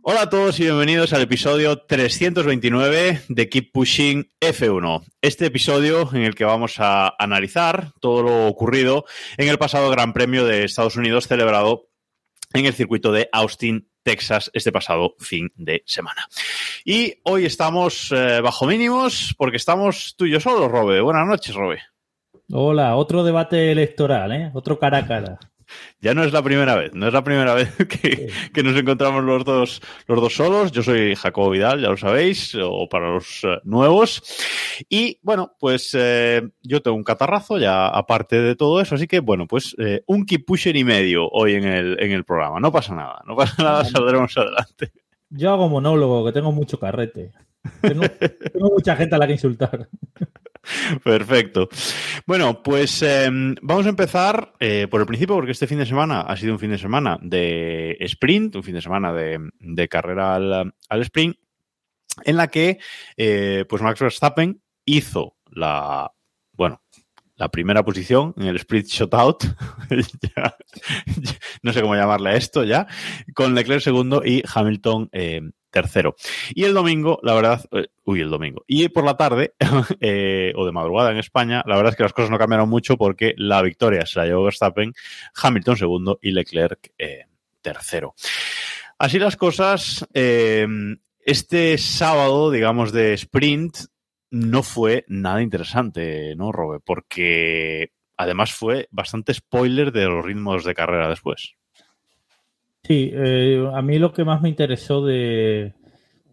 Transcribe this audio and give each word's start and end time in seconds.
Hola 0.00 0.22
a 0.22 0.30
todos 0.30 0.58
y 0.58 0.62
bienvenidos 0.62 1.12
al 1.12 1.20
episodio 1.20 1.82
329 1.82 3.24
de 3.28 3.48
Keep 3.50 3.72
Pushing 3.72 4.32
F1. 4.40 5.04
Este 5.20 5.44
episodio 5.44 6.08
en 6.14 6.22
el 6.22 6.34
que 6.34 6.46
vamos 6.46 6.76
a 6.80 7.14
analizar 7.18 7.92
todo 8.00 8.22
lo 8.22 8.46
ocurrido 8.46 9.04
en 9.36 9.48
el 9.48 9.58
pasado 9.58 9.90
Gran 9.90 10.14
Premio 10.14 10.46
de 10.46 10.64
Estados 10.64 10.96
Unidos 10.96 11.28
celebrado 11.28 11.90
en 12.54 12.64
el 12.64 12.72
circuito 12.72 13.12
de 13.12 13.28
Austin, 13.32 13.90
Texas, 14.02 14.50
este 14.54 14.72
pasado 14.72 15.14
fin 15.18 15.52
de 15.56 15.82
semana. 15.84 16.26
Y 16.86 17.20
hoy 17.24 17.44
estamos 17.44 18.10
eh, 18.12 18.40
bajo 18.40 18.64
mínimos 18.64 19.34
porque 19.36 19.58
estamos 19.58 20.14
tú 20.16 20.24
y 20.24 20.30
yo 20.30 20.40
solos, 20.40 20.70
Robe. 20.70 21.02
Buenas 21.02 21.26
noches, 21.26 21.54
Robe. 21.54 21.82
Hola, 22.50 22.96
otro 22.96 23.24
debate 23.24 23.72
electoral, 23.72 24.32
¿eh? 24.32 24.50
Otro 24.54 24.78
cara 24.78 24.98
a 24.98 25.06
cara. 25.06 25.38
Ya 26.00 26.14
no 26.14 26.24
es 26.24 26.32
la 26.32 26.42
primera 26.42 26.76
vez, 26.76 26.94
no 26.94 27.08
es 27.08 27.12
la 27.12 27.22
primera 27.22 27.52
vez 27.52 27.74
que, 27.88 28.30
que 28.54 28.62
nos 28.62 28.74
encontramos 28.74 29.22
los 29.22 29.44
dos, 29.44 29.82
los 30.06 30.18
dos 30.18 30.34
solos. 30.34 30.72
Yo 30.72 30.82
soy 30.82 31.14
Jacobo 31.14 31.50
Vidal, 31.50 31.82
ya 31.82 31.90
lo 31.90 31.96
sabéis, 31.98 32.54
o 32.54 32.88
para 32.88 33.10
los 33.10 33.44
eh, 33.44 33.58
nuevos. 33.64 34.22
Y 34.88 35.18
bueno, 35.22 35.54
pues 35.60 35.90
eh, 35.92 36.40
yo 36.62 36.80
tengo 36.80 36.96
un 36.96 37.04
catarrazo 37.04 37.58
ya 37.58 37.86
aparte 37.88 38.40
de 38.40 38.56
todo 38.56 38.80
eso, 38.80 38.94
así 38.94 39.06
que 39.06 39.20
bueno, 39.20 39.46
pues 39.46 39.76
eh, 39.78 40.02
un 40.06 40.24
keep 40.24 40.46
pusher 40.46 40.74
y 40.74 40.84
medio 40.84 41.28
hoy 41.28 41.56
en 41.56 41.64
el, 41.64 42.02
en 42.02 42.12
el 42.12 42.24
programa. 42.24 42.60
No 42.60 42.72
pasa 42.72 42.94
nada, 42.94 43.22
no 43.26 43.36
pasa 43.36 43.62
nada, 43.62 43.84
saldremos 43.84 44.34
adelante. 44.38 44.92
Yo 45.28 45.50
hago 45.50 45.68
monólogo, 45.68 46.24
que 46.24 46.32
tengo 46.32 46.50
mucho 46.50 46.80
carrete. 46.80 47.32
Tengo, 47.82 48.04
tengo 48.52 48.70
mucha 48.70 48.96
gente 48.96 49.14
a 49.16 49.18
la 49.18 49.26
que 49.26 49.34
insultar. 49.34 49.86
Perfecto. 51.04 51.68
Bueno, 52.26 52.62
pues 52.62 53.02
eh, 53.02 53.28
vamos 53.62 53.86
a 53.86 53.90
empezar 53.90 54.54
eh, 54.60 54.86
por 54.90 55.00
el 55.00 55.06
principio, 55.06 55.34
porque 55.34 55.52
este 55.52 55.66
fin 55.66 55.78
de 55.78 55.86
semana 55.86 56.22
ha 56.22 56.36
sido 56.36 56.52
un 56.52 56.58
fin 56.58 56.70
de 56.70 56.78
semana 56.78 57.18
de 57.22 57.96
sprint, 58.00 58.56
un 58.56 58.62
fin 58.62 58.74
de 58.74 58.82
semana 58.82 59.12
de, 59.12 59.88
carrera 59.88 60.36
al, 60.36 61.02
sprint, 61.02 61.36
en 62.24 62.36
la 62.36 62.48
que 62.48 62.78
eh, 63.16 63.64
pues 63.68 63.82
Max 63.82 64.00
Verstappen 64.00 64.60
hizo 64.84 65.36
la, 65.50 66.10
bueno, 66.52 66.82
la 67.36 67.48
primera 67.50 67.84
posición 67.84 68.34
en 68.36 68.46
el 68.46 68.56
sprint 68.56 68.86
shutout, 68.88 69.44
no 71.62 71.72
sé 71.72 71.80
cómo 71.80 71.94
llamarle 71.94 72.30
a 72.30 72.36
esto 72.36 72.64
ya, 72.64 72.86
con 73.34 73.54
Leclerc 73.54 73.80
segundo 73.80 74.22
y 74.24 74.42
Hamilton 74.52 75.08
eh, 75.12 75.42
tercero. 75.70 76.16
Y 76.54 76.64
el 76.64 76.74
domingo, 76.74 77.20
la 77.22 77.34
verdad, 77.34 77.64
eh, 77.72 77.88
uy, 78.04 78.20
el 78.20 78.30
domingo. 78.30 78.64
Y 78.66 78.88
por 78.88 79.04
la 79.04 79.16
tarde, 79.16 79.54
eh, 80.00 80.52
o 80.56 80.64
de 80.64 80.72
madrugada 80.72 81.10
en 81.10 81.18
España, 81.18 81.62
la 81.66 81.76
verdad 81.76 81.92
es 81.92 81.96
que 81.96 82.02
las 82.02 82.12
cosas 82.12 82.30
no 82.30 82.38
cambiaron 82.38 82.68
mucho 82.68 82.96
porque 82.96 83.34
la 83.36 83.62
victoria 83.62 84.06
se 84.06 84.18
la 84.18 84.26
llevó 84.26 84.44
Verstappen, 84.44 84.92
Hamilton 85.34 85.76
segundo 85.76 86.18
y 86.22 86.32
Leclerc 86.32 86.92
eh, 86.98 87.26
tercero. 87.60 88.14
Así 88.98 89.18
las 89.18 89.36
cosas, 89.36 90.04
este 90.12 91.78
sábado, 91.78 92.50
digamos, 92.50 92.90
de 92.90 93.12
sprint, 93.14 93.76
no 94.30 94.64
fue 94.64 95.04
nada 95.06 95.40
interesante, 95.40 96.34
¿no, 96.34 96.50
Robe? 96.50 96.80
Porque 96.84 97.92
además 98.16 98.52
fue 98.52 98.88
bastante 98.90 99.34
spoiler 99.34 99.92
de 99.92 100.06
los 100.06 100.24
ritmos 100.24 100.64
de 100.64 100.74
carrera 100.74 101.08
después. 101.08 101.54
Sí, 102.84 103.10
eh, 103.12 103.68
a 103.72 103.82
mí 103.82 103.98
lo 103.98 104.12
que 104.12 104.24
más 104.24 104.40
me 104.40 104.48
interesó 104.48 105.04
de, 105.04 105.74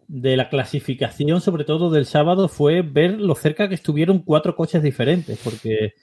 de, 0.08 0.36
la 0.36 0.48
clasificación, 0.48 1.40
sobre 1.40 1.64
todo 1.64 1.90
del 1.90 2.06
sábado, 2.06 2.48
fue 2.48 2.82
ver 2.82 3.20
lo 3.20 3.34
cerca 3.34 3.68
que 3.68 3.74
estuvieron 3.74 4.20
cuatro 4.20 4.56
coches 4.56 4.82
diferentes, 4.82 5.38
porque 5.42 5.94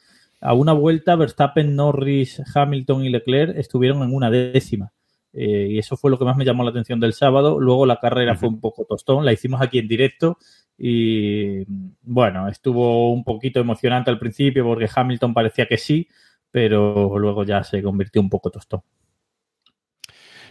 a 0.41 0.53
una 0.53 0.73
vuelta 0.73 1.15
Verstappen, 1.15 1.75
Norris, 1.75 2.41
Hamilton 2.53 3.05
y 3.05 3.09
Leclerc 3.09 3.57
estuvieron 3.57 4.03
en 4.03 4.13
una 4.13 4.29
décima. 4.29 4.91
Eh, 5.31 5.69
y 5.71 5.79
eso 5.79 5.97
fue 5.97 6.11
lo 6.11 6.19
que 6.19 6.25
más 6.25 6.37
me 6.37 6.45
llamó 6.45 6.63
la 6.63 6.69
atención 6.69 6.99
del 6.99 7.13
sábado. 7.13 7.59
Luego 7.59 7.85
la 7.85 7.99
carrera 7.99 8.33
uh 8.33 8.35
-huh. 8.35 8.39
fue 8.39 8.49
un 8.49 8.59
poco 8.59 8.85
tostón, 8.85 9.25
la 9.25 9.33
hicimos 9.33 9.61
aquí 9.61 9.79
en 9.79 9.87
directo 9.87 10.37
y 10.77 11.63
bueno, 12.01 12.47
estuvo 12.49 13.11
un 13.11 13.23
poquito 13.23 13.59
emocionante 13.59 14.09
al 14.11 14.19
principio 14.19 14.63
porque 14.65 14.89
Hamilton 14.93 15.33
parecía 15.33 15.67
que 15.67 15.77
sí, 15.77 16.07
pero 16.51 17.17
luego 17.17 17.43
ya 17.43 17.63
se 17.63 17.81
convirtió 17.81 18.21
un 18.21 18.29
poco 18.29 18.49
tostón. 18.51 18.81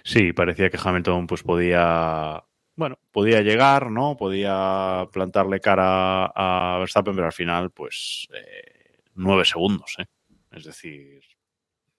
Sí, 0.05 0.33
parecía 0.33 0.71
que 0.71 0.79
Hamilton 0.83 1.27
pues 1.27 1.43
podía, 1.43 2.43
bueno, 2.75 2.99
podía 3.11 3.41
llegar, 3.41 3.91
¿no? 3.91 4.17
Podía 4.17 5.09
plantarle 5.13 5.61
cara 5.61 6.27
a 6.27 6.79
Verstappen, 6.79 7.15
pero 7.15 7.27
al 7.27 7.33
final, 7.33 7.71
pues, 7.71 8.29
eh, 8.35 9.01
nueve 9.15 9.45
segundos, 9.45 9.95
¿eh? 9.99 10.07
Es 10.51 10.65
decir, 10.65 11.23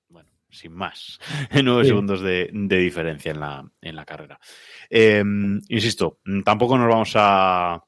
bueno, 0.09 0.29
sin 0.49 0.73
más, 0.73 1.19
nueve 1.63 1.83
sí. 1.83 1.89
segundos 1.89 2.21
de, 2.21 2.49
de, 2.51 2.77
diferencia 2.77 3.31
en 3.31 3.39
la, 3.39 3.71
en 3.81 3.95
la 3.95 4.05
carrera. 4.05 4.39
Eh, 4.89 5.23
insisto, 5.69 6.19
tampoco 6.43 6.77
nos 6.77 6.89
vamos 6.89 7.13
a 7.15 7.83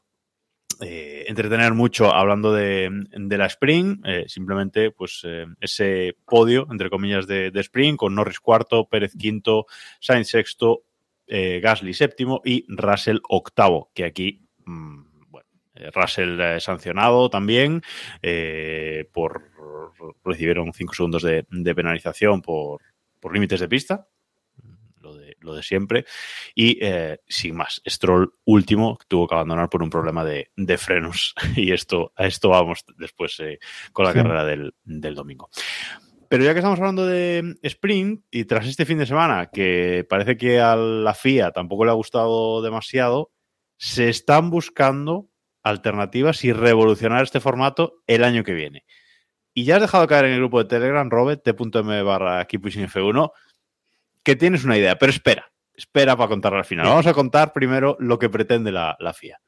eh, 0.82 1.26
entretener 1.28 1.74
mucho 1.74 2.14
hablando 2.14 2.52
de, 2.54 2.90
la 3.12 3.46
sprint, 3.46 4.06
eh, 4.06 4.26
simplemente 4.28 4.92
pues 4.92 5.22
eh, 5.24 5.46
ese 5.60 6.18
podio, 6.26 6.68
entre 6.70 6.90
comillas, 6.90 7.28
de, 7.28 7.52
sprint 7.56 7.98
con 7.98 8.16
Norris 8.16 8.40
cuarto, 8.40 8.88
Pérez 8.88 9.14
quinto, 9.18 9.66
Sainz 10.00 10.30
sexto, 10.30 10.84
Gasly 11.28 11.94
séptimo 11.94 12.42
y 12.46 12.66
Russell 12.68 13.18
octavo, 13.28 13.90
que 13.96 14.06
aquí, 14.06 14.48
mmm, 14.66 15.30
bueno, 15.30 15.48
Russell 15.94 16.60
sancionado 16.60 17.30
también 17.30 17.82
por 19.12 19.52
recibieron 20.24 20.72
cinco 20.74 20.94
segundos 20.94 21.24
de, 21.24 21.46
de 21.50 21.76
penalización 21.76 22.42
por, 22.42 22.82
por 23.20 23.34
límites 23.34 23.60
de 23.60 23.68
pista, 23.68 24.08
lo 25.46 25.54
de, 25.54 25.64
siempre. 25.64 26.06
Y 26.54 26.78
eh, 26.82 27.20
sin 27.28 27.56
más, 27.56 27.82
Stroll 27.88 28.34
último 28.46 28.98
tuvo 29.08 29.28
que 29.28 29.36
abandonar 29.36 29.70
por 29.70 29.84
un 29.84 29.90
problema 29.90 30.26
de, 30.26 30.52
de 30.56 30.78
frenos. 30.78 31.34
Y 31.56 31.72
esto, 31.72 32.12
a 32.16 32.26
esto 32.26 32.50
vamos 32.50 32.84
después 32.98 33.40
eh, 33.40 33.60
con 33.94 34.06
la 34.06 34.12
sí. 34.12 34.18
carrera 34.18 34.44
del, 34.44 34.74
del 34.84 35.16
domingo. 35.16 35.50
Pero 36.28 36.44
ya 36.44 36.54
que 36.54 36.60
estamos 36.60 36.80
hablando 36.80 37.06
de 37.06 37.56
sprint 37.62 38.26
y 38.32 38.46
tras 38.46 38.68
este 38.68 38.86
fin 38.86 38.98
de 38.98 39.06
semana, 39.06 39.50
que 39.52 40.06
parece 40.10 40.38
que 40.38 40.60
a 40.60 40.76
la 40.76 41.14
FIA 41.14 41.52
tampoco 41.52 41.86
le 41.86 41.92
ha 41.92 41.96
gustado 41.96 42.62
demasiado, 42.62 43.32
se 43.78 44.10
están 44.10 44.50
buscando 44.50 45.30
alternativas 45.64 46.44
y 46.44 46.54
revolucionar 46.54 47.24
este 47.24 47.40
formato 47.40 48.02
el 48.08 48.24
año 48.24 48.44
que 48.44 48.54
viene. 48.54 48.86
Y 49.54 49.64
ya 49.64 49.76
has 49.76 49.82
dejado 49.82 50.08
caer 50.08 50.26
en 50.26 50.32
el 50.34 50.40
grupo 50.40 50.60
de 50.60 50.70
Telegram, 50.70 51.10
robert, 51.10 51.44
t.m 51.44 52.04
barra 52.04 52.46
F1, 52.46 53.32
que 54.26 54.36
tienes 54.36 54.66
una 54.66 54.78
idea, 54.78 54.98
pero 54.98 55.12
espera, 55.12 55.52
espera 55.74 56.18
para 56.18 56.28
contarla 56.28 56.60
al 56.60 56.66
final. 56.66 56.88
Vamos 56.88 57.08
a 57.08 57.14
contar 57.14 57.54
primero 57.54 57.96
lo 58.00 58.20
que 58.20 58.30
pretende 58.30 58.72
la, 58.72 58.98
la 59.00 59.14
FIA. 59.14 59.40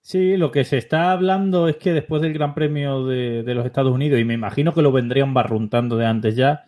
Sí, 0.00 0.36
lo 0.36 0.50
que 0.50 0.64
se 0.64 0.78
está 0.78 1.12
hablando 1.12 1.68
es 1.68 1.76
que 1.76 1.92
después 1.92 2.22
del 2.22 2.32
Gran 2.32 2.54
Premio 2.54 3.06
de, 3.06 3.42
de 3.42 3.54
los 3.54 3.66
Estados 3.66 3.92
Unidos, 3.92 4.20
y 4.20 4.24
me 4.24 4.34
imagino 4.34 4.72
que 4.72 4.82
lo 4.82 4.92
vendrían 4.92 5.34
barruntando 5.34 5.96
de 5.96 6.06
antes 6.06 6.36
ya, 6.36 6.64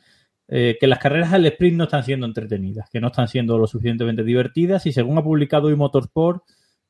eh, 0.49 0.77
que 0.81 0.87
las 0.87 0.99
carreras 0.99 1.33
al 1.33 1.45
sprint 1.47 1.77
no 1.77 1.85
están 1.85 2.05
siendo 2.05 2.27
entretenidas, 2.27 2.89
que 2.91 3.01
no 3.01 3.09
están 3.09 3.29
siendo 3.29 3.59
lo 3.59 3.67
suficientemente 3.67 4.25
divertidas 4.25 4.87
y 4.87 4.93
según 4.93 5.19
ha 5.19 5.23
publicado 5.23 5.71
eMotorsport, 5.71 6.43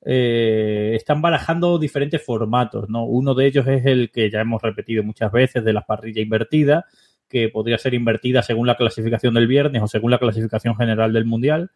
eh, 0.06 0.93
están 0.94 1.20
barajando 1.20 1.79
diferentes 1.79 2.25
formatos, 2.25 2.88
¿no? 2.88 3.05
Uno 3.05 3.35
de 3.35 3.47
ellos 3.47 3.67
es 3.67 3.85
el 3.85 4.11
que 4.11 4.31
ya 4.31 4.41
hemos 4.41 4.62
repetido 4.62 5.02
muchas 5.02 5.32
veces 5.32 5.64
de 5.64 5.73
la 5.73 5.82
parrilla 5.82 6.23
invertida, 6.23 6.87
que 7.28 7.48
podría 7.48 7.78
ser 7.78 7.94
invertida 7.94 8.42
según 8.42 8.66
la 8.66 8.76
clasificación 8.76 9.34
del 9.34 9.46
viernes 9.46 9.82
o 9.82 9.86
según 9.86 10.10
la 10.10 10.19
clasificación 10.19 10.76
general 10.76 11.12
del 11.12 11.25
Mundial. 11.25 11.70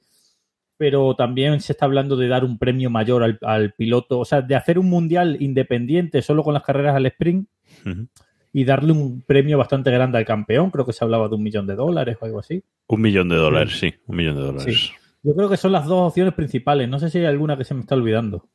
Pero 0.76 1.14
también 1.14 1.60
se 1.60 1.72
está 1.72 1.84
hablando 1.84 2.16
de 2.16 2.28
dar 2.28 2.44
un 2.44 2.58
premio 2.58 2.90
mayor 2.90 3.22
al, 3.22 3.38
al 3.42 3.72
piloto, 3.72 4.18
o 4.18 4.24
sea, 4.24 4.42
de 4.42 4.54
hacer 4.54 4.78
un 4.78 4.88
Mundial 4.90 5.36
independiente 5.40 6.22
solo 6.22 6.42
con 6.42 6.54
las 6.54 6.62
carreras 6.62 6.96
al 6.96 7.06
sprint 7.06 7.48
uh 7.84 7.88
-huh. 7.88 8.08
y 8.52 8.64
darle 8.64 8.92
un 8.92 9.22
premio 9.22 9.58
bastante 9.58 9.90
grande 9.90 10.18
al 10.18 10.24
campeón. 10.24 10.70
Creo 10.70 10.86
que 10.86 10.92
se 10.92 11.04
hablaba 11.04 11.28
de 11.28 11.34
un 11.36 11.42
millón 11.42 11.66
de 11.66 11.76
dólares 11.76 12.16
o 12.20 12.24
algo 12.24 12.40
así. 12.40 12.64
Un 12.88 13.00
millón 13.00 13.28
de 13.28 13.36
dólares, 13.36 13.78
sí, 13.78 13.90
sí 13.90 13.96
un 14.06 14.16
millón 14.16 14.36
de 14.36 14.42
dólares. 14.42 14.76
Sí. 14.76 14.92
Yo 15.22 15.34
creo 15.36 15.48
que 15.48 15.56
son 15.56 15.70
las 15.70 15.86
dos 15.86 16.08
opciones 16.08 16.34
principales. 16.34 16.88
No 16.88 16.98
sé 16.98 17.08
si 17.10 17.18
hay 17.18 17.26
alguna 17.26 17.56
que 17.56 17.64
se 17.64 17.74
me 17.74 17.80
está 17.80 17.94
olvidando. 17.94 18.48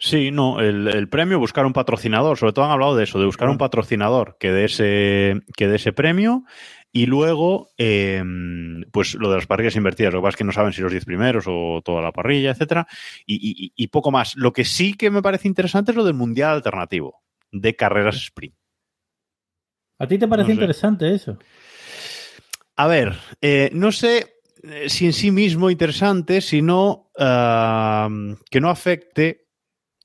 Sí, 0.00 0.30
no, 0.30 0.60
el, 0.60 0.86
el 0.88 1.08
premio, 1.08 1.38
buscar 1.40 1.66
un 1.66 1.72
patrocinador, 1.72 2.38
sobre 2.38 2.52
todo 2.52 2.64
han 2.64 2.70
hablado 2.70 2.94
de 2.96 3.04
eso, 3.04 3.18
de 3.18 3.26
buscar 3.26 3.48
un 3.48 3.58
patrocinador 3.58 4.36
que 4.38 4.52
dé 4.52 4.66
ese, 4.66 5.40
que 5.56 5.66
dé 5.66 5.76
ese 5.76 5.92
premio. 5.92 6.44
Y 6.92 7.06
luego, 7.06 7.68
eh, 7.78 8.22
pues 8.92 9.14
lo 9.14 9.28
de 9.28 9.36
las 9.36 9.46
parrillas 9.46 9.76
invertidas, 9.76 10.12
lo 10.14 10.20
que 10.20 10.22
pasa 10.22 10.30
es 10.30 10.36
que 10.36 10.44
no 10.44 10.52
saben 10.52 10.72
si 10.72 10.80
los 10.82 10.92
10 10.92 11.04
primeros 11.04 11.44
o 11.48 11.82
toda 11.84 12.00
la 12.00 12.12
parrilla, 12.12 12.52
etcétera, 12.52 12.86
y, 13.26 13.34
y- 13.66 13.72
y 13.76 13.88
poco 13.88 14.10
más. 14.10 14.36
Lo 14.36 14.52
que 14.52 14.64
sí 14.64 14.94
que 14.94 15.10
me 15.10 15.20
parece 15.20 15.48
interesante 15.48 15.90
es 15.90 15.96
lo 15.96 16.04
del 16.04 16.14
mundial 16.14 16.52
alternativo 16.52 17.20
de 17.52 17.74
carreras 17.76 18.16
sprint. 18.16 18.54
¿A 19.98 20.06
ti 20.06 20.16
te 20.16 20.28
parece 20.28 20.50
No 20.50 20.54
sé. 20.54 20.60
interesante 20.60 21.12
eso? 21.14 21.38
A 22.76 22.86
ver, 22.86 23.14
eh, 23.40 23.70
no 23.72 23.90
sé 23.90 24.34
eh, 24.62 24.88
si 24.88 25.06
en 25.06 25.12
sí 25.12 25.30
mismo 25.30 25.70
interesante, 25.70 26.40
sino 26.40 27.10
ah, 27.18 28.08
que 28.50 28.60
no 28.60 28.70
afecte 28.70 29.47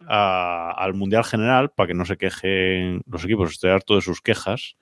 a- 0.08 0.72
al 0.78 0.94
Mundial 0.94 1.24
General 1.24 1.70
para 1.72 1.88
que 1.88 1.94
no 1.94 2.06
se 2.06 2.18
quejen 2.18 3.02
los 3.06 3.24
equipos. 3.26 3.52
Estoy 3.52 3.72
harto 3.72 3.96
de 3.96 4.02
sus 4.02 4.22
quejas 4.22 4.76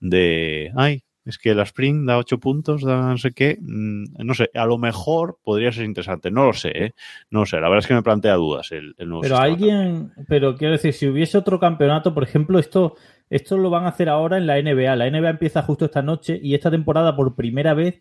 de, 0.00 0.72
ay, 0.76 1.04
es 1.24 1.36
que 1.36 1.54
la 1.54 1.64
Spring 1.64 2.06
da 2.06 2.16
8 2.16 2.38
puntos, 2.40 2.82
da 2.82 3.02
no 3.02 3.18
sé 3.18 3.32
qué. 3.32 3.58
Mm, 3.60 4.04
No 4.24 4.32
sé, 4.34 4.50
a 4.54 4.64
lo 4.64 4.78
mejor 4.78 5.38
podría 5.44 5.72
ser 5.72 5.84
interesante. 5.84 6.30
No 6.30 6.44
lo 6.46 6.52
sé, 6.54 6.70
¿eh? 6.74 6.94
No 7.30 7.40
lo 7.40 7.46
sé. 7.46 7.56
La 7.56 7.68
verdad 7.68 7.80
es 7.80 7.86
que 7.86 7.94
me 7.94 8.02
plantea 8.02 8.34
dudas 8.34 8.72
el, 8.72 8.94
el 8.96 9.08
nuevo 9.08 9.22
Pero 9.22 9.36
sistema. 9.36 9.52
alguien, 9.52 10.12
pero 10.26 10.56
quiero 10.56 10.72
decir, 10.72 10.94
si 10.94 11.06
hubiese 11.06 11.36
otro 11.36 11.60
campeonato, 11.60 12.14
por 12.14 12.22
ejemplo, 12.22 12.58
esto, 12.58 12.94
esto 13.28 13.58
lo 13.58 13.68
van 13.68 13.84
a 13.84 13.88
hacer 13.88 14.08
ahora 14.08 14.38
en 14.38 14.46
la 14.46 14.56
NBA. 14.58 14.96
La 14.96 15.06
NBA 15.10 15.28
empieza 15.30 15.60
justo 15.62 15.84
esta 15.84 16.00
noche 16.00 16.38
y 16.42 16.54
esta 16.54 16.70
temporada 16.70 17.14
por 17.14 17.34
primera 17.36 17.74
vez 17.74 18.00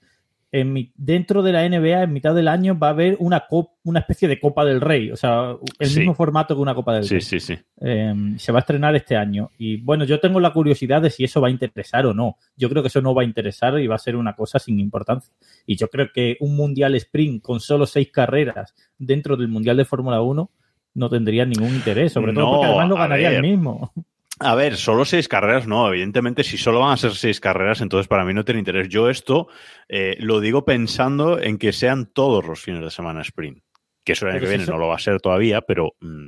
en 0.52 0.72
mi- 0.72 0.94
dentro 0.96 1.44
de 1.44 1.52
la 1.52 1.66
NBA 1.68 2.04
en 2.04 2.14
mitad 2.14 2.34
del 2.34 2.48
año 2.48 2.78
va 2.80 2.88
a 2.88 2.92
haber 2.92 3.18
una 3.20 3.48
cop- 3.50 3.72
una 3.84 4.00
especie 4.00 4.28
de 4.30 4.40
Copa 4.40 4.64
del 4.64 4.80
Rey, 4.80 5.12
o 5.12 5.18
sea, 5.18 5.56
el 5.80 5.88
Sí. 5.90 6.00
mismo 6.00 6.16
formato 6.16 6.56
que 6.56 6.62
una 6.62 6.74
Copa 6.74 6.94
del 6.96 7.04
Sí, 7.04 7.16
Rey. 7.16 7.22
sí, 7.22 7.40
sí. 7.42 7.58
Eh, 7.82 8.14
se 8.38 8.52
va 8.54 8.60
a 8.60 8.62
estrenar 8.62 8.96
este 8.96 9.18
año 9.18 9.52
y 9.58 9.78
bueno, 9.82 10.06
yo 10.06 10.20
tengo 10.22 10.40
la 10.40 10.54
curiosidad 10.54 11.02
de 11.02 11.10
si 11.10 11.26
eso 11.26 11.42
va 11.42 11.50
a 11.50 11.52
interesar 11.52 12.06
o 12.06 12.14
no. 12.14 12.38
Yo 12.56 12.70
creo 12.70 12.82
que 12.82 12.88
eso 12.88 13.02
no 13.02 13.14
va 13.14 13.24
a 13.24 13.26
interesar 13.26 13.78
y 13.80 13.88
va 13.88 13.96
a 13.96 14.00
ser 14.00 14.16
una 14.16 14.34
cosa 14.36 14.58
sin 14.60 14.80
importancia. 14.80 15.34
Y 15.66 15.76
yo 15.76 15.90
creo 15.90 16.08
que 16.14 16.38
un 16.40 16.56
Mundial 16.56 16.96
Sprint 16.96 17.42
con 17.42 17.60
solo 17.60 17.86
seis 17.86 18.10
carreras 18.12 18.74
dentro 18.98 19.36
del 19.36 19.50
Mundial 19.50 19.76
de 19.78 19.86
Fórmula 19.86 20.22
1 20.22 20.50
no 20.94 21.10
tendría 21.10 21.46
ningún 21.46 21.76
interés, 21.76 22.14
sobre 22.14 22.34
todo 22.34 22.46
No, 22.46 22.52
porque 22.54 22.66
además 22.68 22.90
lo 22.90 22.96
ganaría 22.96 23.30
el 23.36 23.42
mismo. 23.42 23.92
A 24.40 24.54
ver, 24.54 24.78
solo 24.78 25.04
seis 25.04 25.28
carreras, 25.28 25.68
no. 25.68 25.88
Evidentemente, 25.88 26.44
si 26.44 26.58
solo 26.58 26.80
van 26.82 26.94
a 26.94 26.98
ser 26.98 27.16
seis 27.16 27.40
carreras, 27.40 27.82
entonces 27.82 28.08
para 28.08 28.24
mí 28.24 28.34
no 28.34 28.46
tiene 28.46 28.60
interés. 28.60 28.88
Yo 28.88 29.10
esto 29.10 29.48
eh, 29.90 30.16
lo 30.20 30.40
digo 30.40 30.64
pensando 30.64 31.40
en 31.40 31.58
que 31.58 31.74
sean 31.74 32.06
todos 32.06 32.46
los 32.46 32.62
fines 32.62 32.82
de 32.82 32.92
semana 32.92 33.22
sprint. 33.22 33.64
Que 34.04 34.14
eso 34.14 34.26
el 34.26 34.34
año 34.34 34.42
que 34.42 34.50
viene 34.50 34.66
no 34.66 34.78
lo 34.78 34.88
va 34.88 34.96
a 34.96 35.00
ser 35.00 35.20
todavía, 35.20 35.62
pero 35.62 35.96
mm, 36.00 36.28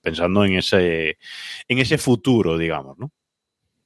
pensando 0.00 0.44
en 0.44 0.54
ese, 0.54 1.18
en 1.66 1.78
ese 1.78 1.98
futuro, 1.98 2.56
digamos, 2.56 2.96
¿no? 2.98 3.10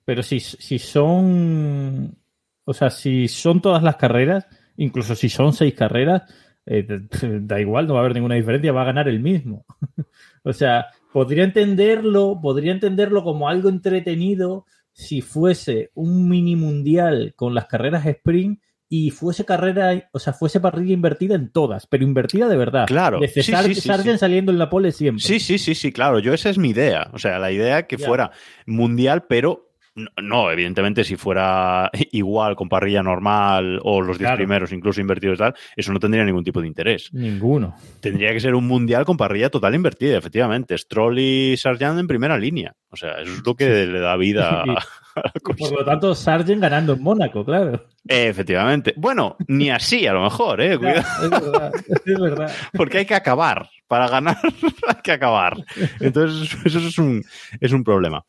Pero 0.04 0.22
si, 0.22 0.40
si 0.40 0.78
son, 0.78 2.16
o 2.64 2.74
sea, 2.74 2.90
si 2.90 3.28
son 3.28 3.62
todas 3.62 3.82
las 3.82 3.96
carreras, 3.96 4.46
incluso 4.76 5.14
si 5.14 5.28
son 5.28 5.52
seis 5.52 5.74
carreras, 5.74 6.22
eh, 6.66 6.86
da 7.40 7.60
igual, 7.60 7.86
no 7.86 7.94
va 7.94 8.00
a 8.00 8.02
haber 8.02 8.14
ninguna 8.14 8.34
diferencia, 8.34 8.72
va 8.72 8.82
a 8.82 8.86
ganar 8.86 9.08
el 9.08 9.20
mismo. 9.20 9.64
o 10.42 10.52
sea, 10.52 10.86
podría 11.12 11.44
entenderlo, 11.44 12.38
podría 12.42 12.72
entenderlo 12.72 13.22
como 13.24 13.48
algo 13.48 13.68
entretenido 13.68 14.66
si 14.92 15.20
fuese 15.22 15.90
un 15.94 16.28
mini 16.28 16.56
mundial 16.56 17.32
con 17.36 17.54
las 17.54 17.66
carreras 17.66 18.04
sprint 18.06 18.60
y 18.88 19.10
fuese 19.10 19.46
carrera, 19.46 20.10
o 20.12 20.18
sea, 20.18 20.34
fuese 20.34 20.60
parrilla 20.60 20.92
invertida 20.92 21.34
en 21.34 21.50
todas, 21.50 21.86
pero 21.86 22.04
invertida 22.04 22.46
de 22.48 22.58
verdad. 22.58 22.84
Claro, 22.86 23.20
De 23.20 23.28
sí, 23.28 23.42
Sar- 23.42 23.64
sí, 23.64 23.74
sí, 23.74 23.80
Sargent 23.80 24.16
sí. 24.16 24.18
saliendo 24.18 24.52
en 24.52 24.58
la 24.58 24.68
pole 24.68 24.92
siempre. 24.92 25.24
Sí, 25.24 25.40
sí, 25.40 25.56
sí, 25.56 25.74
sí, 25.74 25.92
claro. 25.92 26.18
Yo 26.18 26.34
esa 26.34 26.50
es 26.50 26.58
mi 26.58 26.70
idea. 26.70 27.08
O 27.14 27.18
sea, 27.18 27.38
la 27.38 27.50
idea 27.50 27.86
que 27.86 27.96
fuera 27.96 28.32
mundial, 28.66 29.24
pero 29.26 29.71
no, 29.94 30.08
no, 30.22 30.50
evidentemente, 30.50 31.04
si 31.04 31.16
fuera 31.16 31.90
igual 32.12 32.56
con 32.56 32.68
parrilla 32.68 33.02
normal 33.02 33.78
o 33.82 34.00
los 34.00 34.18
10 34.18 34.28
Claro. 34.28 34.36
primeros, 34.36 34.72
incluso 34.72 35.00
invertidos 35.00 35.36
y 35.36 35.38
tal, 35.38 35.54
eso 35.76 35.92
no 35.92 35.98
tendría 35.98 36.24
ningún 36.24 36.44
tipo 36.44 36.60
de 36.60 36.66
interés. 36.66 37.10
Ninguno. 37.12 37.74
Tendría 38.00 38.32
que 38.32 38.40
ser 38.40 38.54
un 38.54 38.66
mundial 38.66 39.04
con 39.04 39.16
parrilla 39.16 39.50
total 39.50 39.74
invertida, 39.74 40.16
efectivamente. 40.18 40.76
Stroll 40.78 41.18
y 41.18 41.56
Sargent 41.56 41.98
en 41.98 42.06
primera 42.06 42.38
línea. 42.38 42.74
O 42.90 42.96
sea, 42.96 43.20
eso 43.20 43.32
es 43.32 43.42
lo 43.44 43.54
que 43.54 43.86
le 43.86 44.00
da 44.00 44.16
vida 44.16 44.64
por 45.58 45.72
lo 45.72 45.84
tanto, 45.84 46.14
Sargent 46.14 46.60
ganando 46.60 46.94
en 46.94 47.02
Mónaco, 47.02 47.44
claro. 47.44 47.86
Eh, 48.08 48.28
efectivamente. 48.28 48.94
Bueno, 48.96 49.36
ni 49.46 49.70
así 49.70 50.06
a 50.06 50.12
lo 50.12 50.22
mejor, 50.22 50.60
¿eh? 50.60 50.76
Cuidado, 50.76 51.00
es 51.22 51.30
verdad, 51.30 51.72
es 52.04 52.20
verdad. 52.20 52.52
porque 52.72 52.98
hay 52.98 53.06
que 53.06 53.14
acabar. 53.14 53.68
Para 53.86 54.08
ganar 54.08 54.38
hay 54.88 55.02
que 55.04 55.12
acabar. 55.12 55.54
Entonces, 56.00 56.56
eso 56.64 56.78
es 56.78 56.98
un, 56.98 57.22
es 57.60 57.72
un 57.72 57.84
problema. 57.84 58.24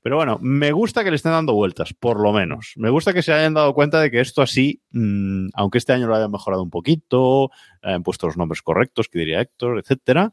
Pero 0.00 0.14
bueno, 0.14 0.38
me 0.40 0.70
gusta 0.70 1.02
que 1.02 1.10
le 1.10 1.16
estén 1.16 1.32
dando 1.32 1.54
vueltas, 1.54 1.92
por 1.92 2.20
lo 2.20 2.32
menos. 2.32 2.74
Me 2.76 2.88
gusta 2.88 3.12
que 3.12 3.22
se 3.22 3.32
hayan 3.32 3.54
dado 3.54 3.74
cuenta 3.74 4.00
de 4.00 4.12
que 4.12 4.20
esto 4.20 4.42
así, 4.42 4.80
mm, 4.92 5.48
aunque 5.54 5.78
este 5.78 5.92
año 5.92 6.06
lo 6.06 6.14
hayan 6.14 6.30
mejorado 6.30 6.62
un 6.62 6.70
poquito, 6.70 7.50
hayan 7.82 8.04
puesto 8.04 8.28
los 8.28 8.36
nombres 8.36 8.62
correctos, 8.62 9.08
que 9.08 9.18
diría 9.18 9.40
Héctor, 9.40 9.80
etcétera, 9.80 10.32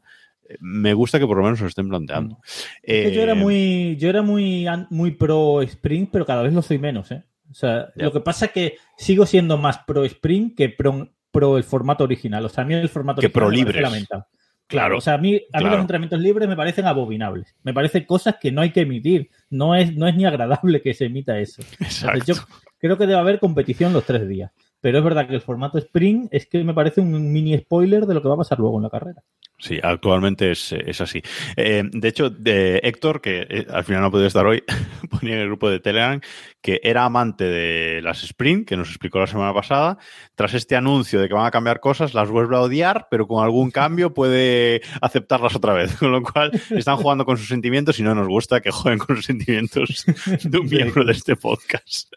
me 0.60 0.94
gusta 0.94 1.18
que 1.18 1.26
por 1.26 1.36
lo 1.36 1.42
menos 1.44 1.58
se 1.58 1.64
lo 1.64 1.68
estén 1.68 1.88
planteando. 1.88 2.38
Es 2.82 3.08
que 3.10 3.14
yo 3.14 3.22
era 3.22 3.32
Eh, 3.32 3.36
muy, 3.36 3.96
yo 3.98 4.08
era 4.08 4.22
muy, 4.22 4.66
muy 4.90 5.10
pro 5.12 5.62
sprint, 5.62 6.10
pero 6.12 6.26
cada 6.26 6.42
vez 6.42 6.52
lo 6.52 6.62
soy 6.62 6.78
menos, 6.78 7.10
¿eh? 7.10 7.22
O 7.50 7.54
sea, 7.54 7.88
lo 7.94 8.12
que 8.12 8.20
pasa 8.20 8.46
es 8.46 8.52
que 8.52 8.76
sigo 8.96 9.24
siendo 9.26 9.56
más 9.58 9.78
pro 9.86 10.04
sprint 10.04 10.56
que 10.56 10.68
pro, 10.68 11.08
pro 11.30 11.56
el 11.58 11.64
formato 11.64 12.04
original. 12.04 12.44
O 12.44 12.48
sea, 12.48 12.64
a 12.64 12.66
mí 12.66 12.74
el 12.74 12.88
formato 12.88 13.20
Que 13.20 13.26
original 13.28 13.42
pro 13.48 13.50
libres. 13.50 13.82
lamentable. 13.82 14.24
Claro, 14.68 14.98
O 14.98 15.00
sea, 15.00 15.14
a 15.14 15.18
mí, 15.18 15.40
a 15.52 15.60
mí 15.60 15.70
los 15.70 15.78
entrenamientos 15.78 16.18
libres 16.20 16.48
me 16.48 16.56
parecen 16.56 16.86
abominables. 16.86 17.54
Me 17.62 17.72
parecen 17.72 18.02
cosas 18.04 18.34
que 18.40 18.50
no 18.50 18.62
hay 18.62 18.70
que 18.72 18.80
emitir. 18.80 19.30
No 19.48 19.76
es, 19.76 19.94
no 19.96 20.08
es 20.08 20.16
ni 20.16 20.24
agradable 20.24 20.82
que 20.82 20.92
se 20.92 21.04
emita 21.04 21.38
eso. 21.38 21.62
Exacto. 21.78 22.18
Entonces, 22.18 22.44
yo 22.44 22.58
creo 22.80 22.98
que 22.98 23.06
debe 23.06 23.20
haber 23.20 23.38
competición 23.38 23.92
los 23.92 24.04
tres 24.04 24.26
días. 24.28 24.50
Pero 24.86 24.98
es 24.98 25.04
verdad 25.04 25.26
que 25.26 25.34
el 25.34 25.40
formato 25.40 25.78
sprint 25.78 26.28
es 26.30 26.46
que 26.46 26.62
me 26.62 26.72
parece 26.72 27.00
un 27.00 27.32
mini 27.32 27.58
spoiler 27.58 28.06
de 28.06 28.14
lo 28.14 28.22
que 28.22 28.28
va 28.28 28.34
a 28.34 28.36
pasar 28.36 28.60
luego 28.60 28.76
en 28.76 28.84
la 28.84 28.88
carrera. 28.88 29.20
Sí, 29.58 29.80
actualmente 29.82 30.52
es, 30.52 30.70
es 30.70 31.00
así. 31.00 31.20
Eh, 31.56 31.82
de 31.90 32.08
hecho, 32.08 32.30
de 32.30 32.76
Héctor, 32.84 33.20
que 33.20 33.48
eh, 33.50 33.66
al 33.68 33.82
final 33.82 34.02
no 34.02 34.06
ha 34.06 34.10
podido 34.12 34.28
estar 34.28 34.46
hoy, 34.46 34.62
ponía 35.10 35.34
en 35.34 35.40
el 35.40 35.48
grupo 35.48 35.68
de 35.68 35.80
Telegram 35.80 36.20
que 36.66 36.80
era 36.84 37.04
amante 37.04 37.44
de 37.44 38.00
las 38.02 38.22
Sprint, 38.22 38.68
que 38.68 38.76
nos 38.76 38.88
explicó 38.88 39.18
la 39.18 39.26
semana 39.26 39.54
pasada. 39.54 39.98
Tras 40.34 40.54
este 40.54 40.76
anuncio 40.76 41.20
de 41.20 41.26
que 41.26 41.34
van 41.34 41.46
a 41.46 41.50
cambiar 41.52 41.80
cosas, 41.80 42.14
las 42.14 42.28
vuelve 42.28 42.56
a 42.56 42.60
odiar, 42.60 43.08
pero 43.10 43.26
con 43.26 43.42
algún 43.42 43.72
cambio 43.72 44.14
puede 44.14 44.82
aceptarlas 45.00 45.54
otra 45.56 45.74
vez. 45.74 45.96
Con 45.98 46.12
lo 46.12 46.22
cual, 46.22 46.52
están 46.70 46.96
jugando 46.96 47.24
con 47.24 47.38
sus 47.38 47.48
sentimientos 47.48 47.98
y 47.98 48.02
no 48.02 48.14
nos 48.14 48.28
gusta 48.28 48.60
que 48.60 48.70
jueguen 48.70 48.98
con 48.98 49.16
los 49.16 49.24
sentimientos 49.24 50.04
de 50.44 50.58
un 50.58 50.66
miembro 50.66 51.04
de 51.04 51.12
este 51.12 51.34
podcast. 51.36 52.12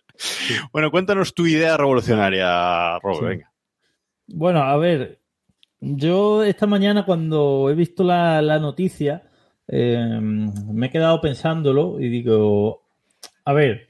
Bueno, 0.71 0.91
cuéntanos 0.91 1.33
tu 1.33 1.47
idea 1.47 1.77
revolucionaria, 1.77 2.99
Rob, 2.99 3.19
Sí. 3.19 3.25
venga. 3.25 3.51
Bueno, 4.27 4.61
a 4.61 4.77
ver, 4.77 5.19
yo 5.79 6.43
esta 6.43 6.67
mañana 6.67 7.05
cuando 7.05 7.69
he 7.69 7.73
visto 7.75 8.03
la, 8.03 8.41
la 8.41 8.59
noticia, 8.59 9.23
eh, 9.67 10.19
me 10.21 10.87
he 10.87 10.89
quedado 10.89 11.19
pensándolo 11.21 11.99
y 11.99 12.09
digo, 12.09 12.83
a 13.45 13.53
ver, 13.53 13.87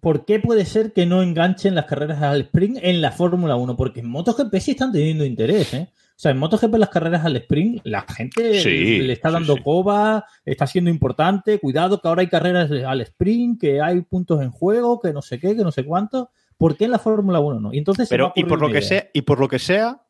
¿por 0.00 0.24
qué 0.24 0.38
puede 0.40 0.64
ser 0.64 0.92
que 0.92 1.04
no 1.06 1.22
enganchen 1.22 1.74
las 1.74 1.86
carreras 1.86 2.22
al 2.22 2.42
sprint 2.42 2.78
en 2.82 3.00
la 3.00 3.10
Fórmula 3.12 3.56
1? 3.56 3.76
Porque 3.76 4.00
en 4.00 4.08
MotoGP 4.08 4.54
sí 4.60 4.70
están 4.72 4.92
teniendo 4.92 5.24
interés, 5.24 5.74
¿eh? 5.74 5.88
O 6.18 6.20
sea, 6.20 6.32
en 6.32 6.38
MotoGP 6.38 6.74
las 6.78 6.88
carreras 6.88 7.24
al 7.24 7.36
sprint, 7.36 7.80
la 7.84 8.02
gente 8.02 8.60
Sí, 8.60 8.98
le 8.98 9.12
está 9.12 9.30
dando 9.30 9.54
sí. 9.54 9.62
coba, 9.62 10.24
está 10.44 10.66
siendo 10.66 10.90
importante, 10.90 11.60
cuidado 11.60 12.00
que 12.02 12.08
ahora 12.08 12.22
hay 12.22 12.26
carreras 12.28 12.68
al 12.72 13.00
sprint, 13.02 13.60
que 13.60 13.80
hay 13.80 14.00
puntos 14.00 14.42
en 14.42 14.50
juego, 14.50 14.98
que 14.98 15.12
no 15.12 15.22
sé 15.22 15.38
qué, 15.38 15.54
que 15.54 15.62
no 15.62 15.70
sé 15.70 15.84
cuánto. 15.84 16.30
¿Por 16.56 16.76
qué 16.76 16.86
en 16.86 16.90
la 16.90 16.98
Fórmula 16.98 17.38
1 17.38 17.60
no? 17.60 17.72
Y 17.72 17.78
entonces 17.78 18.08
Pero, 18.08 18.32
y 18.34 18.42
por 18.42 18.60
lo 18.60 18.66
que 18.66 18.78
idea. 18.78 18.88
sea, 18.88 19.08
y 19.14 19.22
por 19.22 19.38
lo 19.38 19.46
que 19.46 19.60
sea, 19.60 20.02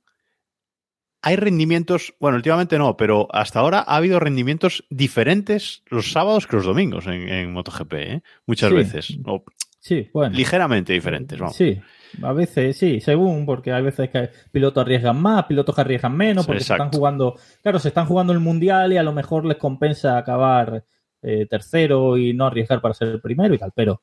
hay 1.20 1.36
rendimientos, 1.36 2.14
bueno, 2.20 2.36
últimamente 2.36 2.78
no, 2.78 2.96
pero 2.96 3.28
hasta 3.30 3.60
ahora 3.60 3.80
ha 3.80 3.96
habido 3.96 4.18
rendimientos 4.18 4.84
diferentes 4.88 5.82
los 5.90 6.10
sábados 6.12 6.46
que 6.46 6.56
los 6.56 6.64
domingos 6.64 7.06
en, 7.06 7.28
en 7.28 7.52
MotoGP, 7.52 7.92
¿eh? 7.94 8.22
Muchas 8.46 8.70
Sí. 8.70 8.74
veces. 8.76 9.18
O 9.26 9.44
Sí, 9.78 10.08
bueno. 10.12 10.36
ligeramente 10.36 10.92
diferentes, 10.92 11.38
vamos. 11.38 11.56
Sí, 11.56 11.80
a 12.22 12.32
veces 12.32 12.76
sí, 12.76 13.00
según, 13.00 13.46
porque 13.46 13.72
hay 13.72 13.82
veces 13.82 14.10
que 14.10 14.30
pilotos 14.50 14.82
arriesgan 14.82 15.20
más, 15.20 15.44
pilotos 15.44 15.74
que 15.74 15.80
arriesgan 15.80 16.16
menos, 16.16 16.46
porque 16.46 16.60
se 16.62 16.72
están 16.72 16.90
jugando, 16.90 17.36
claro, 17.62 17.78
se 17.78 17.88
están 17.88 18.06
jugando 18.06 18.32
el 18.32 18.40
mundial 18.40 18.92
y 18.92 18.96
a 18.96 19.02
lo 19.02 19.12
mejor 19.12 19.44
les 19.44 19.56
compensa 19.56 20.18
acabar 20.18 20.84
eh, 21.22 21.46
tercero 21.46 22.16
y 22.16 22.32
no 22.32 22.46
arriesgar 22.46 22.80
para 22.80 22.94
ser 22.94 23.08
el 23.08 23.20
primero 23.20 23.54
y 23.54 23.58
tal, 23.58 23.72
pero 23.74 24.02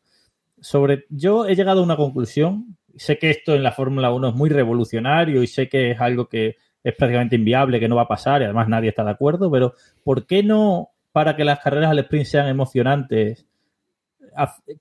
sobre, 0.60 1.06
yo 1.10 1.46
he 1.46 1.56
llegado 1.56 1.82
a 1.82 1.84
una 1.84 1.98
conclusión, 1.98 2.78
sé 2.96 3.18
que 3.18 3.30
esto 3.30 3.54
en 3.54 3.64
la 3.64 3.72
Fórmula 3.72 4.12
1 4.12 4.30
es 4.30 4.36
muy 4.36 4.50
revolucionario 4.50 5.44
y 5.44 5.48
sé 5.48 5.68
que 5.68 5.92
es 5.92 6.00
algo 6.00 6.28
que 6.28 6.56
es 6.84 6.96
prácticamente 6.96 7.36
inviable, 7.36 7.80
que 7.80 7.88
no 7.88 7.96
va 7.96 8.04
a 8.04 8.08
pasar 8.08 8.42
y 8.42 8.46
además 8.46 8.70
nadie 8.70 8.90
está 8.90 9.04
de 9.04 9.12
acuerdo, 9.12 9.52
pero 9.52 9.74
¿por 10.04 10.26
qué 10.26 10.44
no 10.44 10.90
para 11.12 11.36
que 11.36 11.44
las 11.44 11.60
carreras 11.60 11.92
al 11.92 12.00
sprint 12.00 12.26
sean 12.26 12.48
emocionantes? 12.48 13.46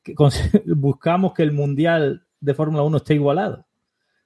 Que 0.02 0.14
buscamos 0.66 1.32
que 1.34 1.42
el 1.42 1.52
mundial 1.52 2.24
de 2.40 2.54
Fórmula 2.54 2.82
1 2.82 2.96
esté 2.98 3.14
igualado. 3.14 3.66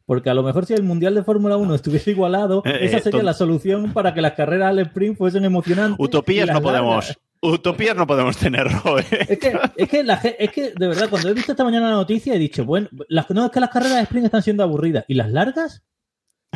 Porque 0.06 0.30
a 0.30 0.34
lo 0.34 0.42
mejor 0.42 0.64
si 0.64 0.72
el 0.72 0.82
Mundial 0.82 1.14
de 1.14 1.22
Fórmula 1.22 1.58
1 1.58 1.74
estuviese 1.74 2.12
igualado, 2.12 2.62
Eh, 2.64 2.78
esa 2.86 2.96
eh, 2.96 3.00
sería 3.00 3.18
ton- 3.20 3.26
la 3.26 3.34
solución 3.34 3.92
para 3.92 4.14
que 4.14 4.22
las 4.22 4.32
carreras 4.32 4.70
al 4.70 4.78
sprint 4.78 5.18
fuesen 5.18 5.44
emocionantes. 5.44 5.98
Utopías 6.02 6.48
no 6.50 6.62
podemos. 6.62 7.04
largas. 7.08 7.18
Utopías 7.42 7.94
no 7.94 8.06
podemos 8.06 8.36
tener, 8.38 8.66
Robert. 8.82 9.06
Es 9.12 9.38
que, 9.38 9.58
es, 9.76 9.88
que 9.88 10.02
la 10.02 10.14
es 10.14 10.50
que, 10.50 10.72
de 10.74 10.88
verdad, 10.88 11.10
cuando 11.10 11.28
he 11.28 11.34
visto 11.34 11.52
esta 11.52 11.62
mañana 11.62 11.90
la 11.90 11.96
noticia 11.96 12.34
he 12.34 12.38
dicho, 12.38 12.64
bueno, 12.64 12.88
las, 13.08 13.28
no 13.30 13.44
es 13.44 13.50
que 13.52 13.60
las 13.60 13.68
carreras 13.70 13.96
de 13.96 14.02
sprint 14.04 14.24
están 14.24 14.42
siendo 14.42 14.62
aburridas. 14.62 15.04
¿Y 15.08 15.14
las 15.14 15.30
largas? 15.30 15.82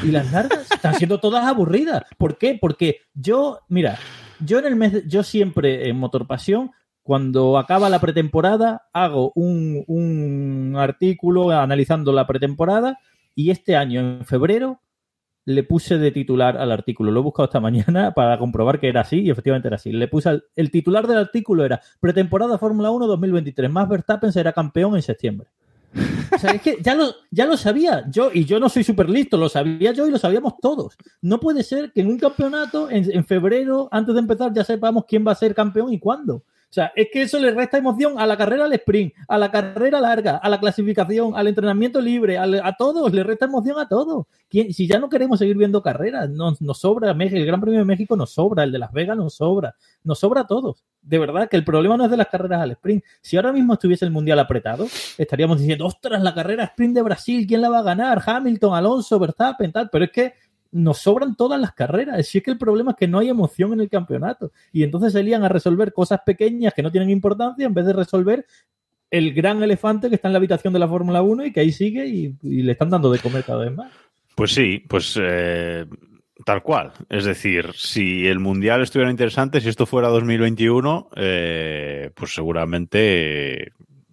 ¿Y 0.03 0.11
las 0.11 0.33
largas? 0.33 0.71
Están 0.71 0.95
siendo 0.95 1.21
todas 1.21 1.45
aburridas. 1.47 2.05
¿Por 2.17 2.39
qué? 2.39 2.57
Porque 2.59 3.01
yo, 3.13 3.61
mira, 3.69 3.99
yo 4.41 4.59
en 4.61 4.65
el 4.65 4.77
mes, 4.77 4.93
de- 4.95 5.03
yo 5.07 5.23
siempre 5.23 5.89
en 5.91 5.99
Motor 5.99 6.27
Pasión, 6.27 6.71
cuando 7.03 7.59
acaba 7.59 7.89
la 7.89 8.01
pretemporada, 8.01 8.89
hago 8.93 9.33
un, 9.35 9.85
un 9.87 10.75
artículo 10.77 11.51
analizando 11.51 12.13
la 12.13 12.27
pretemporada 12.27 12.99
y 13.35 13.51
este 13.51 13.77
año, 13.77 14.01
en 14.01 14.25
febrero, 14.25 14.81
le 15.45 15.65
puse 15.65 15.99
de 15.99 16.13
titular 16.13 16.57
al 16.57 16.71
artículo. 16.71 17.11
Lo 17.11 17.21
he 17.21 17.23
buscado 17.23 17.47
esta 17.47 17.61
mañana 17.61 18.13
para 18.15 18.39
comprobar 18.39 18.79
que 18.79 18.89
era 18.89 19.01
así 19.01 19.21
y 19.21 19.31
efectivamente 19.31 19.69
era 19.69 19.77
así. 19.77 19.93
Le 19.93 20.09
puse 20.09 20.43
el 20.55 20.71
titular 20.71 21.07
del 21.07 21.19
artículo 21.19 21.65
era 21.65 21.81
Pretemporada 22.01 22.59
Fórmula 22.59 22.91
1 22.91 23.07
2023. 23.07 23.71
Más 23.71 23.89
Verstappen 23.89 24.33
será 24.33 24.53
campeón 24.53 24.97
en 24.97 25.03
septiembre. 25.03 25.49
O 26.35 26.39
sea, 26.39 26.53
es 26.53 26.63
que 26.63 26.79
ya 26.81 26.95
lo, 26.95 27.15
ya 27.31 27.45
lo 27.45 27.59
sabía 27.59 28.05
yo 28.09 28.31
y 28.33 28.47
yo 28.47 28.59
no 28.59 28.71
soy 28.71 28.83
súper 28.83 29.11
listo, 29.11 29.37
lo 29.37 29.51
sabía 29.51 29.93
yo 29.93 30.07
y 30.07 30.11
lo 30.11 30.19
sabíamos 30.19 30.55
todos. 30.59 30.97
No 31.21 31.39
puede 31.39 31.63
ser 31.63 31.93
que 31.93 32.01
en 32.01 32.07
un 32.07 32.19
campeonato, 32.19 32.89
en, 32.89 33.13
en 33.13 33.25
febrero, 33.27 33.89
antes 33.91 34.15
de 34.15 34.21
empezar, 34.21 34.55
ya 34.55 34.65
sepamos 34.65 35.05
quién 35.07 35.27
va 35.27 35.33
a 35.33 35.35
ser 35.35 35.55
campeón 35.55 35.93
y 35.93 35.99
cuándo. 35.99 36.45
O 36.73 36.75
sea, 36.75 36.91
es 36.97 37.09
que 37.13 37.21
eso 37.21 37.39
le 37.39 37.51
resta 37.51 37.77
emoción 37.77 38.19
a 38.19 38.27
la 38.27 38.35
carrera 38.35 38.65
al 38.65 38.73
sprint, 38.73 39.13
a 39.29 39.37
la 39.37 39.51
carrera 39.51 40.01
larga, 40.01 40.39
a 40.39 40.49
la 40.49 40.59
clasificación, 40.59 41.37
al 41.37 41.47
entrenamiento 41.47 42.01
libre, 42.01 42.39
a 42.39 42.73
todos, 42.79 43.13
le 43.13 43.23
resta 43.23 43.45
emoción 43.45 43.79
a 43.79 43.87
todos. 43.87 44.25
¿Quién- 44.49 44.73
Si 44.73 44.87
ya 44.87 44.99
no 44.99 45.11
queremos 45.11 45.39
seguir 45.39 45.59
viendo 45.59 45.83
carreras, 45.83 46.31
nos, 46.31 46.63
nos 46.63 46.79
sobra 46.81 47.11
el 47.11 47.45
Gran 47.47 47.61
Premio 47.61 47.81
de 47.81 47.85
México 47.85 48.17
nos 48.17 48.33
sobra, 48.33 48.65
el 48.65 48.73
de 48.73 48.79
Las 48.79 48.91
Vegas 48.91 49.19
nos 49.19 49.35
sobra, 49.35 49.75
nos 50.03 50.19
sobra 50.19 50.41
a 50.41 50.47
todos. 50.47 50.83
De 51.03 51.19
verdad 51.19 51.47
que 51.51 51.59
el 51.59 51.65
problema 51.65 51.99
no 51.99 52.07
es 52.07 52.11
de 52.11 52.17
las 52.17 52.29
carreras 52.29 52.63
al 52.63 52.71
sprint. 52.71 53.05
Si 53.21 53.37
ahora 53.37 53.53
mismo 53.53 53.75
estuviese 53.75 54.07
el 54.07 54.11
Mundial 54.11 54.39
apretado, 54.39 54.87
estaríamos 55.19 55.59
diciendo, 55.61 55.85
ostras, 55.85 56.23
la 56.23 56.33
carrera 56.33 56.65
sprint 56.65 56.95
de 56.95 57.03
Brasil, 57.03 57.47
¿quién 57.47 57.61
la 57.61 57.69
va 57.69 57.81
a 57.81 57.83
ganar? 57.83 58.23
Hamilton, 58.25 58.75
Alonso, 58.75 59.19
Verstappen, 59.19 59.73
tal. 59.73 59.91
Pero 59.91 60.07
es 60.07 60.11
que 60.11 60.33
nos 60.73 60.99
sobran 60.99 61.37
todas 61.37 61.61
las 61.61 61.73
carreras. 61.73 62.27
Si 62.27 62.39
es 62.39 62.45
que 62.45 62.51
el 62.51 62.59
problema 62.59 62.93
es 62.93 62.97
que 62.97 63.09
no 63.09 63.19
hay 63.19 63.29
emoción 63.29 63.73
en 63.75 63.81
el 63.81 63.89
campeonato. 63.89 64.53
Y 64.73 64.83
entonces 64.83 65.13
se 65.13 65.23
lían 65.23 65.45
a 65.45 65.49
resolver 65.49 65.93
cosas 65.93 66.21
pequeñas 66.25 66.75
que 66.75 66.83
no 66.83 66.91
tienen 66.91 67.11
importancia 67.11 67.67
en 67.67 67.75
vez 67.75 67.87
de 67.87 67.93
resolver 67.93 68.47
el 69.11 69.35
gran 69.35 69.63
elefante 69.63 70.09
que 70.09 70.15
está 70.15 70.29
en 70.29 70.33
la 70.33 70.39
habitación 70.39 70.73
de 70.73 70.79
la 70.79 70.89
Fórmula 70.89 71.23
1 71.23 71.47
y 71.47 71.53
que 71.53 71.61
ahí 71.61 71.71
sigue 71.71 72.07
y, 72.07 72.35
le 72.43 72.73
están 72.73 72.89
dando 72.89 73.13
de 73.13 73.19
comer 73.19 73.45
cada 73.45 73.65
vez 73.65 73.73
más. 73.73 73.93
Pues 74.35 74.53
sí, 74.53 74.83
pues 74.89 75.19
eh, 75.21 75.85
tal 76.47 76.63
cual. 76.63 76.93
Es 77.11 77.27
decir, 77.27 77.73
si 77.75 78.27
el 78.27 78.39
Mundial 78.39 78.83
estuviera 78.83 79.11
interesante, 79.11 79.61
si 79.61 79.69
esto 79.69 79.85
fuera 79.85 80.09
2021, 80.09 81.11
eh, 81.17 82.11
pues 82.15 82.35
seguramente 82.35 83.73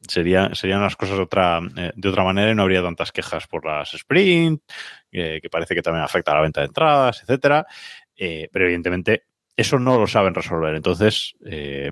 sería, 0.10 0.54
serían 0.54 0.82
las 0.82 0.96
cosas 0.96 1.18
de 1.18 1.24
otra, 1.24 1.60
eh, 1.78 1.92
de 1.96 2.10
otra 2.10 2.24
manera 2.24 2.52
y 2.52 2.56
no 2.56 2.64
habría 2.64 2.82
tantas 2.84 3.12
quejas 3.12 3.48
por 3.48 3.66
las 3.66 3.94
sprint, 3.94 4.62
eh, 5.12 5.40
que 5.42 5.50
parece 5.50 5.76
que 5.76 5.82
también 5.82 6.04
afecta 6.04 6.32
a 6.32 6.36
la 6.36 6.42
venta 6.42 6.62
de 6.62 6.68
entradas, 6.68 7.22
etcétera. 7.22 7.66
Eh, 8.16 8.50
pero 8.52 8.66
evidentemente 8.66 9.24
eso 9.56 9.80
no 9.80 9.98
lo 10.00 10.08
saben 10.08 10.34
resolver. 10.34 10.76
Entonces 10.76 11.36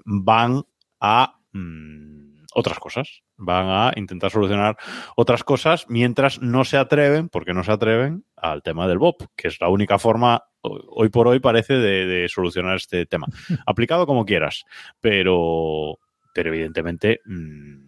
van 0.06 0.64
a 1.00 1.40
mm, 1.54 2.18
otras 2.54 2.80
cosas. 2.80 3.22
Van 3.40 3.68
a 3.70 3.92
intentar 3.96 4.32
solucionar 4.32 4.78
otras 5.16 5.44
cosas 5.44 5.86
mientras 5.90 6.42
no 6.42 6.66
se 6.66 6.78
atreven, 6.78 7.30
porque 7.30 7.54
no 7.54 7.64
se 7.64 7.72
atreven, 7.72 8.26
al 8.36 8.64
tema 8.64 8.88
del 8.88 8.98
BOP, 8.98 9.22
que 9.36 9.48
es 9.50 9.62
la 9.62 9.70
única 9.70 10.00
forma, 10.00 10.44
ho- 10.62 10.82
hoy 10.90 11.10
por 11.10 11.28
hoy 11.28 11.40
parece, 11.40 11.74
de, 11.76 12.06
de 12.08 12.30
solucionar 12.30 12.78
este 12.78 13.06
tema. 13.06 13.28
Aplicado 13.68 14.08
como 14.08 14.26
quieras, 14.26 14.66
pero, 15.00 16.00
pero 16.34 16.50
evidentemente 16.50 17.20
mm, 17.26 17.87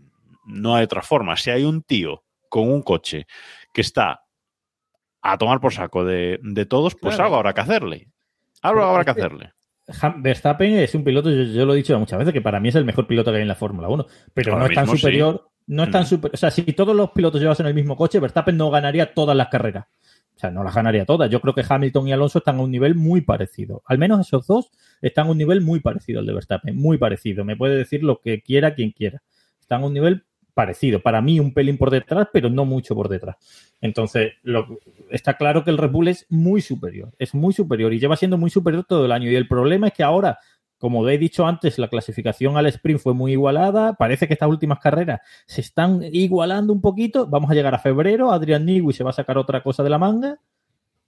no 0.49 0.75
hay 0.75 0.83
otra 0.83 1.01
forma. 1.01 1.35
Si 1.37 1.49
hay 1.49 1.63
un 1.63 1.81
tío 1.83 2.23
con 2.49 2.69
un 2.71 2.81
coche 2.81 3.27
que 3.73 3.81
está 3.81 4.23
a 5.21 5.37
tomar 5.37 5.59
por 5.59 5.73
saco 5.73 6.03
de, 6.05 6.39
de 6.41 6.65
todos, 6.65 6.95
pues 6.95 7.15
Claro. 7.15 7.25
algo 7.25 7.35
habrá 7.37 7.53
que 7.53 7.61
hacerle. 7.61 8.07
Algo 8.61 8.79
Pero 8.79 8.89
habrá 8.89 9.05
que 9.05 9.11
hacerle. 9.11 9.53
Verstappen 10.17 10.73
es 10.75 10.93
un 10.95 11.03
piloto, 11.03 11.29
yo, 11.31 11.43
yo 11.43 11.65
lo 11.65 11.73
he 11.73 11.77
dicho 11.77 11.97
muchas 11.99 12.19
veces, 12.19 12.33
que 12.33 12.41
para 12.41 12.59
mí 12.59 12.69
es 12.69 12.75
el 12.75 12.85
mejor 12.85 13.07
piloto 13.07 13.31
que 13.31 13.37
hay 13.37 13.41
en 13.41 13.47
la 13.47 13.55
Fórmula 13.55 13.87
1, 13.89 14.05
pero 14.33 14.53
Ahora 14.53 14.65
no 14.65 14.69
es 14.69 14.75
tan 14.75 14.87
sí. 14.87 14.97
superior, 14.97 15.49
no 15.67 15.83
es 15.83 15.91
tan 15.91 16.03
Mm. 16.03 16.05
super, 16.05 16.31
o 16.33 16.37
sea, 16.37 16.51
si 16.51 16.61
todos 16.73 16.95
los 16.95 17.09
pilotos 17.11 17.41
llevasen 17.41 17.65
el 17.65 17.73
mismo 17.73 17.95
coche, 17.95 18.19
Verstappen 18.19 18.55
no 18.55 18.69
ganaría 18.69 19.13
todas 19.13 19.35
las 19.35 19.47
carreras. 19.47 19.85
O 20.35 20.39
sea, 20.39 20.51
no 20.51 20.63
las 20.63 20.73
ganaría 20.73 21.05
todas. 21.05 21.29
Yo 21.29 21.41
creo 21.41 21.53
que 21.53 21.65
Hamilton 21.67 22.07
y 22.07 22.13
Alonso 22.13 22.37
están 22.39 22.59
a 22.59 22.61
un 22.61 22.71
nivel 22.71 22.95
muy 22.95 23.21
parecido. 23.21 23.81
Al 23.85 23.97
menos 23.97 24.21
esos 24.25 24.47
dos 24.47 24.71
están 25.01 25.27
a 25.27 25.31
un 25.31 25.37
nivel 25.37 25.59
muy 25.61 25.81
parecido 25.81 26.19
al 26.21 26.25
de 26.27 26.33
Verstappen, 26.33 26.77
muy 26.77 26.97
parecido. 26.97 27.43
Me 27.43 27.57
puede 27.57 27.75
decir 27.75 28.03
lo 28.03 28.21
que 28.21 28.41
quiera 28.41 28.73
quien 28.73 28.91
quiera. 28.91 29.21
Están 29.59 29.83
a 29.83 29.87
un 29.87 29.93
nivel 29.93 30.25
parecido. 30.59 30.99
Para 30.99 31.21
mí 31.21 31.39
un 31.39 31.53
pelín 31.53 31.77
por 31.77 31.89
detrás, 31.89 32.27
pero 32.33 32.49
no 32.49 32.65
mucho 32.65 32.93
por 32.93 33.07
detrás. 33.07 33.37
Entonces, 33.79 34.33
lo- 34.43 34.67
está 35.09 35.37
claro 35.37 35.63
que 35.63 35.69
el 35.69 35.77
Red 35.77 35.89
Bull 35.91 36.09
es 36.09 36.25
muy 36.29 36.59
superior, 36.61 37.13
es 37.17 37.33
muy 37.33 37.53
superior 37.53 37.93
y 37.93 37.99
lleva 37.99 38.17
siendo 38.17 38.37
muy 38.37 38.49
superior 38.49 38.83
todo 38.83 39.05
el 39.05 39.13
año. 39.13 39.31
Y 39.31 39.35
el 39.37 39.47
problema 39.47 39.87
es 39.87 39.93
que 39.93 40.03
ahora, 40.03 40.37
como 40.77 41.07
he 41.07 41.17
dicho 41.17 41.47
antes, 41.47 41.79
la 41.79 41.87
clasificación 41.87 42.57
al 42.57 42.65
sprint 42.65 42.99
fue 42.99 43.13
muy 43.13 43.31
igualada. 43.31 43.93
Parece 43.93 44.27
que 44.27 44.33
estas 44.33 44.49
últimas 44.49 44.79
carreras 44.79 45.21
se 45.45 45.61
están 45.61 46.01
igualando 46.11 46.73
un 46.73 46.81
poquito. 46.81 47.25
Vamos 47.27 47.49
a 47.49 47.53
llegar 47.53 47.73
a 47.73 47.79
febrero, 47.79 48.31
Adrian 48.33 48.65
Newey 48.65 48.93
se 48.93 49.05
va 49.05 49.11
a 49.11 49.13
sacar 49.13 49.37
otra 49.37 49.63
cosa 49.63 49.81
de 49.81 49.89
la 49.89 49.97
manga 49.97 50.39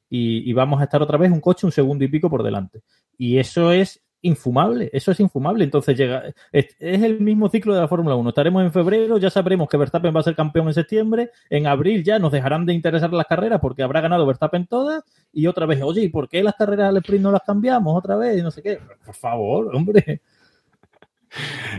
y, 0.09 0.49
y 0.49 0.53
vamos 0.53 0.79
a 0.79 0.85
estar 0.85 1.01
otra 1.01 1.17
vez 1.17 1.29
un 1.29 1.41
coche 1.41 1.65
un 1.65 1.71
segundo 1.73 2.05
y 2.05 2.07
pico 2.07 2.29
por 2.29 2.43
delante. 2.43 2.83
Y 3.17 3.37
eso 3.37 3.71
es 3.73 4.01
infumable, 4.21 4.89
eso 4.93 5.11
es 5.11 5.19
infumable. 5.19 5.63
Entonces 5.63 5.97
llega, 5.97 6.23
es, 6.51 6.75
el 6.79 7.19
mismo 7.19 7.49
ciclo 7.49 7.73
de 7.73 7.81
la 7.81 7.87
Fórmula 7.87 8.15
1. 8.15 8.29
Estaremos 8.29 8.63
en 8.63 8.71
febrero, 8.71 9.17
ya 9.17 9.29
sabremos 9.29 9.69
que 9.69 9.77
Verstappen 9.77 10.15
va 10.15 10.19
a 10.19 10.23
ser 10.23 10.35
campeón 10.35 10.67
en 10.67 10.73
septiembre, 10.73 11.31
en 11.49 11.67
abril 11.67 12.03
ya 12.03 12.19
nos 12.19 12.31
dejarán 12.31 12.65
de 12.65 12.73
interesar 12.73 13.11
las 13.13 13.25
carreras 13.25 13.59
porque 13.59 13.83
habrá 13.83 14.01
ganado 14.01 14.25
Verstappen 14.25 14.67
todas 14.67 15.03
y 15.33 15.47
otra 15.47 15.65
vez, 15.65 15.81
oye, 15.81 16.03
¿y 16.03 16.09
por 16.09 16.29
qué 16.29 16.43
las 16.43 16.55
carreras 16.55 16.89
al 16.89 16.97
sprint 16.97 17.23
no 17.23 17.31
las 17.31 17.43
cambiamos 17.43 17.97
otra 17.97 18.15
vez? 18.15 18.37
Y 18.37 18.41
no 18.41 18.51
sé 18.51 18.61
qué. 18.61 18.79
Por 19.05 19.15
favor, 19.15 19.75
hombre. 19.75 20.21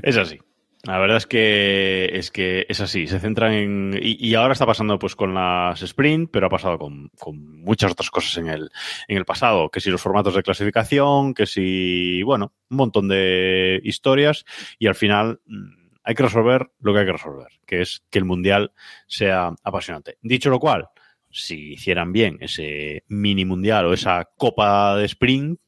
Es 0.02 0.16
así. 0.16 0.38
La 0.84 0.98
verdad 0.98 1.16
es 1.16 1.26
que 1.28 2.10
es 2.12 2.32
que 2.32 2.66
es 2.68 2.80
así. 2.80 3.06
Se 3.06 3.20
centran 3.20 3.52
en. 3.52 3.98
Y, 4.02 4.16
y 4.28 4.34
ahora 4.34 4.52
está 4.52 4.66
pasando 4.66 4.98
pues 4.98 5.14
con 5.14 5.32
las 5.32 5.80
sprint, 5.80 6.30
pero 6.32 6.46
ha 6.46 6.50
pasado 6.50 6.76
con, 6.76 7.08
con 7.20 7.60
muchas 7.62 7.92
otras 7.92 8.10
cosas 8.10 8.36
en 8.38 8.48
el, 8.48 8.70
en 9.06 9.16
el 9.16 9.24
pasado. 9.24 9.70
Que 9.70 9.80
si 9.80 9.90
los 9.90 10.02
formatos 10.02 10.34
de 10.34 10.42
clasificación, 10.42 11.34
que 11.34 11.46
si. 11.46 12.22
Bueno, 12.24 12.52
un 12.68 12.76
montón 12.76 13.06
de 13.06 13.80
historias. 13.84 14.44
Y 14.80 14.88
al 14.88 14.96
final 14.96 15.40
mm, 15.46 15.82
hay 16.02 16.14
que 16.14 16.22
resolver 16.24 16.72
lo 16.80 16.92
que 16.92 17.00
hay 17.00 17.06
que 17.06 17.12
resolver, 17.12 17.48
que 17.64 17.80
es 17.80 18.02
que 18.10 18.18
el 18.18 18.24
mundial 18.24 18.72
sea 19.06 19.54
apasionante. 19.62 20.18
Dicho 20.20 20.50
lo 20.50 20.58
cual, 20.58 20.88
si 21.32 21.72
hicieran 21.72 22.12
bien 22.12 22.36
ese 22.40 23.04
mini 23.08 23.44
mundial 23.44 23.86
o 23.86 23.92
esa 23.92 24.28
copa 24.36 24.96
de 24.96 25.06
sprint, 25.06 25.58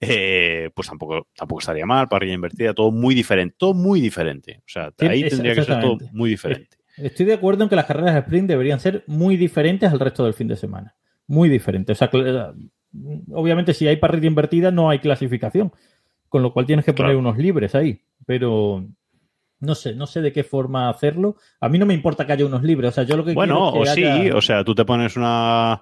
eh, 0.00 0.70
pues 0.74 0.88
tampoco, 0.88 1.28
tampoco 1.34 1.60
estaría 1.60 1.86
mal, 1.86 2.08
parrilla 2.08 2.34
invertida, 2.34 2.74
todo 2.74 2.90
muy 2.90 3.14
diferente, 3.14 3.54
todo 3.58 3.74
muy 3.74 4.00
diferente. 4.00 4.58
O 4.58 4.68
sea, 4.68 4.92
Sí, 4.98 5.06
ahí 5.06 5.28
tendría 5.28 5.54
que 5.54 5.62
ser 5.64 5.80
todo 5.80 5.98
muy 6.12 6.30
diferente. 6.30 6.76
Estoy 6.96 7.26
de 7.26 7.34
acuerdo 7.34 7.62
en 7.62 7.70
que 7.70 7.76
las 7.76 7.86
carreras 7.86 8.14
de 8.14 8.20
sprint 8.20 8.48
deberían 8.48 8.80
ser 8.80 9.04
muy 9.06 9.36
diferentes 9.36 9.90
al 9.90 10.00
resto 10.00 10.24
del 10.24 10.34
fin 10.34 10.48
de 10.48 10.56
semana. 10.56 10.94
Muy 11.26 11.48
diferentes. 11.48 11.96
O 11.96 11.98
sea, 11.98 12.10
cl- 12.10 12.70
obviamente 13.32 13.72
si 13.74 13.86
hay 13.88 13.96
parrilla 13.96 14.26
invertida 14.26 14.70
no 14.70 14.90
hay 14.90 14.98
clasificación, 14.98 15.72
con 16.28 16.42
lo 16.42 16.52
cual 16.52 16.66
tienes 16.66 16.84
que 16.84 16.92
poner 16.92 17.10
Claro. 17.12 17.20
unos 17.20 17.38
libres 17.38 17.74
ahí. 17.74 18.00
Pero 18.26 18.86
no 19.62 19.74
sé, 19.74 19.94
no 19.94 20.06
sé 20.06 20.20
de 20.20 20.32
qué 20.32 20.44
forma 20.44 20.90
hacerlo. 20.90 21.36
A 21.60 21.68
mí 21.70 21.78
no 21.78 21.86
me 21.86 21.94
importa 21.94 22.26
que 22.26 22.32
haya 22.34 22.44
unos 22.44 22.62
libres. 22.62 22.90
O 22.90 22.92
sea, 22.92 23.04
yo 23.04 23.16
lo 23.16 23.24
que 23.24 23.32
Bueno, 23.32 23.70
quiero 23.70 23.78
o 23.78 23.82
es 23.84 23.88
que 23.90 23.94
sí, 23.94 24.04
haya- 24.04 24.36
o 24.36 24.40
sea, 24.42 24.62
tú 24.64 24.74
te 24.74 24.84
pones 24.84 25.16
una. 25.16 25.80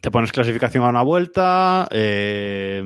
Te 0.00 0.10
pones 0.10 0.32
clasificación 0.32 0.84
a 0.84 0.88
una 0.88 1.02
vuelta 1.02 1.88
eh, 1.90 2.82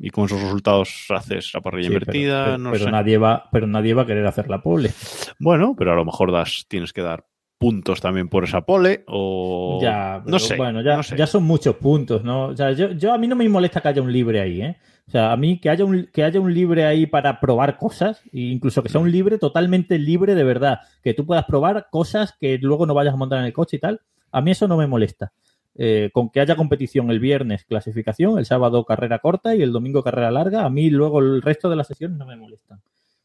y 0.00 0.10
con 0.10 0.24
esos 0.26 0.40
resultados 0.42 1.06
haces 1.10 1.50
la 1.54 1.60
parrilla 1.60 1.88
Sí, 1.88 1.92
invertida. 1.94 2.44
pero, 2.44 2.58
no 2.58 2.70
pero 2.72 2.84
sé. 2.84 2.90
nadie 2.90 3.18
va, 3.18 3.48
pero 3.50 3.66
nadie 3.66 3.94
va 3.94 4.02
a 4.02 4.06
querer 4.06 4.26
hacer 4.26 4.48
la 4.48 4.62
pole. 4.62 4.90
Bueno, 5.38 5.74
pero 5.76 5.92
a 5.92 5.96
lo 5.96 6.04
mejor 6.04 6.30
das, 6.32 6.64
tienes 6.68 6.92
que 6.92 7.00
dar 7.02 7.24
puntos 7.58 8.00
también 8.00 8.28
por 8.28 8.44
esa 8.44 8.62
pole 8.62 9.04
o. 9.08 9.78
Ya, 9.82 10.22
no 10.26 10.38
sé. 10.38 10.56
Bueno, 10.56 10.82
ya, 10.82 10.96
no 10.96 11.02
sé. 11.02 11.16
ya 11.16 11.26
son 11.26 11.44
muchos 11.44 11.76
puntos, 11.76 12.22
¿no? 12.24 12.46
O 12.48 12.56
sea, 12.56 12.72
yo, 12.72 12.90
yo 12.92 13.12
a 13.12 13.18
mí 13.18 13.28
no 13.28 13.36
me 13.36 13.48
molesta 13.48 13.80
que 13.80 13.88
haya 13.88 14.02
un 14.02 14.12
libre 14.12 14.40
ahí, 14.40 14.62
¿eh? 14.62 14.76
O 15.08 15.10
sea, 15.10 15.32
a 15.32 15.36
mí 15.36 15.60
que 15.60 15.68
haya 15.68 15.84
un, 15.84 16.08
que 16.12 16.24
haya 16.24 16.40
un 16.40 16.54
libre 16.54 16.84
ahí 16.84 17.06
para 17.06 17.40
probar 17.40 17.76
cosas, 17.76 18.22
e 18.32 18.40
incluso 18.40 18.82
que 18.82 18.88
sea 18.88 19.00
un 19.00 19.10
libre 19.10 19.38
totalmente 19.38 19.98
libre 19.98 20.34
de 20.34 20.44
verdad, 20.44 20.80
que 21.02 21.12
tú 21.12 21.26
puedas 21.26 21.44
probar 21.44 21.88
cosas 21.90 22.34
que 22.38 22.58
luego 22.58 22.86
no 22.86 22.94
vayas 22.94 23.14
a 23.14 23.16
montar 23.16 23.40
en 23.40 23.46
el 23.46 23.52
coche 23.52 23.76
y 23.76 23.80
tal, 23.80 24.00
a 24.30 24.40
mí 24.40 24.52
eso 24.52 24.68
no 24.68 24.76
me 24.76 24.86
molesta. 24.86 25.32
Eh, 25.74 26.10
con 26.12 26.28
que 26.30 26.40
haya 26.40 26.54
competición 26.54 27.10
el 27.10 27.18
viernes, 27.18 27.64
clasificación, 27.64 28.38
el 28.38 28.44
sábado 28.44 28.84
carrera 28.84 29.18
corta 29.20 29.54
y 29.54 29.62
el 29.62 29.72
domingo 29.72 30.02
carrera 30.02 30.30
larga, 30.30 30.64
a 30.64 30.70
mí 30.70 30.90
luego 30.90 31.20
el 31.20 31.42
resto 31.42 31.68
de 31.70 31.76
las 31.76 31.88
sesiones 31.88 32.18
no 32.18 32.26
me 32.26 32.36
molestan. 32.36 32.80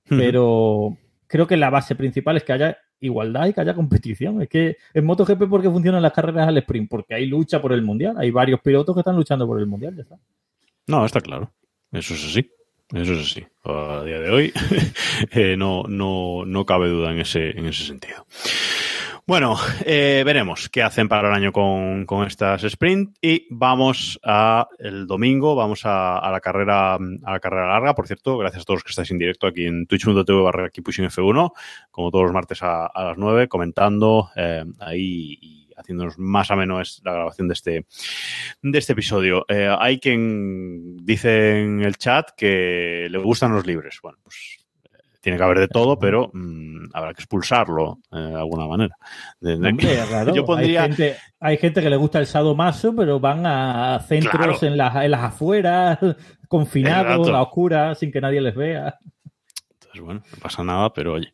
Pero 0.10 0.98
creo 1.28 1.48
que 1.48 1.58
la 1.58 1.70
base 1.70 1.96
principal 1.96 2.38
es 2.38 2.44
que 2.44 2.54
haya 2.54 2.78
igualdad 3.00 3.48
y 3.48 3.54
que 3.54 3.62
haya 3.62 3.74
competición. 3.74 4.42
Es 4.42 4.50
que 4.50 4.78
en 4.94 5.06
MotoGP, 5.06 5.50
¿por 5.50 5.62
qué 5.62 5.70
funcionan 5.70 6.02
las 6.02 6.14
carreras 6.14 6.48
al 6.48 6.58
sprint? 6.58 6.90
Porque 6.90 7.14
hay 7.14 7.26
lucha 7.26 7.62
por 7.62 7.74
el 7.74 7.82
mundial. 7.82 8.16
Hay 8.18 8.32
varios 8.32 8.62
pilotos 8.62 8.96
que 8.96 9.02
están 9.02 9.16
luchando 9.16 9.46
por 9.46 9.60
el 9.60 9.68
mundial. 9.68 9.96
Ya 9.96 10.04
está. 10.04 10.18
No, 10.88 11.06
está 11.06 11.20
claro. 11.20 11.52
Eso 11.91 12.13
es 12.13 12.25
así. 12.25 12.51
Eso 12.94 13.13
es 13.13 13.20
así. 13.20 13.46
A 13.65 14.03
día 14.06 14.20
de 14.20 14.29
hoy 14.29 14.53
eh, 15.32 15.56
no, 15.58 15.84
no, 15.88 16.46
no 16.46 16.65
cabe 16.65 16.88
duda 16.88 17.12
en 17.12 17.20
ese, 17.20 17.50
en 17.51 17.65
ese 17.65 17.84
sentido. 17.84 18.25
Bueno, 19.27 19.58
eh, 19.84 20.24
veremos 20.25 20.70
qué 20.70 20.82
hacen 20.82 21.10
para 21.10 21.27
el 21.27 21.36
año 21.36 21.51
con, 21.51 22.06
con, 22.06 22.25
estas 22.25 22.63
sprint 22.63 23.17
y 23.22 23.46
vamos 23.50 24.17
a 24.24 24.70
el 24.79 25.06
domingo, 25.06 25.53
vamos 25.53 25.86
a, 25.86 26.17
a, 26.17 26.32
la 26.32 26.39
carrera 26.39 26.94
a 26.96 27.32
la 27.34 27.39
carrera 27.41 27.67
larga. 27.67 27.94
Por 27.94 28.08
cierto, 28.08 28.38
gracias 28.38 28.62
a 28.62 28.65
todos 28.65 28.77
los 28.77 28.84
que 28.86 28.91
estáis 28.91 29.12
en 29.12 29.17
directo 29.17 29.46
aquí 29.46 29.65
en 29.65 29.86
twitch.tv 29.86 30.41
barra 30.41 30.70
Pushing 30.70 31.10
F1, 31.10 31.51
como 31.91 32.10
todos 32.10 32.24
los 32.24 32.34
martes 32.34 32.63
a, 32.63 32.86
a 32.86 33.03
las 33.03 33.17
9, 33.17 33.50
comentando 33.50 34.29
eh, 34.38 34.63
ahí 34.79 35.38
y 35.41 35.67
haciéndonos 35.78 36.18
más 36.18 36.52
ameno 36.52 36.82
es 36.82 37.02
la 37.06 37.14
grabación 37.14 37.48
de 37.48 37.54
este, 37.54 37.86
de 38.62 38.78
este 38.78 38.94
episodio. 38.94 39.46
Eh, 39.48 39.74
hay 39.78 40.00
quien 40.00 40.98
dice 40.98 41.62
en 41.62 41.82
el 41.82 41.98
chat 41.98 42.32
que 42.36 43.08
le 43.10 43.18
gustan 43.20 43.54
los 43.54 43.66
libres. 43.66 44.00
Bueno, 44.02 44.18
pues 44.24 44.58
tiene 45.22 45.38
que 45.38 45.44
haber 45.44 45.60
de 45.60 45.68
todo, 45.68 46.00
pero 46.00 46.30
mmm, 46.34 46.90
habrá 46.94 47.14
que 47.14 47.22
expulsarlo 47.22 48.00
eh, 48.12 48.18
de 48.18 48.36
alguna 48.36 48.66
manera. 48.66 48.96
De, 49.40 49.58
de 49.58 49.70
Hombre, 49.70 50.06
raro. 50.12 50.34
Yo 50.34 50.46
pondría... 50.46 50.84
hay, 50.84 50.88
gente, 50.88 51.16
hay, 51.40 51.58
gente, 51.58 51.82
que 51.82 51.90
le 51.90 51.98
gusta 51.98 52.20
el 52.20 52.28
sadomaso, 52.28 52.96
pero 52.96 53.20
van 53.20 53.46
a 53.46 54.00
centros 54.08 54.36
claro. 54.36 54.58
en, 54.62 54.78
las, 54.78 54.96
en 54.96 55.12
las 55.12 55.22
afueras, 55.22 56.00
confinados, 56.48 57.28
a 57.30 57.42
oscuras, 57.42 58.00
sin 58.00 58.12
que 58.12 58.22
nadie 58.22 58.42
les 58.42 58.56
vea. 58.56 58.98
Entonces, 59.98 60.06
bueno, 60.06 60.22
no 60.32 60.39
pasa 60.42 60.63
nada, 60.63 60.94
pero 60.94 61.13
oye. 61.13 61.34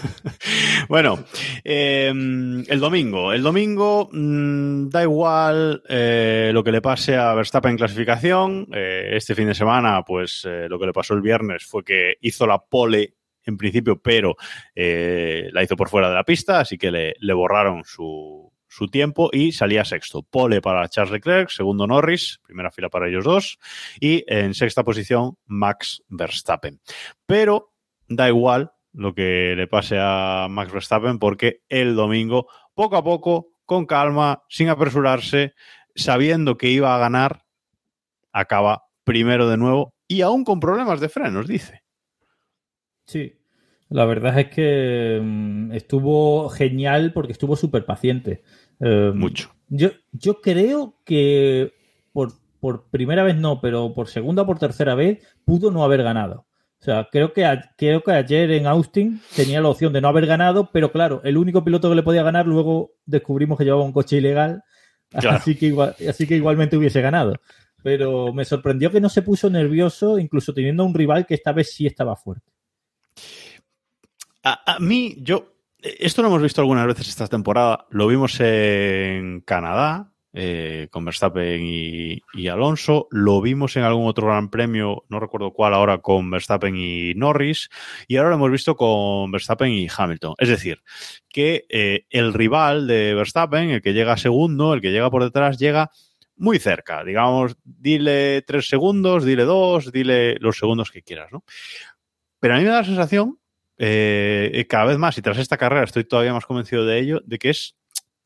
bueno, 0.88 1.24
eh, 1.64 2.08
el 2.08 2.80
domingo. 2.80 3.32
El 3.32 3.42
domingo 3.42 4.08
mmm, 4.12 4.88
da 4.88 5.02
igual 5.02 5.82
eh, 5.88 6.50
lo 6.52 6.62
que 6.62 6.72
le 6.72 6.80
pase 6.80 7.16
a 7.16 7.34
Verstappen 7.34 7.72
en 7.72 7.76
clasificación. 7.76 8.68
Eh, 8.72 9.10
este 9.12 9.34
fin 9.34 9.48
de 9.48 9.54
semana, 9.54 10.02
pues 10.02 10.44
eh, 10.44 10.68
lo 10.68 10.78
que 10.78 10.86
le 10.86 10.92
pasó 10.92 11.14
el 11.14 11.22
viernes 11.22 11.64
fue 11.64 11.84
que 11.84 12.14
hizo 12.20 12.46
la 12.46 12.58
pole 12.58 13.14
en 13.46 13.58
principio, 13.58 14.00
pero 14.00 14.36
la 14.74 15.62
hizo 15.62 15.76
por 15.76 15.90
fuera 15.90 16.08
de 16.08 16.14
la 16.14 16.24
pista, 16.24 16.60
así 16.60 16.78
que 16.78 16.90
le, 16.90 17.14
le 17.20 17.34
borraron 17.34 17.84
su, 17.84 18.50
su, 18.74 18.88
tiempo 18.88 19.30
y 19.32 19.52
salía 19.52 19.84
sexto. 19.84 20.22
Pole 20.22 20.60
para 20.60 20.88
Charles 20.88 21.12
Leclerc, 21.12 21.50
segundo 21.50 21.86
Norris, 21.86 22.40
primera 22.42 22.70
fila 22.70 22.88
para 22.88 23.08
ellos 23.08 23.24
dos, 23.24 23.58
y 24.00 24.24
en 24.26 24.54
sexta 24.54 24.84
posición 24.84 25.36
Max 25.46 26.02
Verstappen. 26.08 26.80
Pero 27.26 27.72
da 28.08 28.28
igual 28.28 28.72
lo 28.92 29.14
que 29.14 29.54
le 29.56 29.66
pase 29.66 29.96
a 30.00 30.46
Max 30.50 30.72
Verstappen 30.72 31.18
porque 31.18 31.62
el 31.68 31.94
domingo, 31.94 32.48
poco 32.74 32.96
a 32.96 33.04
poco, 33.04 33.48
con 33.66 33.86
calma, 33.86 34.42
sin 34.48 34.68
apresurarse, 34.68 35.54
sabiendo 35.94 36.56
que 36.56 36.68
iba 36.68 36.94
a 36.94 36.98
ganar, 36.98 37.44
acaba 38.32 38.84
primero 39.04 39.48
de 39.48 39.56
nuevo 39.56 39.94
y 40.06 40.22
aún 40.22 40.44
con 40.44 40.60
problemas 40.60 41.00
de 41.00 41.08
frenos, 41.08 41.46
dice. 41.46 41.82
Sí, 43.06 43.36
la 43.94 44.06
verdad 44.06 44.36
es 44.40 44.48
que 44.48 45.18
um, 45.20 45.70
estuvo 45.70 46.48
genial 46.48 47.12
porque 47.12 47.30
estuvo 47.30 47.54
súper 47.54 47.86
paciente. 47.86 48.42
Eh, 48.80 49.12
Mucho. 49.14 49.54
Yo, 49.68 49.90
yo 50.10 50.40
creo 50.40 50.98
que 51.04 51.72
por, 52.12 52.32
por, 52.58 52.90
primera 52.90 53.22
vez 53.22 53.36
no, 53.36 53.60
pero 53.60 53.94
por 53.94 54.08
segunda 54.08 54.42
o 54.42 54.46
por 54.46 54.58
tercera 54.58 54.96
vez 54.96 55.24
pudo 55.44 55.70
no 55.70 55.84
haber 55.84 56.02
ganado. 56.02 56.48
O 56.80 56.84
sea, 56.84 57.06
creo 57.12 57.32
que, 57.32 57.44
a, 57.44 57.72
creo 57.78 58.02
que 58.02 58.10
ayer 58.10 58.50
en 58.50 58.66
Austin 58.66 59.20
tenía 59.36 59.60
la 59.60 59.68
opción 59.68 59.92
de 59.92 60.00
no 60.00 60.08
haber 60.08 60.26
ganado, 60.26 60.70
pero 60.72 60.90
claro, 60.90 61.20
el 61.22 61.36
único 61.36 61.62
piloto 61.62 61.88
que 61.88 61.94
le 61.94 62.02
podía 62.02 62.24
ganar, 62.24 62.48
luego 62.48 62.94
descubrimos 63.06 63.56
que 63.56 63.64
llevaba 63.64 63.84
un 63.84 63.92
coche 63.92 64.16
ilegal, 64.16 64.64
claro. 65.10 65.36
así, 65.36 65.54
que 65.54 65.66
igual, 65.66 65.94
así 66.08 66.26
que 66.26 66.34
igualmente 66.34 66.76
hubiese 66.76 67.00
ganado. 67.00 67.36
Pero 67.84 68.32
me 68.32 68.44
sorprendió 68.44 68.90
que 68.90 69.00
no 69.00 69.08
se 69.08 69.22
puso 69.22 69.48
nervioso, 69.50 70.18
incluso 70.18 70.52
teniendo 70.52 70.84
un 70.84 70.94
rival 70.94 71.26
que 71.26 71.34
esta 71.34 71.52
vez 71.52 71.72
sí 71.72 71.86
estaba 71.86 72.16
fuerte. 72.16 72.50
A, 74.46 74.76
mí, 74.78 75.16
yo, 75.22 75.56
esto 75.78 76.20
lo 76.20 76.28
hemos 76.28 76.42
visto 76.42 76.60
algunas 76.60 76.86
veces 76.86 77.08
esta 77.08 77.26
temporada, 77.28 77.86
lo 77.88 78.06
vimos 78.06 78.38
en 78.40 79.40
Canadá, 79.40 80.12
eh, 80.34 80.88
con 80.90 81.02
Verstappen 81.02 81.62
y, 81.64 82.20
y, 82.34 82.48
Alonso, 82.48 83.08
lo 83.10 83.40
vimos 83.40 83.74
en 83.76 83.84
algún 83.84 84.06
otro 84.06 84.26
gran 84.26 84.50
premio, 84.50 85.04
no 85.08 85.18
recuerdo 85.18 85.52
cuál 85.52 85.72
ahora, 85.72 85.98
con 85.98 86.30
Verstappen 86.30 86.76
y 86.76 87.14
Norris, 87.14 87.70
y 88.06 88.16
ahora 88.16 88.30
lo 88.30 88.34
hemos 88.34 88.50
visto 88.50 88.76
con 88.76 89.30
Verstappen 89.30 89.70
y 89.70 89.88
Hamilton. 89.96 90.34
Es 90.36 90.50
decir, 90.50 90.82
que 91.30 91.64
eh, 91.70 92.04
el 92.10 92.34
rival 92.34 92.86
de 92.86 93.14
Verstappen, 93.14 93.70
el 93.70 93.80
que 93.80 93.94
llega 93.94 94.18
segundo, 94.18 94.74
el 94.74 94.82
que 94.82 94.90
llega 94.90 95.10
por 95.10 95.24
detrás, 95.24 95.58
llega 95.58 95.90
muy 96.36 96.58
cerca, 96.58 97.02
digamos, 97.02 97.56
dile 97.64 98.42
tres 98.42 98.68
segundos, 98.68 99.24
dile 99.24 99.44
dos, 99.44 99.90
dile 99.90 100.36
los 100.40 100.58
segundos 100.58 100.90
que 100.90 101.02
quieras, 101.02 101.32
¿no? 101.32 101.44
Pero 102.40 102.54
a 102.54 102.58
mí 102.58 102.64
me 102.64 102.70
da 102.70 102.80
la 102.80 102.84
sensación 102.84 103.38
eh, 103.78 104.66
cada 104.68 104.86
vez 104.86 104.98
más, 104.98 105.18
y 105.18 105.22
tras 105.22 105.38
esta 105.38 105.56
carrera 105.56 105.84
estoy 105.84 106.04
todavía 106.04 106.32
más 106.32 106.46
convencido 106.46 106.86
de 106.86 106.98
ello, 106.98 107.20
de 107.24 107.38
que 107.38 107.50
es 107.50 107.76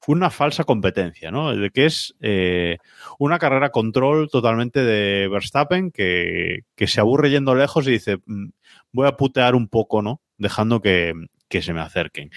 una 0.07 0.31
falsa 0.31 0.65
competencia, 0.65 1.31
¿no? 1.31 1.55
De 1.55 1.71
que 1.71 1.87
es 1.87 2.15
eh, 2.21 2.79
una 3.19 3.39
carrera 3.39 3.71
control 3.71 4.31
totalmente 4.31 4.83
de 4.83 5.29
Verstappen 5.29 5.91
que, 5.91 6.61
que, 6.75 6.87
se 6.87 7.01
aburre 7.01 7.31
yendo 7.31 7.55
lejos 7.55 7.87
y 7.87 7.93
dice, 7.93 8.19
mm, 8.25 8.49
voy 8.93 9.07
a 9.07 9.17
putear 9.17 9.55
un 9.55 9.69
poco, 9.69 10.01
¿no? 10.01 10.23
Dejando 10.39 10.81
que, 10.81 11.13
que 11.49 11.61
se 11.61 11.75
me 11.75 11.81
acerquen. 11.81 12.31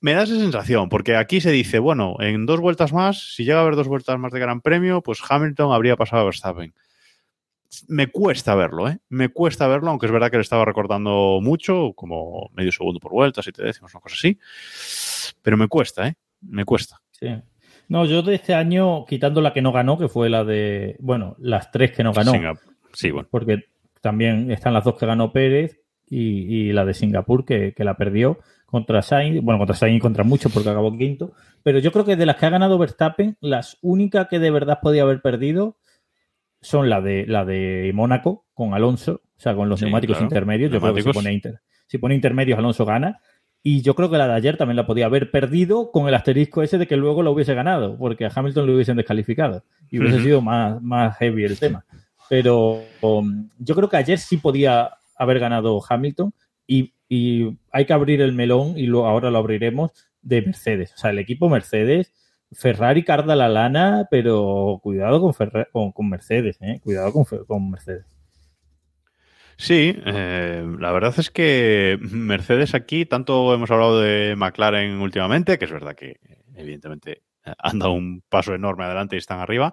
Me 0.00 0.14
da 0.14 0.24
esa 0.24 0.36
sensación, 0.36 0.88
porque 0.88 1.16
aquí 1.16 1.40
se 1.40 1.52
dice, 1.52 1.78
bueno, 1.78 2.16
en 2.20 2.44
dos 2.44 2.60
vueltas 2.60 2.92
más, 2.92 3.34
si 3.34 3.44
llega 3.44 3.58
a 3.58 3.62
haber 3.62 3.76
dos 3.76 3.88
vueltas 3.88 4.18
más 4.18 4.32
de 4.32 4.40
Gran 4.40 4.60
Premio, 4.60 5.00
pues 5.02 5.20
Hamilton 5.28 5.72
habría 5.72 5.96
pasado 5.96 6.22
a 6.22 6.24
Verstappen 6.26 6.74
me 7.88 8.08
cuesta 8.08 8.54
verlo, 8.54 8.88
¿eh? 8.88 8.98
Me 9.08 9.28
cuesta 9.28 9.66
verlo, 9.66 9.90
aunque 9.90 10.06
es 10.06 10.12
verdad 10.12 10.30
que 10.30 10.36
le 10.36 10.42
estaba 10.42 10.64
recortando 10.64 11.40
mucho, 11.42 11.92
como 11.94 12.50
medio 12.54 12.72
segundo 12.72 13.00
por 13.00 13.12
vuelta, 13.12 13.42
si 13.42 13.52
te 13.52 13.62
decimos 13.62 13.94
una 13.94 14.00
cosa 14.00 14.14
así. 14.16 14.38
Pero 15.42 15.56
me 15.56 15.68
cuesta, 15.68 16.08
¿eh? 16.08 16.14
Me 16.40 16.64
cuesta. 16.64 17.00
Sí. 17.12 17.28
No, 17.88 18.04
yo 18.04 18.22
de 18.22 18.34
este 18.34 18.54
año, 18.54 19.04
quitando 19.06 19.40
la 19.40 19.52
que 19.52 19.62
no 19.62 19.72
ganó, 19.72 19.98
que 19.98 20.08
fue 20.08 20.28
la 20.28 20.44
de, 20.44 20.96
bueno, 21.00 21.36
las 21.38 21.70
tres 21.70 21.92
que 21.92 22.02
no 22.02 22.12
ganó. 22.12 22.32
Singapur. 22.32 22.74
Sí, 22.92 23.10
bueno. 23.10 23.28
Porque 23.30 23.64
también 24.00 24.50
están 24.50 24.74
las 24.74 24.84
dos 24.84 24.96
que 24.96 25.06
ganó 25.06 25.32
Pérez 25.32 25.80
y, 26.08 26.68
y 26.68 26.72
la 26.72 26.84
de 26.84 26.94
Singapur 26.94 27.44
que, 27.44 27.72
que, 27.74 27.84
la 27.84 27.96
perdió 27.96 28.38
contra 28.64 29.02
Sainz, 29.02 29.42
bueno, 29.42 29.58
contra 29.58 29.76
Sainz 29.76 29.98
y 29.98 30.00
contra 30.00 30.24
muchos 30.24 30.52
porque 30.52 30.70
acabó 30.70 30.96
quinto. 30.96 31.32
Pero 31.62 31.78
yo 31.78 31.92
creo 31.92 32.04
que 32.04 32.16
de 32.16 32.26
las 32.26 32.36
que 32.36 32.46
ha 32.46 32.50
ganado 32.50 32.78
Verstappen, 32.78 33.36
las 33.40 33.78
únicas 33.82 34.28
que 34.28 34.38
de 34.38 34.50
verdad 34.50 34.78
podía 34.82 35.02
haber 35.02 35.20
perdido 35.20 35.76
son 36.60 36.88
la 36.88 37.00
de 37.00 37.26
la 37.26 37.44
de 37.44 37.92
Mónaco 37.94 38.46
con 38.54 38.74
Alonso, 38.74 39.22
o 39.24 39.40
sea, 39.40 39.54
con 39.54 39.68
los 39.68 39.80
sí, 39.80 39.84
neumáticos 39.84 40.16
claro. 40.16 40.26
intermedios. 40.26 40.70
Yo 40.70 40.80
neumáticos. 40.80 41.02
creo 41.04 41.12
que 41.12 41.18
si 41.18 41.24
pone, 41.24 41.34
inter, 41.34 41.60
si 41.86 41.98
pone 41.98 42.14
intermedios, 42.14 42.58
Alonso 42.58 42.84
gana. 42.84 43.20
Y 43.62 43.82
yo 43.82 43.94
creo 43.94 44.08
que 44.08 44.16
la 44.16 44.28
de 44.28 44.34
ayer 44.34 44.56
también 44.56 44.76
la 44.76 44.86
podía 44.86 45.06
haber 45.06 45.32
perdido 45.32 45.90
con 45.90 46.06
el 46.06 46.14
asterisco 46.14 46.62
ese 46.62 46.78
de 46.78 46.86
que 46.86 46.96
luego 46.96 47.24
la 47.24 47.30
hubiese 47.30 47.52
ganado, 47.54 47.98
porque 47.98 48.24
a 48.24 48.32
Hamilton 48.32 48.64
lo 48.66 48.74
hubiesen 48.74 48.96
descalificado 48.96 49.64
y 49.90 49.98
hubiese 49.98 50.16
uh 50.16 50.20
-huh. 50.20 50.22
sido 50.22 50.40
más, 50.40 50.80
más 50.82 51.16
heavy 51.18 51.44
el 51.44 51.58
tema. 51.58 51.84
Pero 52.28 52.82
um, 53.00 53.48
yo 53.58 53.74
creo 53.74 53.88
que 53.88 53.96
ayer 53.96 54.18
sí 54.18 54.36
podía 54.36 54.90
haber 55.16 55.40
ganado 55.40 55.80
Hamilton 55.88 56.32
y, 56.66 56.92
y 57.08 57.58
hay 57.72 57.86
que 57.86 57.92
abrir 57.92 58.20
el 58.20 58.32
melón 58.32 58.78
y 58.78 58.86
lo, 58.86 59.06
ahora 59.06 59.30
lo 59.30 59.38
abriremos 59.38 59.90
de 60.22 60.42
Mercedes. 60.42 60.92
O 60.94 60.98
sea, 60.98 61.10
el 61.10 61.18
equipo 61.18 61.48
Mercedes 61.48 62.12
Ferrari 62.52 63.04
carda 63.04 63.36
la 63.36 63.48
lana, 63.48 64.06
pero 64.10 64.80
cuidado 64.82 65.20
con, 65.20 65.34
Ferrari, 65.34 65.66
con, 65.72 65.92
con 65.92 66.08
Mercedes, 66.08 66.58
¿eh? 66.60 66.80
cuidado 66.82 67.12
con, 67.12 67.24
con 67.46 67.70
Mercedes. 67.70 68.06
Sí, 69.58 69.96
eh, 70.04 70.66
la 70.78 70.92
verdad 70.92 71.14
es 71.18 71.30
que 71.30 71.98
Mercedes 72.00 72.74
aquí, 72.74 73.06
tanto 73.06 73.54
hemos 73.54 73.70
hablado 73.70 74.00
de 74.00 74.34
McLaren 74.36 75.00
últimamente, 75.00 75.58
que 75.58 75.64
es 75.64 75.72
verdad 75.72 75.94
que 75.94 76.20
evidentemente 76.54 77.22
han 77.58 77.78
dado 77.78 77.92
un 77.92 78.22
paso 78.28 78.54
enorme 78.54 78.84
adelante 78.84 79.16
y 79.16 79.18
están 79.18 79.40
arriba, 79.40 79.72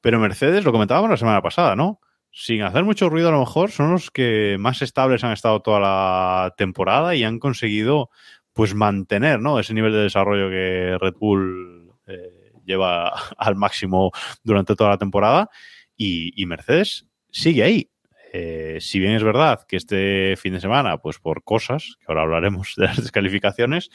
pero 0.00 0.18
Mercedes, 0.18 0.64
lo 0.64 0.72
comentábamos 0.72 1.10
la 1.10 1.16
semana 1.16 1.42
pasada, 1.42 1.76
¿no? 1.76 2.00
Sin 2.32 2.62
hacer 2.62 2.84
mucho 2.84 3.08
ruido 3.08 3.28
a 3.28 3.32
lo 3.32 3.40
mejor, 3.40 3.70
son 3.70 3.92
los 3.92 4.10
que 4.10 4.56
más 4.58 4.82
estables 4.82 5.22
han 5.22 5.32
estado 5.32 5.60
toda 5.60 5.80
la 5.80 6.54
temporada 6.56 7.14
y 7.14 7.22
han 7.22 7.38
conseguido 7.38 8.10
pues 8.52 8.74
mantener, 8.74 9.40
¿no? 9.40 9.60
Ese 9.60 9.74
nivel 9.74 9.92
de 9.92 10.02
desarrollo 10.02 10.50
que 10.50 10.96
Red 11.00 11.14
Bull 11.20 11.79
eh, 12.10 12.52
lleva 12.64 13.12
al 13.38 13.56
máximo 13.56 14.12
durante 14.42 14.76
toda 14.76 14.90
la 14.90 14.98
temporada 14.98 15.50
y, 15.96 16.40
y 16.40 16.46
Mercedes 16.46 17.06
sigue 17.30 17.62
ahí. 17.62 17.90
Eh, 18.32 18.78
si 18.80 19.00
bien 19.00 19.14
es 19.14 19.24
verdad 19.24 19.64
que 19.66 19.76
este 19.76 20.36
fin 20.36 20.52
de 20.52 20.60
semana, 20.60 20.98
pues 20.98 21.18
por 21.18 21.42
cosas, 21.42 21.96
que 21.98 22.06
ahora 22.08 22.22
hablaremos 22.22 22.74
de 22.76 22.84
las 22.84 22.96
descalificaciones, 22.96 23.90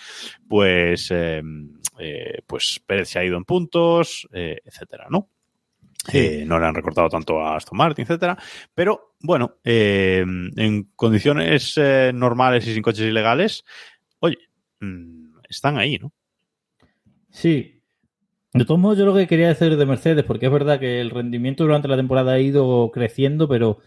pues, 0.48 1.10
eh, 1.12 1.42
eh, 2.00 2.42
pues 2.46 2.82
Pérez 2.86 3.10
se 3.10 3.20
ha 3.20 3.24
ido 3.24 3.38
en 3.38 3.46
puntos, 3.46 4.28
etcétera, 4.32 5.08
¿no? 5.10 5.30
No 6.14 6.60
le 6.60 6.66
han 6.66 6.76
recortado 6.76 7.10
tanto 7.10 7.42
a 7.42 7.56
Aston 7.56 7.78
Martin, 7.78 8.04
etcétera. 8.04 8.38
Pero 8.76 9.16
bueno, 9.22 9.56
en 9.64 10.92
condiciones 10.96 11.80
normales 12.14 12.68
y 12.68 12.74
sin 12.76 12.84
coches 12.84 13.08
ilegales, 13.08 13.66
oye, 14.20 14.38
mm, 14.82 15.40
están 15.50 15.80
ahí, 15.80 15.98
¿no? 15.98 16.14
Sí. 17.32 17.82
De 18.56 18.64
todos 18.64 18.80
modos, 18.80 18.98
yo 18.98 19.06
lo 19.06 19.14
que 19.14 19.28
quería 19.28 19.50
decir 19.50 19.76
de 19.76 19.86
Mercedes, 19.86 20.24
porque 20.24 20.46
es 20.46 20.52
verdad 20.52 20.80
que 20.80 21.02
el 21.02 21.10
rendimiento 21.10 21.66
durante 21.66 21.90
la 21.90 21.98
temporada 21.98 22.34
ha 22.34 22.40
ido 22.40 22.90
creciendo, 22.94 23.50
pero 23.50 23.80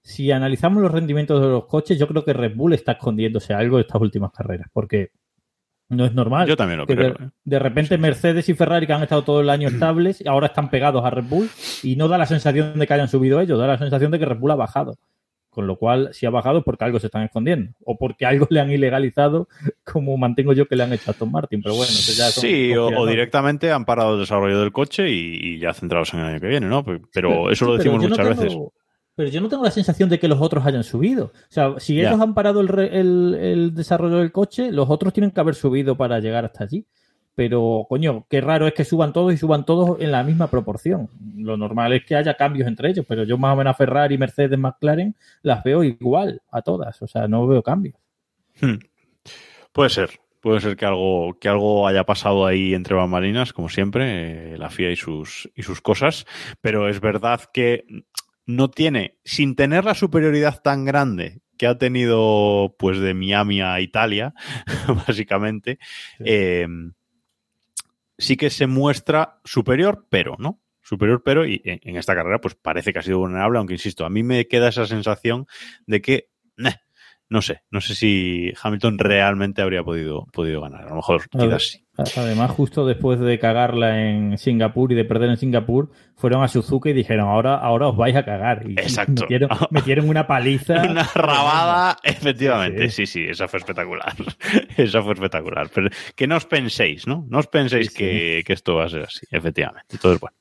si 0.00 0.30
analizamos 0.30 0.82
los 0.82 0.90
rendimientos 0.90 1.42
de 1.42 1.48
los 1.48 1.66
coches, 1.66 1.98
yo 1.98 2.08
creo 2.08 2.24
que 2.24 2.32
Red 2.32 2.56
Bull 2.56 2.72
está 2.72 2.92
escondiéndose 2.92 3.52
algo 3.52 3.76
de 3.76 3.82
estas 3.82 4.00
últimas 4.00 4.32
carreras, 4.32 4.68
porque 4.72 5.10
no 5.90 6.06
es 6.06 6.14
normal. 6.14 6.48
Yo 6.48 6.56
también 6.56 6.78
lo 6.78 6.86
creo. 6.86 7.12
de, 7.12 7.24
¿eh? 7.24 7.30
de 7.44 7.58
repente 7.58 7.98
Mercedes 7.98 8.48
y 8.48 8.54
Ferrari, 8.54 8.86
que 8.86 8.94
han 8.94 9.02
estado 9.02 9.24
todo 9.24 9.42
el 9.42 9.50
año 9.50 9.68
estables, 9.68 10.22
y 10.22 10.28
ahora 10.28 10.46
están 10.46 10.70
pegados 10.70 11.04
a 11.04 11.10
Red 11.10 11.24
Bull 11.24 11.50
y 11.82 11.96
no 11.96 12.08
da 12.08 12.16
la 12.16 12.26
sensación 12.26 12.78
de 12.78 12.86
que 12.86 12.94
hayan 12.94 13.08
subido 13.08 13.40
ellos, 13.40 13.58
da 13.58 13.66
la 13.66 13.78
sensación 13.78 14.10
de 14.10 14.18
que 14.18 14.24
Red 14.24 14.38
Bull 14.38 14.52
ha 14.52 14.56
bajado. 14.56 14.96
Con 15.54 15.66
lo 15.68 15.76
cual, 15.76 16.10
si 16.12 16.26
ha 16.26 16.30
bajado 16.30 16.58
es 16.58 16.64
porque 16.64 16.84
algo 16.84 16.98
se 16.98 17.06
están 17.06 17.22
escondiendo. 17.22 17.72
O 17.84 17.96
porque 17.96 18.26
algo 18.26 18.46
le 18.50 18.60
han 18.60 18.70
ilegalizado, 18.70 19.48
como 19.84 20.16
mantengo 20.16 20.52
yo 20.52 20.66
que 20.66 20.76
le 20.76 20.82
han 20.82 20.92
hecho 20.92 21.10
a 21.10 21.12
Aston 21.12 21.30
Martin. 21.30 21.62
Pero 21.62 21.76
bueno, 21.76 21.90
ya 21.92 22.30
son 22.30 22.42
Sí, 22.42 22.74
o, 22.76 23.06
directamente 23.06 23.70
han 23.70 23.84
parado 23.84 24.14
el 24.14 24.20
desarrollo 24.20 24.58
del 24.60 24.72
coche 24.72 25.08
y, 25.10 25.38
y 25.40 25.58
ya 25.60 25.72
centrados 25.72 26.12
en 26.14 26.20
el 26.20 26.26
año 26.26 26.40
que 26.40 26.48
viene, 26.48 26.66
¿no? 26.66 26.84
Pero 27.12 27.50
eso 27.50 27.64
lo 27.66 27.76
decimos 27.76 28.02
no 28.02 28.08
muchas 28.08 28.26
tengo- 28.28 28.42
veces. 28.42 28.58
Pero 29.16 29.28
yo 29.30 29.40
no 29.40 29.48
tengo 29.48 29.62
la 29.62 29.70
sensación 29.70 30.08
de 30.08 30.18
que 30.18 30.26
los 30.26 30.40
otros 30.40 30.66
hayan 30.66 30.82
subido. 30.82 31.26
O 31.26 31.32
sea, 31.48 31.74
si 31.78 32.00
ellos 32.00 32.20
han 32.20 32.34
parado 32.34 32.60
el, 32.60 32.66
re- 32.66 32.98
el- 32.98 33.36
el 33.40 33.72
desarrollo 33.74 34.16
del 34.18 34.32
coche, 34.32 34.72
los 34.72 34.90
otros 34.90 35.12
tienen 35.12 35.30
que 35.30 35.38
haber 35.40 35.54
subido 35.54 35.96
para 35.96 36.18
llegar 36.18 36.44
hasta 36.44 36.64
allí. 36.64 36.84
Pero, 37.34 37.86
coño, 37.88 38.26
qué 38.30 38.40
raro 38.40 38.66
es 38.66 38.74
que 38.74 38.84
suban 38.84 39.12
todos 39.12 39.32
y 39.32 39.36
suban 39.36 39.64
todos 39.64 40.00
en 40.00 40.12
la 40.12 40.22
misma 40.22 40.48
proporción. 40.48 41.08
Lo 41.36 41.56
normal 41.56 41.92
es 41.92 42.04
que 42.04 42.14
haya 42.14 42.34
cambios 42.34 42.68
entre 42.68 42.90
ellos, 42.90 43.04
pero 43.08 43.24
yo 43.24 43.38
más 43.38 43.54
o 43.54 43.56
menos 43.56 43.72
a 43.72 43.76
Ferrari, 43.76 44.16
Mercedes, 44.18 44.58
McLaren 44.58 45.16
las 45.42 45.64
veo 45.64 45.82
igual 45.82 46.42
a 46.50 46.62
todas. 46.62 47.02
O 47.02 47.06
sea, 47.06 47.26
no 47.26 47.46
veo 47.46 47.62
cambios. 47.62 47.96
Hmm. 48.60 48.78
Puede 49.72 49.90
ser. 49.90 50.10
Puede 50.40 50.60
ser 50.60 50.76
que 50.76 50.84
algo, 50.84 51.38
que 51.40 51.48
algo 51.48 51.88
haya 51.88 52.04
pasado 52.04 52.44
ahí 52.44 52.74
entre 52.74 52.94
bambalinas, 52.94 53.54
como 53.54 53.70
siempre, 53.70 54.52
eh, 54.52 54.58
la 54.58 54.68
FIA 54.68 54.90
y 54.90 54.96
sus, 54.96 55.50
y 55.54 55.62
sus 55.62 55.80
cosas. 55.80 56.26
Pero 56.60 56.86
es 56.88 57.00
verdad 57.00 57.40
que 57.52 57.86
no 58.46 58.70
tiene, 58.70 59.18
sin 59.24 59.56
tener 59.56 59.84
la 59.84 59.94
superioridad 59.94 60.60
tan 60.62 60.84
grande 60.84 61.40
que 61.56 61.66
ha 61.66 61.78
tenido 61.78 62.74
pues 62.78 62.98
de 62.98 63.14
Miami 63.14 63.62
a 63.62 63.80
Italia, 63.80 64.34
básicamente, 65.06 65.78
eh, 66.20 66.66
sí 68.18 68.36
que 68.36 68.50
se 68.50 68.66
muestra 68.66 69.40
superior, 69.44 70.06
pero, 70.10 70.36
¿no? 70.38 70.60
Superior, 70.82 71.22
pero, 71.24 71.46
y 71.46 71.62
en, 71.64 71.96
esta 71.96 72.14
carrera, 72.14 72.40
pues 72.40 72.54
parece 72.54 72.92
que 72.92 72.98
ha 72.98 73.02
sido 73.02 73.18
vulnerable, 73.18 73.58
aunque 73.58 73.74
insisto, 73.74 74.04
a 74.04 74.10
mí 74.10 74.22
me 74.22 74.46
queda 74.46 74.68
esa 74.68 74.86
sensación 74.86 75.46
de 75.86 76.02
que, 76.02 76.30
no 77.28 77.42
sé, 77.42 77.62
no 77.70 77.80
sé 77.80 77.94
si 77.94 78.52
Hamilton 78.62 78.98
realmente 78.98 79.62
habría 79.62 79.82
podido, 79.82 80.26
podido 80.32 80.60
ganar. 80.60 80.84
A 80.84 80.90
lo 80.90 80.96
mejor 80.96 81.28
quizás 81.28 81.70
sí. 81.70 81.84
Además, 82.16 82.50
justo 82.50 82.86
después 82.86 83.20
de 83.20 83.38
cagarla 83.38 84.10
en 84.10 84.36
Singapur 84.36 84.90
y 84.90 84.96
de 84.96 85.04
perder 85.04 85.30
en 85.30 85.36
Singapur, 85.36 85.90
fueron 86.16 86.42
a 86.42 86.48
Suzuka 86.48 86.90
y 86.90 86.92
dijeron, 86.92 87.28
ahora, 87.28 87.56
ahora 87.56 87.88
os 87.88 87.96
vais 87.96 88.16
a 88.16 88.24
cagar. 88.24 88.68
Y 88.68 88.72
Exacto. 88.72 89.22
Metieron, 89.22 89.48
metieron 89.70 90.08
una 90.08 90.26
paliza. 90.26 90.82
Una 90.82 91.04
rabada, 91.14 91.96
efectivamente. 92.02 92.88
Sí. 92.88 93.06
Sí, 93.06 93.20
sí, 93.20 93.26
esa 93.28 93.46
fue 93.46 93.60
espectacular. 93.60 94.12
esa 94.76 95.02
fue 95.02 95.12
espectacular. 95.14 95.70
Pero 95.72 95.88
que 96.16 96.26
no 96.26 96.36
os 96.36 96.46
penséis, 96.46 97.06
¿no? 97.06 97.26
No 97.28 97.38
os 97.38 97.46
penséis 97.46 97.88
Sí, 97.88 97.92
sí. 97.92 97.98
Que, 97.98 98.42
que 98.44 98.52
esto 98.52 98.74
va 98.74 98.86
a 98.86 98.88
ser 98.88 99.02
así, 99.02 99.26
efectivamente. 99.30 99.86
Entonces, 99.92 100.20
bueno. 100.20 100.36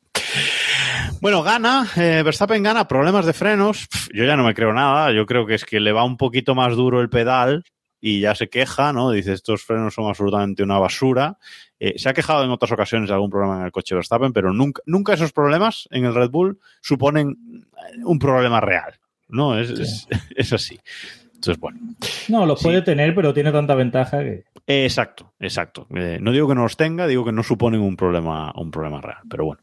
Bueno, 1.22 1.42
gana, 1.42 1.88
eh, 1.96 2.22
Verstappen 2.24 2.62
gana, 2.64 2.88
problemas 2.88 3.26
de 3.26 3.34
frenos. 3.34 3.88
Yo 4.14 4.26
ya 4.26 4.36
no 4.36 4.44
me 4.44 4.54
creo 4.54 4.74
nada. 4.74 5.12
Yo 5.14 5.26
creo 5.26 5.46
que 5.46 5.56
es 5.56 5.64
que 5.64 5.80
le 5.80 5.94
va 5.94 6.04
un 6.04 6.18
poquito 6.18 6.54
más 6.54 6.76
duro 6.76 7.00
el 7.00 7.10
pedal 7.10 7.64
y 8.02 8.20
ya 8.20 8.36
se 8.36 8.50
queja, 8.50 8.92
¿no? 8.92 9.12
Dice, 9.12 9.32
estos 9.32 9.64
frenos 9.64 9.94
son 9.94 10.08
absolutamente 10.10 10.64
una 10.64 10.80
basura. 10.80 11.38
Eh, 11.80 11.94
se 11.98 12.10
ha 12.10 12.14
quejado 12.14 12.44
en 12.44 12.50
otras 12.52 12.72
ocasiones 12.74 13.08
de 13.08 13.14
algún 13.16 13.30
problema 13.30 13.60
en 13.60 13.66
el 13.66 13.72
coche 13.72 13.96
Verstappen, 13.96 14.34
pero 14.34 14.52
nunca, 14.52 14.82
nunca 14.86 15.14
esos 15.14 15.32
problemas 15.32 15.88
en 15.92 16.04
el 16.04 16.14
Red 16.14 16.30
Bull 16.30 16.60
suponen 16.82 17.38
eh, 17.78 18.00
un 18.04 18.20
problema 18.20 18.60
real, 18.60 18.94
¿no? 19.30 19.58
Es, 19.58 19.70
es, 19.70 20.08
es 20.36 20.52
así. 20.52 20.78
Entonces, 21.36 21.58
bueno. 21.60 21.80
No, 22.28 22.46
los 22.46 22.60
Sí. 22.60 22.66
puede 22.66 22.82
tener, 22.82 23.16
pero 23.16 23.34
tiene 23.34 23.52
tanta 23.54 23.76
ventaja 23.76 24.20
que. 24.20 24.44
Eh, 24.68 24.84
exacto, 24.86 25.34
exacto. 25.40 25.88
No 25.90 26.32
digo 26.34 26.48
que 26.50 26.56
no 26.56 26.64
los 26.64 26.76
tenga, 26.78 27.08
digo 27.08 27.24
que 27.26 27.32
no 27.34 27.44
suponen 27.44 27.80
un 27.82 27.96
problema, 27.96 28.52
un 28.56 28.72
problema 28.72 29.00
real, 29.02 29.20
pero 29.30 29.46
bueno. 29.46 29.62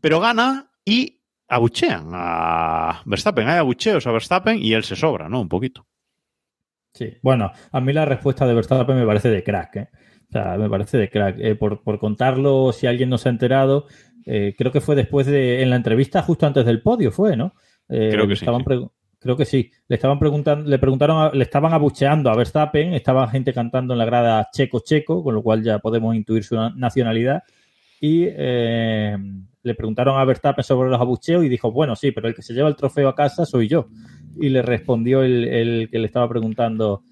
Pero 0.00 0.20
gana 0.20 0.70
y 0.84 1.20
abuchean 1.48 2.08
a 2.12 3.02
Verstappen. 3.06 3.48
Hay 3.48 3.58
abucheos 3.58 4.06
a 4.06 4.12
Verstappen 4.12 4.58
y 4.62 4.72
él 4.72 4.84
se 4.84 4.96
sobra, 4.96 5.28
¿no? 5.28 5.40
Un 5.40 5.48
poquito. 5.48 5.86
Sí. 6.92 7.12
Bueno, 7.22 7.52
a 7.72 7.80
mí 7.80 7.92
la 7.92 8.04
respuesta 8.04 8.46
de 8.46 8.54
Verstappen 8.54 8.96
me 8.96 9.06
parece 9.06 9.28
de 9.28 9.42
crack, 9.42 9.76
¿eh? 9.76 9.88
O 10.28 10.32
sea, 10.32 10.56
me 10.56 10.68
parece 10.68 10.98
de 10.98 11.08
crack. 11.10 11.36
Eh, 11.38 11.54
por, 11.54 11.82
por 11.82 11.98
contarlo, 11.98 12.72
si 12.72 12.86
alguien 12.86 13.08
no 13.10 13.18
se 13.18 13.28
ha 13.28 13.32
enterado, 13.32 13.86
eh, 14.24 14.54
creo 14.56 14.72
que 14.72 14.80
fue 14.80 14.96
después 14.96 15.26
de. 15.26 15.62
En 15.62 15.70
la 15.70 15.76
entrevista 15.76 16.22
justo 16.22 16.46
antes 16.46 16.64
del 16.64 16.82
podio, 16.82 17.12
fue, 17.12 17.36
¿no? 17.36 17.54
Eh, 17.88 18.08
Creo 18.10 18.26
que 18.26 18.34
sí, 18.36 18.44
Creo 19.18 19.36
que 19.36 19.44
sí. 19.44 19.70
Le 19.88 19.96
estaban 19.96 20.18
preguntando, 20.18 20.68
le 20.68 20.78
preguntaron, 20.78 21.18
a- 21.22 21.30
le 21.30 21.42
estaban 21.44 21.72
abucheando 21.72 22.30
a 22.30 22.36
Verstappen, 22.36 22.92
estaba 22.94 23.28
gente 23.28 23.52
cantando 23.52 23.94
en 23.94 23.98
la 23.98 24.04
grada 24.04 24.48
checo 24.52 24.80
checo, 24.84 25.22
con 25.22 25.34
lo 25.34 25.42
cual 25.42 25.62
ya 25.62 25.78
podemos 25.78 26.14
intuir 26.14 26.44
su 26.44 26.54
na- 26.56 26.72
nacionalidad. 26.76 27.42
Y 28.00 28.26
le 29.66 29.74
preguntaron 29.74 30.18
a 30.18 30.24
Verstappen 30.24 30.62
sobre 30.62 30.88
los 30.88 31.00
abucheos 31.00 31.44
y 31.44 31.48
dijo, 31.48 31.72
bueno, 31.72 31.96
sí, 31.96 32.12
pero 32.12 32.28
el 32.28 32.34
que 32.34 32.42
se 32.42 32.54
lleva 32.54 32.68
el 32.68 32.76
trofeo 32.76 33.08
a 33.08 33.14
casa 33.16 33.44
soy 33.44 33.66
yo. 33.66 33.88
Y 34.38 34.48
le 34.48 34.62
respondió 34.62 35.22
el, 35.22 35.44
el 35.44 35.88
que 35.90 35.98
le 35.98 36.06
estaba 36.06 36.28
preguntando, 36.28 37.02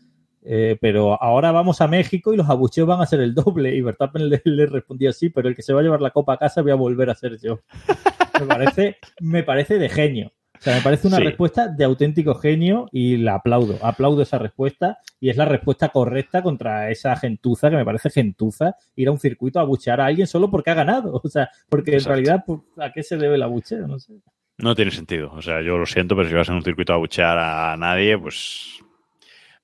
eh, 0.42 0.76
pero 0.80 1.20
ahora 1.20 1.50
vamos 1.50 1.80
a 1.80 1.88
México 1.88 2.32
y 2.32 2.36
los 2.36 2.48
abucheos 2.48 2.86
van 2.86 3.00
a 3.00 3.06
ser 3.06 3.20
el 3.20 3.34
doble. 3.34 3.74
Y 3.74 3.80
Verstappen 3.80 4.28
le, 4.28 4.40
le 4.44 4.66
respondía, 4.66 5.12
sí, 5.12 5.30
pero 5.30 5.48
el 5.48 5.56
que 5.56 5.62
se 5.62 5.72
va 5.72 5.80
a 5.80 5.82
llevar 5.82 6.00
la 6.00 6.10
copa 6.10 6.34
a 6.34 6.38
casa 6.38 6.62
voy 6.62 6.70
a 6.70 6.76
volver 6.76 7.10
a 7.10 7.16
ser 7.16 7.38
yo. 7.40 7.60
Me 8.40 8.46
parece, 8.46 8.96
me 9.20 9.44
parece 9.44 9.78
de 9.78 9.88
genio. 9.88 10.32
O 10.64 10.66
sea, 10.66 10.76
me 10.76 10.80
parece 10.82 11.08
una 11.08 11.18
Sí. 11.18 11.24
respuesta 11.24 11.68
de 11.68 11.84
auténtico 11.84 12.34
genio 12.36 12.88
y 12.90 13.18
la 13.18 13.34
aplaudo. 13.34 13.76
Aplaudo 13.82 14.22
esa 14.22 14.38
respuesta 14.38 14.96
y 15.20 15.28
es 15.28 15.36
la 15.36 15.44
respuesta 15.44 15.90
correcta 15.90 16.42
contra 16.42 16.90
esa 16.90 17.14
gentuza 17.16 17.68
que 17.68 17.76
me 17.76 17.84
parece 17.84 18.08
gentuza 18.08 18.74
ir 18.96 19.08
a 19.08 19.10
un 19.12 19.18
circuito 19.18 19.58
a 19.58 19.62
abuchear 19.62 20.00
a 20.00 20.06
alguien 20.06 20.26
solo 20.26 20.50
porque 20.50 20.70
ha 20.70 20.74
ganado. 20.74 21.20
O 21.22 21.28
sea, 21.28 21.50
porque 21.68 21.92
Exacto. 21.92 22.18
en 22.18 22.24
realidad, 22.24 22.44
pues, 22.46 22.60
¿a 22.78 22.90
qué 22.92 23.02
se 23.02 23.18
debe 23.18 23.34
el 23.34 23.42
abucheo? 23.42 23.86
No 23.86 23.98
sé. 23.98 24.14
No 24.56 24.74
tiene 24.74 24.90
sentido. 24.90 25.32
O 25.34 25.42
sea, 25.42 25.60
yo 25.60 25.76
lo 25.76 25.84
siento, 25.84 26.16
pero 26.16 26.28
si 26.30 26.34
vas 26.34 26.48
en 26.48 26.54
un 26.54 26.62
circuito 26.62 26.92
a 26.94 26.96
abuchear 26.96 27.36
a 27.38 27.76
nadie, 27.76 28.16
pues 28.16 28.78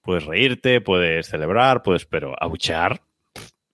puedes 0.02 0.26
reírte, 0.26 0.82
puedes 0.82 1.28
celebrar, 1.28 1.82
puedes, 1.82 2.04
pero 2.04 2.34
abuchear, 2.38 3.00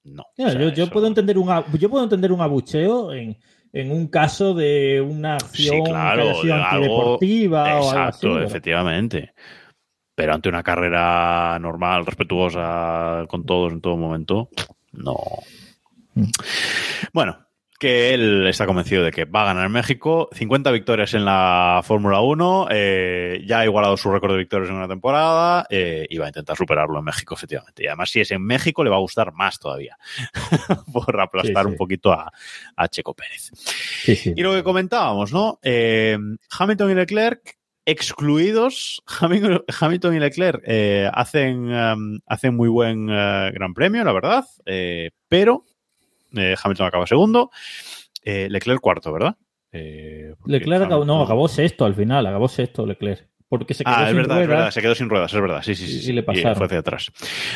no. 0.05 0.25
Mira, 0.39 0.51
O 0.51 0.53
sea, 0.53 0.61
yo, 0.61 0.69
yo 0.69 0.85
eso- 0.85 0.93
puedo 0.93 1.07
entender 1.09 1.39
un, 1.39 1.49
yo 1.79 1.91
puedo 1.91 2.05
entender 2.05 2.31
un 2.31 2.41
abucheo 2.41 3.12
en, 3.12 3.37
en 3.81 3.93
un 3.93 4.09
caso 4.09 4.55
de 4.55 5.01
una 5.01 5.35
acción 5.35 5.77
Sí, 5.77 5.91
claro, 5.91 6.25
de 6.43 6.53
algo- 6.53 6.65
antideportiva 6.65 7.62
o 7.62 7.67
algo 7.67 7.79
así. 7.89 7.97
Exacto, 7.99 8.35
pero- 8.35 8.47
efectivamente. 8.47 9.33
Pero 10.15 10.33
ante 10.33 10.49
una 10.49 10.62
carrera 10.62 11.59
normal, 11.61 12.07
respetuosa 12.07 13.25
con 13.29 13.45
todos 13.45 13.73
en 13.73 13.83
todo 13.83 13.97
momento, 13.99 14.49
no. 14.93 15.15
Mm. 16.15 16.25
Bueno, 17.12 17.46
que 17.79 18.15
él 18.15 18.47
está 18.47 18.67
convencido 18.67 19.03
de 19.05 19.11
que 19.11 19.25
va 19.25 19.43
a 19.43 19.47
ganar 19.47 19.69
México. 19.69 20.29
50 20.33 20.71
victorias 20.71 21.15
en 21.15 21.25
la 21.25 21.81
Fórmula 21.85 22.21
1. 22.21 22.69
eh, 22.71 23.43
ya 23.47 23.61
ha 23.61 23.65
igualado 23.65 23.97
su 23.97 24.11
récord 24.11 24.33
de 24.33 24.39
victorias 24.39 24.71
en 24.71 24.77
una 24.77 24.89
temporada 24.89 25.67
eh, 25.71 26.07
y 26.09 26.19
va 26.19 26.27
a 26.27 26.29
intentar 26.29 26.57
superarlo 26.57 26.99
en 26.99 27.05
México, 27.05 27.35
efectivamente. 27.35 27.85
Y 27.85 27.87
además, 27.87 28.11
si 28.11 28.21
es 28.21 28.31
en 28.31 28.43
México, 28.43 28.83
le 28.85 28.91
va 28.91 28.97
a 28.97 29.01
gustar 29.01 29.33
más 29.33 29.59
todavía 29.59 29.97
por 30.93 31.21
aplastar 31.21 31.65
Sí, 31.65 31.69
sí. 31.69 31.73
un 31.73 31.77
poquito 31.77 32.12
a, 32.12 32.33
a 32.77 32.89
Checo 32.89 33.15
Pérez. 33.15 33.51
Sí. 33.55 34.33
Y 34.37 34.43
lo 34.43 34.53
que 34.55 34.62
comentábamos, 34.62 35.33
¿no? 35.33 35.59
Eh, 35.62 36.19
Hamilton 36.59 36.91
y 36.91 36.95
Leclerc 36.95 37.57
excluidos. 37.89 39.03
Hamilton, 39.07 40.15
y 40.17 40.19
Leclerc 40.19 40.61
eh, 40.67 41.09
hacen, 41.12 41.73
um, 41.73 42.19
hacen 42.27 42.57
muy 42.57 42.69
buen 42.69 43.07
gran 43.07 43.75
premio, 43.75 44.03
la 44.05 44.12
verdad, 44.12 44.45
eh, 44.67 45.11
pero 45.29 45.65
eh, 46.35 46.55
Hamilton 46.62 46.87
acaba 46.87 47.07
segundo, 47.07 47.51
eh, 48.23 48.49
Leclerc 48.51 48.81
cuarto, 48.81 49.12
¿verdad? 49.12 49.37
Eh, 49.73 50.35
Leclerc 50.47 50.85
acabó, 50.85 51.05
no, 51.05 51.23
acabó 51.23 51.49
sexto 51.49 51.85
al 51.85 51.95
final, 51.95 52.27
acabó 52.27 52.49
sexto 52.49 52.87
Leclerc. 52.87 53.29
Porque 53.49 53.75
se 53.75 53.85
quedó 53.85 53.95
Ah, 53.95 54.03
es 54.03 54.09
sin 54.09 54.17
verdad, 54.17 54.41
es 54.41 54.47
ruedas. 54.47 54.59
verdad, 54.59 54.71
se 54.73 54.83
quedó 54.83 54.95
sin 54.97 55.09
ruedas, 55.09 55.33
es 55.33 55.41
verdad, 55.41 55.63
sí, 55.63 55.75
sí, 55.77 55.87
sí. 55.87 55.99
Y- 55.99 56.01
sí. 56.03 56.11
y 56.11 56.15
le 56.15 56.23
pasaron. 56.25 56.57
fue 56.57 56.67
hacia 56.67 56.79
atrás. 56.81 57.13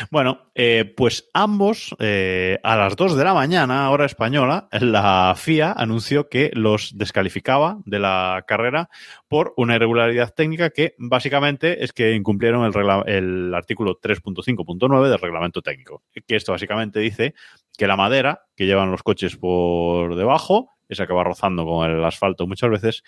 Bueno, 0.09 0.49
eh, 0.55 0.93
pues 0.95 1.29
ambos, 1.33 1.93
eh, 1.99 2.59
a 2.63 2.77
las 2.77 2.95
2 2.95 3.17
de 3.17 3.23
la 3.25 3.33
mañana, 3.33 3.89
hora 3.89 4.05
española, 4.05 4.69
la 4.71 5.33
FIA 5.35 5.73
anunció 5.73 6.29
que 6.29 6.49
los 6.53 6.97
descalificaba 6.97 7.79
de 7.85 7.99
la 7.99 8.45
carrera 8.47 8.89
por 9.27 9.53
una 9.57 9.75
irregularidad 9.75 10.33
técnica 10.33 10.69
que 10.69 10.95
básicamente 10.97 11.83
es 11.83 11.91
que 11.91 12.13
incumplieron 12.13 12.63
el, 12.63 12.73
regla- 12.73 13.03
el 13.05 13.53
artículo 13.53 13.99
3.5.9 14.01 15.09
del 15.09 15.19
reglamento 15.19 15.61
técnico. 15.61 16.03
Que 16.25 16.35
esto 16.37 16.53
básicamente 16.53 17.01
dice 17.01 17.33
que 17.77 17.87
la 17.87 17.97
madera 17.97 18.43
que 18.55 18.65
llevan 18.65 18.91
los 18.91 19.03
coches 19.03 19.35
por 19.35 20.15
debajo, 20.15 20.69
esa 20.87 21.05
que 21.05 21.13
va 21.13 21.23
rozando 21.25 21.65
con 21.65 21.89
el 21.89 22.03
asfalto 22.03 22.47
muchas 22.47 22.69
veces, 22.69 23.03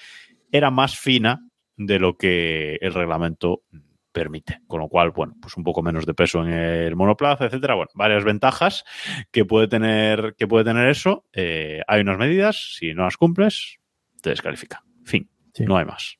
era 0.52 0.70
más 0.70 0.98
fina 0.98 1.48
de 1.78 2.00
lo 2.00 2.18
que 2.18 2.76
el 2.82 2.94
reglamento 2.94 3.64
permite. 4.12 4.60
Con 4.68 4.80
lo 4.80 4.90
cual, 4.90 5.12
bueno, 5.12 5.36
pues 5.42 5.58
un 5.58 5.64
poco 5.64 5.82
menos 5.82 6.06
de 6.06 6.14
peso 6.14 6.44
en 6.46 6.54
el 6.54 6.96
monoplaza, 6.96 7.46
etcétera. 7.46 7.76
Bueno, 7.76 7.90
varias 7.96 8.24
ventajas 8.24 8.84
que 9.32 9.44
puede 9.46 9.68
tener, 9.68 10.36
que 10.38 10.48
puede 10.48 10.64
tener 10.66 10.88
eso. 10.90 11.26
Eh, 11.34 11.82
hay 11.88 12.02
unas 12.02 12.18
medidas, 12.20 12.76
si 12.78 12.94
no 12.94 13.04
las 13.06 13.18
cumples, 13.18 13.80
te 14.22 14.30
descalifica. 14.30 14.84
Fin, 15.04 15.30
Sí. 15.54 15.66
no 15.66 15.78
hay 15.78 15.86
más. 15.86 16.18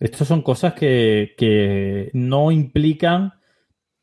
Estas 0.00 0.26
son 0.28 0.42
cosas 0.42 0.74
que, 0.74 1.34
que 1.38 2.10
no 2.14 2.50
implican 2.50 3.34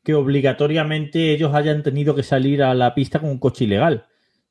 que 0.02 0.14
obligatoriamente 0.14 1.32
ellos 1.32 1.54
hayan 1.54 1.82
tenido 1.82 2.14
que 2.14 2.22
salir 2.24 2.62
a 2.62 2.74
la 2.74 2.94
pista 2.94 3.20
con 3.20 3.30
un 3.30 3.38
coche 3.38 3.64
ilegal. 3.64 4.06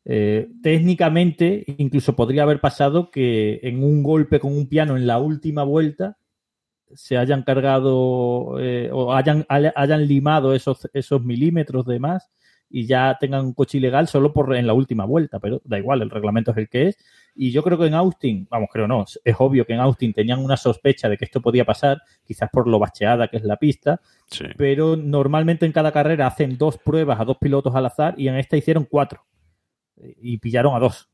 Eh, 0.06 0.50
técnicamente, 0.64 1.64
incluso 1.78 2.16
podría 2.16 2.44
haber 2.44 2.60
pasado 2.60 3.12
que 3.12 3.60
en 3.64 3.84
un 3.84 4.02
golpe 4.04 4.40
con 4.40 4.52
un 4.56 4.68
piano 4.68 4.98
en 4.98 5.06
la 5.06 5.20
última 5.20 5.64
vuelta 5.64 6.18
se 6.94 7.18
hayan 7.18 7.44
cargado 7.44 8.60
eh, 8.60 8.90
o 8.92 9.14
hayan, 9.14 9.46
haya- 9.48 9.74
hayan 9.76 10.08
limado 10.08 10.54
esos, 10.54 10.90
esos 10.94 11.24
milímetros 11.24 11.86
de 11.86 12.00
más 12.00 12.30
y 12.70 12.86
ya 12.86 13.18
tengan 13.20 13.46
un 13.46 13.54
coche 13.54 13.78
ilegal 13.78 14.08
solo 14.08 14.34
por 14.34 14.56
en 14.56 14.66
la 14.66 14.74
última 14.74 15.06
vuelta, 15.06 15.40
pero 15.40 15.62
da 15.66 15.78
igual, 15.78 16.02
el 16.02 16.10
reglamento 16.10 16.52
es 16.52 16.58
el 16.58 16.70
que 16.70 16.88
es. 16.88 16.98
Y 17.36 17.52
yo 17.52 17.64
creo 17.64 17.78
que 17.78 17.86
en 17.88 17.94
Austin, 17.94 18.48
vamos, 18.50 18.70
creo 18.72 18.88
no, 18.88 19.06
es 19.24 19.36
obvio 19.40 19.66
que 19.66 19.74
en 19.74 19.80
Austin 19.82 20.14
tenían 20.14 20.40
una 20.44 20.58
sospecha 20.58 21.08
de 21.10 21.18
que 21.18 21.26
esto 21.26 21.42
podía 21.42 21.64
pasar, 21.66 22.02
quizás 22.26 22.50
por 22.52 22.68
lo 22.68 22.80
bacheada 22.80 23.28
que 23.28 23.38
es 23.38 23.44
la 23.44 23.58
pista, 23.58 24.02
Sí. 24.28 24.46
pero 24.58 24.96
normalmente 24.98 25.66
en 25.66 25.72
cada 25.74 25.92
carrera 25.92 26.28
hacen 26.28 26.58
dos 26.58 26.78
pruebas 26.78 27.20
a 27.20 27.26
dos 27.26 27.38
pilotos 27.38 27.76
al 27.76 27.86
azar 27.86 28.16
y 28.18 28.28
en 28.30 28.36
esta 28.36 28.58
hicieron 28.58 28.86
cuatro 28.90 29.24
y 29.98 30.38
pillaron 30.38 30.76
a 30.76 30.80
dos. 30.80 31.10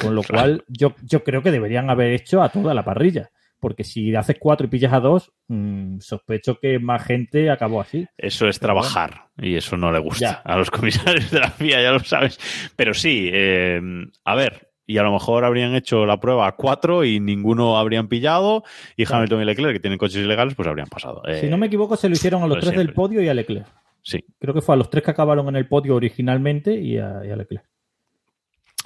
Con 0.00 0.14
lo 0.14 0.22
Claro. 0.22 0.42
cual 0.44 0.64
yo, 0.68 0.94
yo 1.02 1.22
creo 1.22 1.42
que 1.42 1.50
deberían 1.50 1.90
haber 1.90 2.12
hecho 2.12 2.42
a 2.42 2.48
toda 2.48 2.72
la 2.74 2.84
parrilla. 2.84 3.30
Porque 3.60 3.84
si 3.84 4.12
haces 4.16 4.36
cuatro 4.40 4.66
y 4.66 4.70
pillas 4.70 4.92
a 4.92 4.98
dos, 4.98 5.30
mm, 5.46 5.98
sospecho 6.00 6.58
que 6.58 6.80
más 6.80 7.04
gente 7.04 7.48
acabó 7.48 7.80
así. 7.80 8.06
Eso 8.16 8.48
es 8.48 8.58
trabajar 8.58 9.28
y 9.36 9.54
eso 9.54 9.76
no 9.76 9.92
le 9.92 10.00
gusta 10.00 10.42
Ya. 10.44 10.52
a 10.52 10.56
los 10.56 10.68
comisarios 10.70 11.30
de 11.30 11.38
la 11.38 11.50
FIA, 11.50 11.80
ya 11.82 11.92
lo 11.92 12.00
sabes. 12.00 12.40
Pero 12.74 12.92
sí, 12.92 13.30
eh, 13.32 13.80
a 14.24 14.34
ver, 14.34 14.70
y 14.84 14.98
a 14.98 15.04
lo 15.04 15.12
mejor 15.12 15.44
habrían 15.44 15.76
hecho 15.76 16.06
la 16.06 16.18
prueba 16.18 16.48
a 16.48 16.56
cuatro 16.56 17.04
y 17.04 17.20
ninguno 17.20 17.78
habrían 17.78 18.08
pillado 18.08 18.64
y 18.96 19.04
Claro. 19.04 19.18
Hamilton 19.18 19.42
y 19.42 19.44
Leclerc, 19.44 19.72
que 19.74 19.80
tienen 19.80 19.98
coches 19.98 20.16
ilegales, 20.24 20.56
pues 20.56 20.66
habrían 20.66 20.88
pasado. 20.88 21.22
Eh, 21.28 21.38
si 21.42 21.48
no 21.48 21.56
me 21.56 21.66
equivoco, 21.66 21.94
se 21.96 22.08
lo 22.08 22.14
hicieron 22.14 22.42
a 22.42 22.48
los 22.48 22.58
tres 22.58 22.74
del 22.76 22.92
podio 22.92 23.22
y 23.22 23.28
a 23.28 23.34
Leclerc. 23.34 23.66
Sí. 24.02 24.24
Creo 24.40 24.54
que 24.54 24.60
fue 24.60 24.74
a 24.74 24.78
los 24.78 24.90
tres 24.90 25.04
que 25.04 25.12
acabaron 25.12 25.46
en 25.48 25.54
el 25.54 25.68
podio 25.68 25.94
originalmente 25.94 26.74
y 26.74 26.98
a, 26.98 27.20
y 27.24 27.30
a 27.30 27.36
Leclerc. 27.36 27.64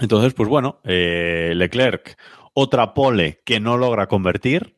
Entonces, 0.01 0.35
pues 0.35 0.49
bueno, 0.49 0.81
eh, 0.85 1.53
Leclerc, 1.55 2.19
otra 2.55 2.95
pole 2.95 3.41
que 3.45 3.61
no 3.61 3.77
logra 3.77 4.07
convertir, 4.09 4.77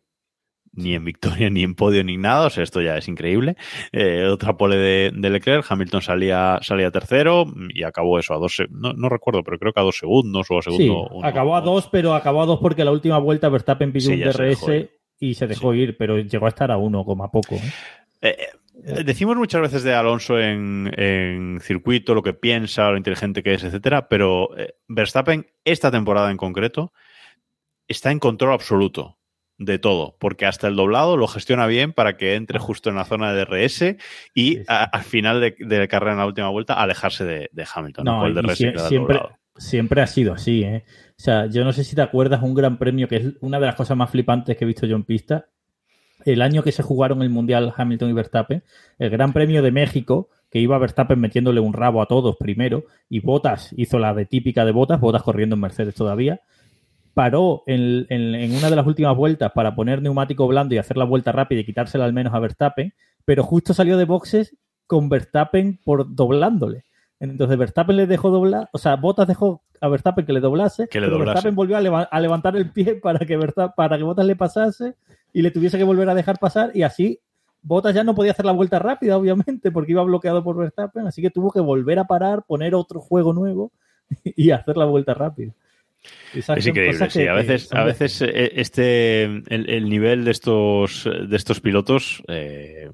ni 0.73 0.95
en 0.95 1.05
victoria, 1.05 1.51
ni 1.51 1.65
en 1.65 1.75
podio, 1.75 2.05
ni 2.05 2.17
nada, 2.17 2.47
o 2.47 2.51
sea, 2.51 2.63
esto 2.63 2.81
ya 2.81 2.97
es 2.97 3.09
increíble. 3.09 3.57
Eh, 3.91 4.27
otra 4.27 4.57
pole 4.57 4.77
de, 4.77 5.11
de 5.13 5.31
Leclerc, 5.31 5.67
Hamilton 5.69 6.03
salía, 6.03 6.59
salía 6.63 6.91
tercero 6.93 7.47
y 7.75 7.83
acabó 7.83 8.19
eso 8.21 8.35
a 8.35 8.39
dos, 8.39 8.63
no, 8.71 8.93
no 8.93 9.09
recuerdo, 9.09 9.43
pero 9.43 9.59
creo 9.59 9.73
que 9.73 9.81
a 9.81 9.85
dos 9.85 9.99
segundos 9.99 10.47
o 10.51 10.59
a 10.59 10.63
Sí, 10.63 10.71
segundo. 10.77 11.09
uno- 11.11 11.27
acabó 11.27 11.57
a 11.57 11.63
dos, 11.63 11.89
pero 11.91 12.15
acabó 12.15 12.43
a 12.43 12.47
dos 12.47 12.61
porque 12.61 12.85
la 12.85 12.93
última 12.93 13.19
vuelta 13.19 13.49
Verstappen 13.49 13.93
Sí, 14.01 14.13
un 14.13 14.19
se 14.33 14.43
DRS 14.43 14.91
y 15.19 15.35
se 15.35 15.47
dejó 15.49 15.75
ir, 15.75 15.97
pero 15.97 16.19
llegó 16.19 16.47
a 16.47 16.51
estar 16.51 16.71
a 16.71 16.77
uno, 16.77 17.05
como 17.05 17.29
poco. 17.29 17.57
¿eh? 17.57 17.73
Eh, 18.21 18.37
eh, 18.39 18.47
decimos 18.83 19.37
muchas 19.37 19.61
veces 19.61 19.83
de 19.83 19.95
Alonso 19.95 20.39
en, 20.39 20.93
en 20.97 21.61
circuito, 21.61 22.15
lo 22.15 22.23
que 22.23 22.33
piensa, 22.35 22.91
lo 22.91 22.97
inteligente 22.97 23.43
que 23.43 23.55
es, 23.55 23.65
etcétera, 23.65 24.09
pero 24.09 24.57
eh, 24.57 24.75
Verstappen, 24.89 25.47
esta 25.65 25.91
temporada 25.91 26.31
en 26.31 26.37
concreto, 26.37 26.93
está 27.89 28.11
en 28.11 28.19
control 28.19 28.53
absoluto 28.53 29.19
de 29.61 29.79
todo, 29.81 30.17
porque 30.21 30.47
hasta 30.47 30.69
el 30.69 30.77
doblado 30.77 31.17
lo 31.17 31.27
gestiona 31.27 31.67
bien 31.67 31.93
para 31.93 32.17
que 32.17 32.37
entre 32.37 32.61
justo 32.61 32.91
en 32.91 32.97
la 32.97 33.05
zona 33.05 33.33
de 33.33 33.45
DRS 33.45 33.97
y 34.33 34.59
a- 34.69 34.85
al 34.85 35.03
final 35.03 35.41
de, 35.41 35.57
de 35.59 35.79
la 35.79 35.89
carrera 35.89 36.13
en 36.13 36.19
la 36.19 36.27
última 36.27 36.49
vuelta 36.49 36.75
alejarse 36.75 37.25
de, 37.25 37.51
de 37.53 37.67
Hamilton. 37.75 38.05
No, 38.05 38.27
el 38.27 38.35
DRS 38.35 38.59
siempre, 38.89 39.17
siempre 39.57 40.01
ha 40.03 40.07
sido 40.07 40.33
así, 40.35 40.63
¿eh? 40.63 40.85
O 41.11 41.21
sea, 41.21 41.47
yo 41.47 41.65
no 41.65 41.73
sé 41.73 41.83
si 41.83 41.97
te 41.97 42.03
acuerdas 42.03 42.41
un 42.43 42.55
gran 42.55 42.79
premio 42.79 43.09
que 43.09 43.17
es 43.17 43.25
una 43.41 43.59
de 43.59 43.67
las 43.67 43.75
cosas 43.75 43.97
más 43.97 44.11
flipantes 44.11 44.57
que 44.57 44.65
he 44.65 44.69
visto 44.69 44.87
yo 44.87 44.95
en 44.95 45.03
pista. 45.03 45.49
El 46.33 46.43
año 46.43 46.63
que 46.63 46.73
se 46.73 46.83
jugaron 46.83 47.23
el 47.23 47.31
Mundial 47.31 47.73
Hamilton 47.77 48.11
y 48.11 48.13
Verstappen, 48.13 48.63
el 48.99 49.11
Gran 49.11 49.33
Premio 49.33 49.63
de 49.63 49.71
México, 49.73 50.29
que 50.51 50.59
iba 50.61 50.79
Verstappen 50.79 51.19
metiéndole 51.21 51.61
un 51.61 51.73
rabo 51.73 52.01
a 52.03 52.07
todos 52.07 52.37
primero, 52.37 52.85
y 53.09 53.21
Botas 53.21 53.73
hizo 53.77 53.99
la 53.99 54.15
de 54.15 54.25
típica 54.27 54.65
de 54.65 54.73
Botas, 54.73 55.01
Botas 55.01 55.23
corriendo 55.23 55.55
en 55.57 55.61
Mercedes 55.61 55.95
todavía, 55.95 56.41
paró 57.15 57.63
en, 57.67 58.07
en- 58.11 58.35
en 58.35 58.55
una 58.57 58.71
de 58.71 58.77
las 58.77 58.87
últimas 58.87 59.17
vueltas 59.17 59.53
para 59.53 59.75
poner 59.75 60.03
neumático 60.03 60.47
blando 60.47 60.75
y 60.75 60.79
hacer 60.79 60.97
la 60.97 61.05
vuelta 61.05 61.33
rápida 61.33 61.61
y 61.61 61.65
quitársela 61.65 62.05
al 62.05 62.13
menos 62.13 62.33
a 62.35 62.39
Verstappen, 62.39 62.93
pero 63.25 63.43
justo 63.43 63.75
salió 63.75 63.97
de 63.97 64.05
boxes 64.05 64.57
con 64.87 65.09
Verstappen 65.09 65.81
por 65.85 66.15
doblándole. 66.15 66.85
Entonces 67.21 67.59
Verstappen 67.59 67.97
le 67.97 68.07
dejó 68.07 68.31
doblar, 68.31 68.69
o 68.73 68.79
sea, 68.79 68.95
Bottas 68.97 69.27
dejó 69.27 69.63
a 69.81 69.89
Verstappen 69.89 70.25
que 70.25 70.33
le 70.33 70.41
doblase, 70.41 70.87
Que 70.89 71.01
le 71.01 71.09
doblase. 71.09 71.27
Verstappen 71.33 71.57
volvió 71.57 71.77
a, 71.77 71.81
leva- 71.81 72.03
a 72.11 72.21
levantar 72.21 72.57
el 72.57 72.71
pie 72.71 72.95
para 72.95 73.19
que, 73.27 73.37
Versta- 73.37 73.75
para 73.75 73.99
que 73.99 74.05
Bottas 74.05 74.25
le 74.25 74.37
pasase 74.37 74.95
y 75.33 75.43
le 75.43 75.51
tuviese 75.51 75.79
que 75.79 75.85
volver 75.85 76.09
a 76.09 76.15
dejar 76.15 76.39
pasar 76.39 76.71
y 76.75 76.83
así 76.83 77.21
Bottas 77.61 77.93
ya 77.95 78.05
no 78.05 78.15
podía 78.15 78.31
hacer 78.33 78.45
la 78.47 78.53
vuelta 78.53 78.79
rápida, 78.79 79.17
obviamente, 79.19 79.73
porque 79.73 79.91
iba 79.93 80.03
bloqueado 80.05 80.45
por 80.45 80.57
Verstappen, 80.57 81.07
así 81.09 81.21
que 81.21 81.31
tuvo 81.31 81.51
que 81.51 81.59
volver 81.61 81.99
a 81.99 82.05
parar, 82.05 82.45
poner 82.47 82.75
otro 82.75 83.01
juego 83.01 83.33
nuevo 83.33 83.73
y 84.25 84.51
hacer 84.53 84.77
la 84.77 84.85
vuelta 84.85 85.13
rápida. 85.13 85.53
Es 86.33 86.49
increíble, 86.67 87.11
sí. 87.11 87.19
que- 87.19 87.29
A 87.29 87.35
veces, 87.35 87.73
a 87.73 87.83
veces 87.85 88.23
eh, 88.23 88.53
este 88.55 89.25
el, 89.25 89.69
el 89.69 89.89
nivel 89.89 90.25
de 90.25 90.31
estos 90.31 91.05
de 91.29 91.37
estos 91.37 91.61
pilotos 91.61 92.23
eh, 92.29 92.91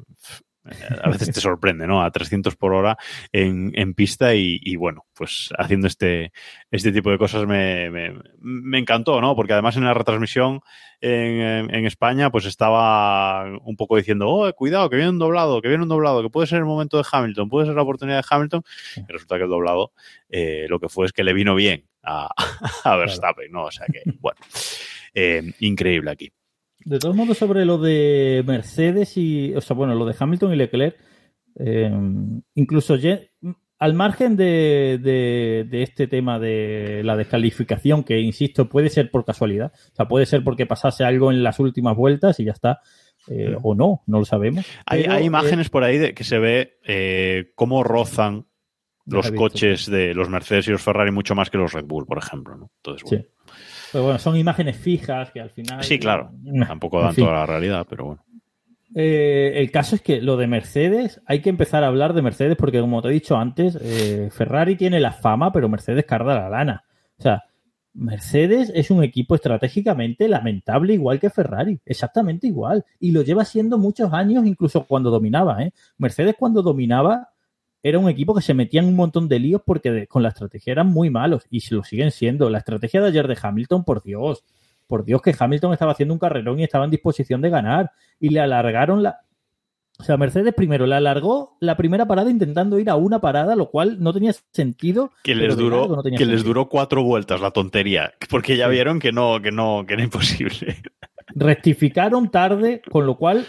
a 1.03 1.11
veces 1.11 1.31
te 1.33 1.41
sorprende, 1.41 1.87
¿no? 1.87 2.03
A 2.03 2.11
300 2.11 2.57
por 2.57 2.73
hora 2.73 2.97
en, 3.33 3.73
en 3.75 3.93
pista 3.95 4.35
y, 4.35 4.59
y, 4.63 4.77
bueno, 4.77 5.05
pues 5.15 5.51
haciendo 5.59 5.87
este, 5.87 6.33
este 6.71 6.91
tipo 6.93 7.11
de 7.11 7.19
cosas 7.19 7.47
me, 7.47 7.91
me, 7.91 8.15
me 8.41 8.79
encantó, 8.79 9.21
¿no? 9.21 9.37
Porque 9.37 9.53
además 9.53 9.77
en 9.77 9.85
la 9.85 9.93
retransmisión 9.95 10.61
en, 11.01 11.41
en- 11.41 11.75
en 11.75 11.85
España 11.87 12.31
pues 12.31 12.47
estaba 12.47 13.45
un 13.63 13.77
poco 13.77 13.97
diciendo, 13.97 14.29
oh, 14.29 14.53
cuidado, 14.55 14.89
que 14.89 14.97
viene 14.97 15.11
un 15.11 15.19
doblado, 15.19 15.61
que 15.61 15.69
viene 15.69 15.83
un 15.83 15.89
doblado, 15.91 16.23
que 16.23 16.31
puede 16.31 16.47
ser 16.47 16.59
el 16.59 16.65
momento 16.65 16.97
de 16.97 17.05
Hamilton, 17.11 17.49
puede 17.51 17.67
ser 17.67 17.75
la 17.75 17.83
oportunidad 17.83 18.19
de 18.23 18.27
Hamilton. 18.31 18.63
Y 18.97 19.13
resulta 19.13 19.37
que 19.37 19.45
el 19.45 19.51
doblado 19.51 19.93
eh, 20.31 20.67
lo 20.69 20.81
que 20.81 20.89
fue 20.89 21.07
es 21.07 21.13
que 21.13 21.25
le 21.25 21.35
vino 21.35 21.55
bien 21.55 21.85
a, 22.03 22.29
a 22.85 22.97
Verstappen, 22.97 23.53
¿no? 23.53 23.65
O 23.65 23.71
sea 23.71 23.87
que, 23.93 24.03
bueno, 24.21 24.39
eh, 25.13 25.53
increíble 25.61 26.11
aquí. 26.11 26.33
De 26.85 26.99
todos 26.99 27.17
modos, 27.17 27.39
sobre 27.39 27.65
lo 27.65 27.79
de 27.79 28.43
Mercedes 28.47 29.17
y, 29.17 29.55
o 29.55 29.61
sea, 29.61 29.75
bueno, 29.77 29.95
lo 29.95 30.05
de 30.05 30.15
Hamilton 30.19 30.53
y 30.53 30.57
Leclerc, 30.57 30.97
eh, 31.59 31.91
incluso 32.55 32.97
ye- 32.97 33.31
al 33.79 33.95
margen 33.95 34.37
de, 34.37 34.99
de- 35.03 35.67
de 35.69 35.83
este 35.83 36.07
tema 36.07 36.39
de 36.39 37.03
la 37.05 37.17
descalificación, 37.17 38.05
que 38.05 38.21
insisto, 38.21 38.69
puede 38.69 38.89
ser 38.91 39.11
por 39.11 39.25
casualidad, 39.25 39.73
o 39.93 39.95
sea, 39.97 40.07
puede 40.09 40.27
ser 40.27 40.43
porque 40.45 40.67
pasase 40.67 41.05
algo 41.05 41.31
en 41.31 41.43
las 41.43 41.59
últimas 41.59 41.97
vueltas 41.97 42.39
y 42.41 42.45
ya 42.45 42.53
está, 42.53 42.81
eh, 43.29 43.57
o 43.63 43.75
no, 43.75 44.03
no 44.07 44.19
lo 44.19 44.25
sabemos. 44.25 44.65
Hay, 44.87 45.03
Pero, 45.03 45.13
hay 45.15 45.23
eh, 45.23 45.27
imágenes 45.27 45.71
por 45.71 45.85
ahí 45.85 45.99
de 45.99 46.15
que 46.15 46.25
se 46.25 46.39
ve 46.39 46.79
eh, 46.87 47.53
cómo 47.55 47.83
rozan 47.83 48.47
los 49.07 49.31
coches 49.37 49.87
de 49.91 50.15
los 50.15 50.29
Mercedes 50.31 50.69
y 50.69 50.71
los 50.71 50.81
Ferrari 50.83 51.11
mucho 51.11 51.35
más 51.35 51.51
que 51.51 51.59
los 51.59 51.73
Red 51.73 51.85
Bull, 51.85 52.07
por 52.07 52.19
ejemplo, 52.19 52.57
¿no? 52.57 52.71
Entonces, 52.77 53.03
bueno, 53.09 53.25
Sí. 53.25 53.31
Pero 53.95 54.07
bueno, 54.07 54.19
son 54.19 54.37
imágenes 54.37 54.77
fijas 54.77 55.31
que 55.31 55.41
al 55.41 55.51
final. 55.51 55.85
Sí, 55.85 56.01
claro. 56.01 56.33
Tampoco 56.67 56.99
en 56.99 57.05
dan 57.05 57.15
fin. 57.15 57.25
toda 57.27 57.37
la 57.37 57.47
realidad, 57.47 57.87
pero 57.89 58.07
bueno. 58.07 58.25
Eh, 58.93 59.53
el 59.55 59.71
caso 59.71 59.95
es 59.95 60.03
que 60.03 60.21
lo 60.21 60.37
de 60.37 60.49
Mercedes, 60.49 61.21
hay 61.27 61.43
que 61.43 61.49
empezar 61.49 61.85
a 61.85 61.87
hablar 61.87 62.13
de 62.13 62.21
Mercedes 62.21 62.57
porque, 62.57 62.81
como 62.81 63.01
te 63.03 63.09
he 63.09 63.13
dicho 63.13 63.37
antes, 63.37 63.79
eh, 63.81 64.31
Ferrari 64.33 64.75
tiene 64.75 64.99
la 64.99 65.13
fama, 65.13 65.53
pero 65.53 65.69
Mercedes 65.69 66.07
carga 66.07 66.35
la 66.35 66.49
lana. 66.49 66.83
O 67.21 67.23
sea, 67.23 67.45
Mercedes 67.93 68.73
es 68.75 68.91
un 68.91 69.05
equipo 69.05 69.37
estratégicamente 69.37 70.27
lamentable, 70.27 70.95
igual 70.95 71.21
que 71.21 71.31
Ferrari, 71.31 71.79
exactamente 71.87 72.49
igual. 72.49 72.85
Y 72.99 73.13
lo 73.13 73.23
lleva 73.23 73.45
siendo 73.45 73.79
muchos 73.79 74.13
años, 74.13 74.45
incluso 74.45 74.85
cuando 74.89 75.13
dominaba. 75.13 75.63
¿eh? 75.63 75.73
Mercedes, 75.99 76.35
cuando 76.37 76.63
dominaba, 76.63 77.29
era 77.85 78.01
un 78.01 78.09
equipo 78.09 78.35
que 78.35 78.43
se 78.43 78.55
metía 78.55 78.81
en 78.81 78.89
un 78.89 78.97
montón 78.97 79.29
de 79.29 79.39
líos 79.39 79.63
porque 79.65 79.93
de- 79.93 80.07
con 80.09 80.23
la 80.25 80.31
estrategia 80.31 80.73
eran 80.73 80.89
muy 80.89 81.11
malos 81.11 81.47
y 81.51 81.61
se 81.61 81.75
lo 81.77 81.85
siguen 81.85 82.11
siendo. 82.11 82.51
La 82.51 82.59
estrategia 82.59 83.01
de 83.01 83.09
ayer 83.09 83.29
de 83.29 83.39
Hamilton, 83.41 83.85
por 83.85 84.03
Dios, 84.03 84.43
por 84.89 85.05
Dios 85.05 85.23
que 85.23 85.35
Hamilton 85.39 85.73
estaba 85.73 85.93
haciendo 85.93 86.15
un 86.15 86.19
carrerón 86.19 86.59
y 86.59 86.65
estaba 86.65 86.85
en 86.87 86.91
disposición 86.91 87.41
de 87.41 87.51
ganar 87.51 87.93
y 88.19 88.31
le 88.31 88.41
alargaron 88.41 89.03
la... 89.03 89.21
O 89.97 90.03
sea, 90.03 90.17
Mercedes 90.17 90.53
primero 90.55 90.87
le 90.87 90.97
alargó 90.97 91.57
la 91.61 91.77
primera 91.77 92.05
parada 92.07 92.29
intentando 92.29 92.81
ir 92.81 92.91
a 92.91 92.97
una 92.97 93.21
parada, 93.21 93.55
lo 93.55 93.71
cual 93.71 94.03
no 94.03 94.13
tenía 94.13 94.33
sentido. 94.51 95.13
Que 95.23 95.37
les 95.37 95.57
duró, 95.57 95.87
no 95.87 96.03
que 96.03 96.27
les 96.27 96.43
duró 96.43 96.69
cuatro 96.69 97.05
vueltas 97.05 97.41
la 97.41 97.53
tontería, 97.53 98.13
porque 98.29 98.57
ya 98.57 98.67
Sí. 98.67 98.73
vieron 98.73 98.99
que 98.99 99.13
no, 99.13 99.41
que 99.41 99.53
no, 99.53 99.85
que 99.87 99.95
era 99.95 100.03
imposible. 100.03 100.79
Rectificaron 101.37 102.31
tarde, 102.31 102.83
con 102.91 103.07
lo 103.07 103.17
cual, 103.17 103.47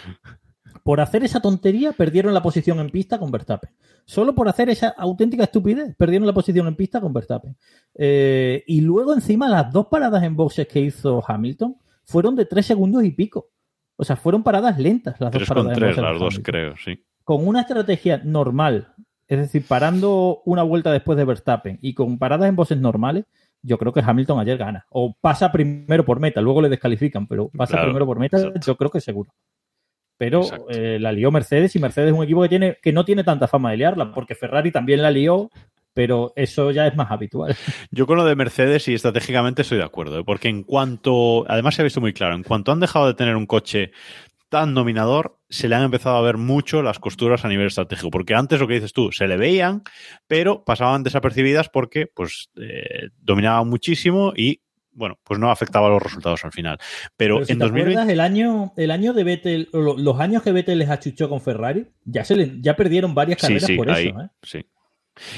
por 0.86 1.02
hacer 1.02 1.24
esa 1.24 1.39
tontería, 1.39 1.93
perdieron 1.93 2.32
la 2.32 2.43
posición 2.43 2.80
en 2.80 2.91
pista 2.91 3.17
con 3.17 3.32
Verstappen. 3.32 3.71
Solo 4.06 4.36
por 4.36 4.48
hacer 4.48 4.69
esa 4.69 4.89
auténtica 4.89 5.45
estupidez, 5.45 5.95
perdieron 5.95 6.28
la 6.28 6.34
posición 6.34 6.67
en 6.67 6.76
pista 6.76 7.02
con 7.02 7.12
Verstappen. 7.12 7.58
Eh, 7.95 8.63
y 8.67 8.82
luego, 8.82 9.15
encima, 9.15 9.50
las 9.50 9.74
dos 9.74 9.88
paradas 9.88 10.21
en 10.21 10.36
boxes 10.36 10.67
que 10.67 10.82
hizo 10.82 11.24
Hamilton 11.28 11.78
fueron 12.04 12.36
de 12.36 12.45
tres 12.45 12.67
segundos 12.67 13.04
y 13.04 13.10
pico. 13.10 13.50
O 13.95 14.04
sea, 14.04 14.15
fueron 14.15 14.43
paradas 14.43 14.78
lentas 14.78 15.19
las 15.19 15.32
dos 15.32 15.39
3 15.39 15.50
paradas. 15.50 15.65
con 15.65 15.74
en 15.74 15.80
3, 15.80 15.89
boxes 15.89 16.04
las 16.04 16.19
dos, 16.19 16.36
Hamilton. 16.36 16.43
creo, 16.43 16.76
sí. 16.78 17.04
Con 17.24 17.48
una 17.48 17.62
estrategia 17.62 18.21
normal, 18.24 18.93
es 19.28 19.39
decir, 19.39 19.65
parando 19.67 20.43
una 20.45 20.62
vuelta 20.62 20.91
después 20.91 21.17
de 21.17 21.26
Verstappen 21.26 21.80
y 21.82 21.95
con 21.95 22.19
paradas 22.19 22.48
en 22.48 22.56
boxes 22.56 22.78
normales, 22.78 23.26
yo 23.63 23.80
creo 23.80 23.91
que 23.91 24.02
Hamilton 24.06 24.39
ayer 24.39 24.60
gana. 24.60 24.86
O 24.91 25.15
pasa 25.19 25.52
primero 25.52 26.06
por 26.06 26.19
meta, 26.19 26.41
luego 26.41 26.62
le 26.62 26.69
descalifican, 26.69 27.26
pero 27.26 27.50
pasa 27.50 27.71
Claro, 27.71 27.88
primero 27.88 28.06
por 28.06 28.19
meta, 28.19 28.38
exacto. 28.38 28.60
yo 28.67 28.78
creo 28.78 28.91
que 28.91 29.02
seguro. 29.02 29.32
Pero 30.17 30.43
eh, 30.69 30.97
la 30.99 31.12
lió 31.12 31.32
Mercedes 31.32 31.75
y 31.75 31.80
Mercedes 31.80 32.12
es 32.12 32.17
un 32.17 32.23
equipo 32.23 32.41
que, 32.41 32.49
tiene, 32.49 32.78
que 32.82 32.93
no 32.93 33.04
tiene 33.04 33.23
tanta 33.23 33.47
fama 33.47 33.71
de 33.71 33.78
liarla, 33.78 34.13
porque 34.13 34.36
Ferrari 34.36 34.71
también 34.71 35.01
la 35.01 35.12
lió, 35.12 35.49
pero 35.93 36.34
eso 36.36 36.71
ya 36.71 36.88
es 36.88 36.95
más 36.95 37.12
habitual. 37.12 37.56
Yo 37.91 38.06
con 38.06 38.17
lo 38.17 38.25
de 38.25 38.36
Mercedes 38.36 38.88
y 38.88 38.93
estratégicamente 38.93 39.63
estoy 39.63 39.78
de 39.78 39.84
acuerdo, 39.84 40.19
¿eh? 40.19 40.23
porque 40.25 40.49
en 40.49 40.63
cuanto, 40.63 41.45
además 41.49 41.75
se 41.75 41.82
ha 41.82 41.84
visto 41.84 42.01
muy 42.01 42.13
claro, 42.13 42.36
en 42.36 42.43
cuanto 42.43 42.71
han 42.71 42.80
dejado 42.80 43.08
de 43.08 43.13
tener 43.13 43.36
un 43.36 43.45
coche 43.45 43.91
tan 44.49 44.73
dominador, 44.73 45.38
se 45.49 45.67
le 45.67 45.75
han 45.75 45.84
empezado 45.84 46.17
a 46.17 46.21
ver 46.21 46.38
mucho 46.38 46.82
las 46.82 46.99
costuras 46.99 47.45
a 47.45 47.49
nivel 47.49 47.67
estratégico, 47.67 48.12
porque 48.12 48.36
antes 48.36 48.60
lo 48.60 48.67
que 48.67 48.75
dices 48.75 48.93
tú, 48.93 49.12
se 49.12 49.28
le 49.28 49.38
veían, 49.38 49.84
pero 50.28 50.63
pasaban 50.63 51.04
desapercibidas 51.04 51.69
porque 51.69 52.08
pues 52.08 52.51
eh, 52.58 53.10
dominaban 53.19 53.67
muchísimo 53.67 54.34
y 54.36 54.62
bueno, 54.95 55.19
pues 55.23 55.39
no 55.39 55.51
afectaba 55.51 55.89
los 55.89 56.01
resultados 56.01 56.43
al 56.45 56.51
final. 56.51 56.77
Pero, 57.15 57.36
Pero 57.36 57.45
si 57.45 57.51
en 57.53 57.60
te 57.60 57.65
2020 57.65 57.91
acuerdas, 58.01 58.13
el 58.13 58.19
año, 58.19 58.73
el 58.77 58.91
año 58.91 59.13
de 59.13 59.23
Vettel, 59.23 59.69
los 59.73 60.19
años 60.19 60.41
que 60.41 60.51
Vettel 60.51 60.79
les 60.79 60.89
achuchó 60.89 61.29
con 61.29 61.41
Ferrari, 61.41 61.86
ya 62.05 62.23
se 62.23 62.36
le- 62.36 62.62
ya 62.62 62.75
perdieron 62.75 63.13
varias 63.13 63.39
Sí, 63.39 63.47
carreras 63.47 63.65
sí, 63.67 63.75
por 63.75 63.91
ahí, 63.91 64.08
eso. 64.08 64.21
¿eh? 64.21 64.27
sí. 64.41 64.65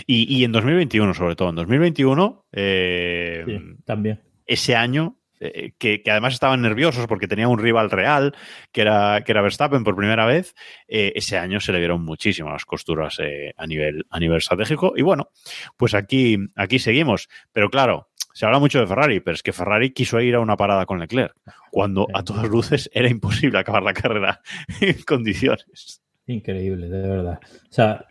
Y, 0.07 0.37
y 0.39 0.43
en 0.43 0.51
2021, 0.51 1.13
sobre 1.13 1.35
todo, 1.35 1.49
en 1.49 1.55
2021, 1.55 2.45
eh, 2.51 3.43
Sí, 3.45 3.59
también. 3.85 4.21
ese 4.45 4.75
año, 4.75 5.19
eh, 5.39 5.71
que, 5.77 6.01
que 6.01 6.11
además 6.11 6.33
estaban 6.33 6.61
nerviosos 6.61 7.07
porque 7.07 7.27
tenía 7.27 7.47
un 7.47 7.59
rival 7.59 7.91
real, 7.91 8.35
que 8.71 8.81
era, 8.81 9.21
que 9.25 9.31
era 9.31 9.41
Verstappen 9.41 9.83
por 9.83 9.95
primera 9.95 10.25
vez, 10.25 10.55
eh, 10.87 11.13
ese 11.15 11.37
año 11.37 11.59
se 11.59 11.71
le 11.71 11.79
vieron 11.79 12.03
muchísimo 12.03 12.49
las 12.49 12.65
costuras 12.65 13.17
eh, 13.19 13.53
a, 13.57 13.67
nivel, 13.67 14.05
a 14.09 14.19
nivel 14.19 14.37
estratégico. 14.37 14.93
Y 14.95 15.01
bueno, 15.01 15.29
pues 15.75 15.93
aquí, 15.93 16.37
aquí 16.55 16.79
seguimos. 16.79 17.29
Pero 17.51 17.69
claro, 17.69 18.09
se 18.33 18.45
habla 18.45 18.59
mucho 18.59 18.79
de 18.79 18.87
Ferrari, 18.87 19.19
pero 19.19 19.35
es 19.35 19.43
que 19.43 19.53
Ferrari 19.53 19.91
quiso 19.91 20.19
ir 20.19 20.35
a 20.35 20.39
una 20.39 20.57
parada 20.57 20.85
con 20.85 20.99
Leclerc, 20.99 21.35
cuando 21.71 22.07
a 22.13 22.23
todas 22.23 22.47
luces 22.47 22.89
era 22.93 23.09
imposible 23.09 23.59
acabar 23.59 23.83
la 23.83 23.93
carrera 23.93 24.41
en 24.81 25.01
condiciones. 25.03 26.01
Increíble, 26.27 26.89
de 26.89 27.07
verdad. 27.07 27.39
O 27.43 27.71
sea, 27.71 28.05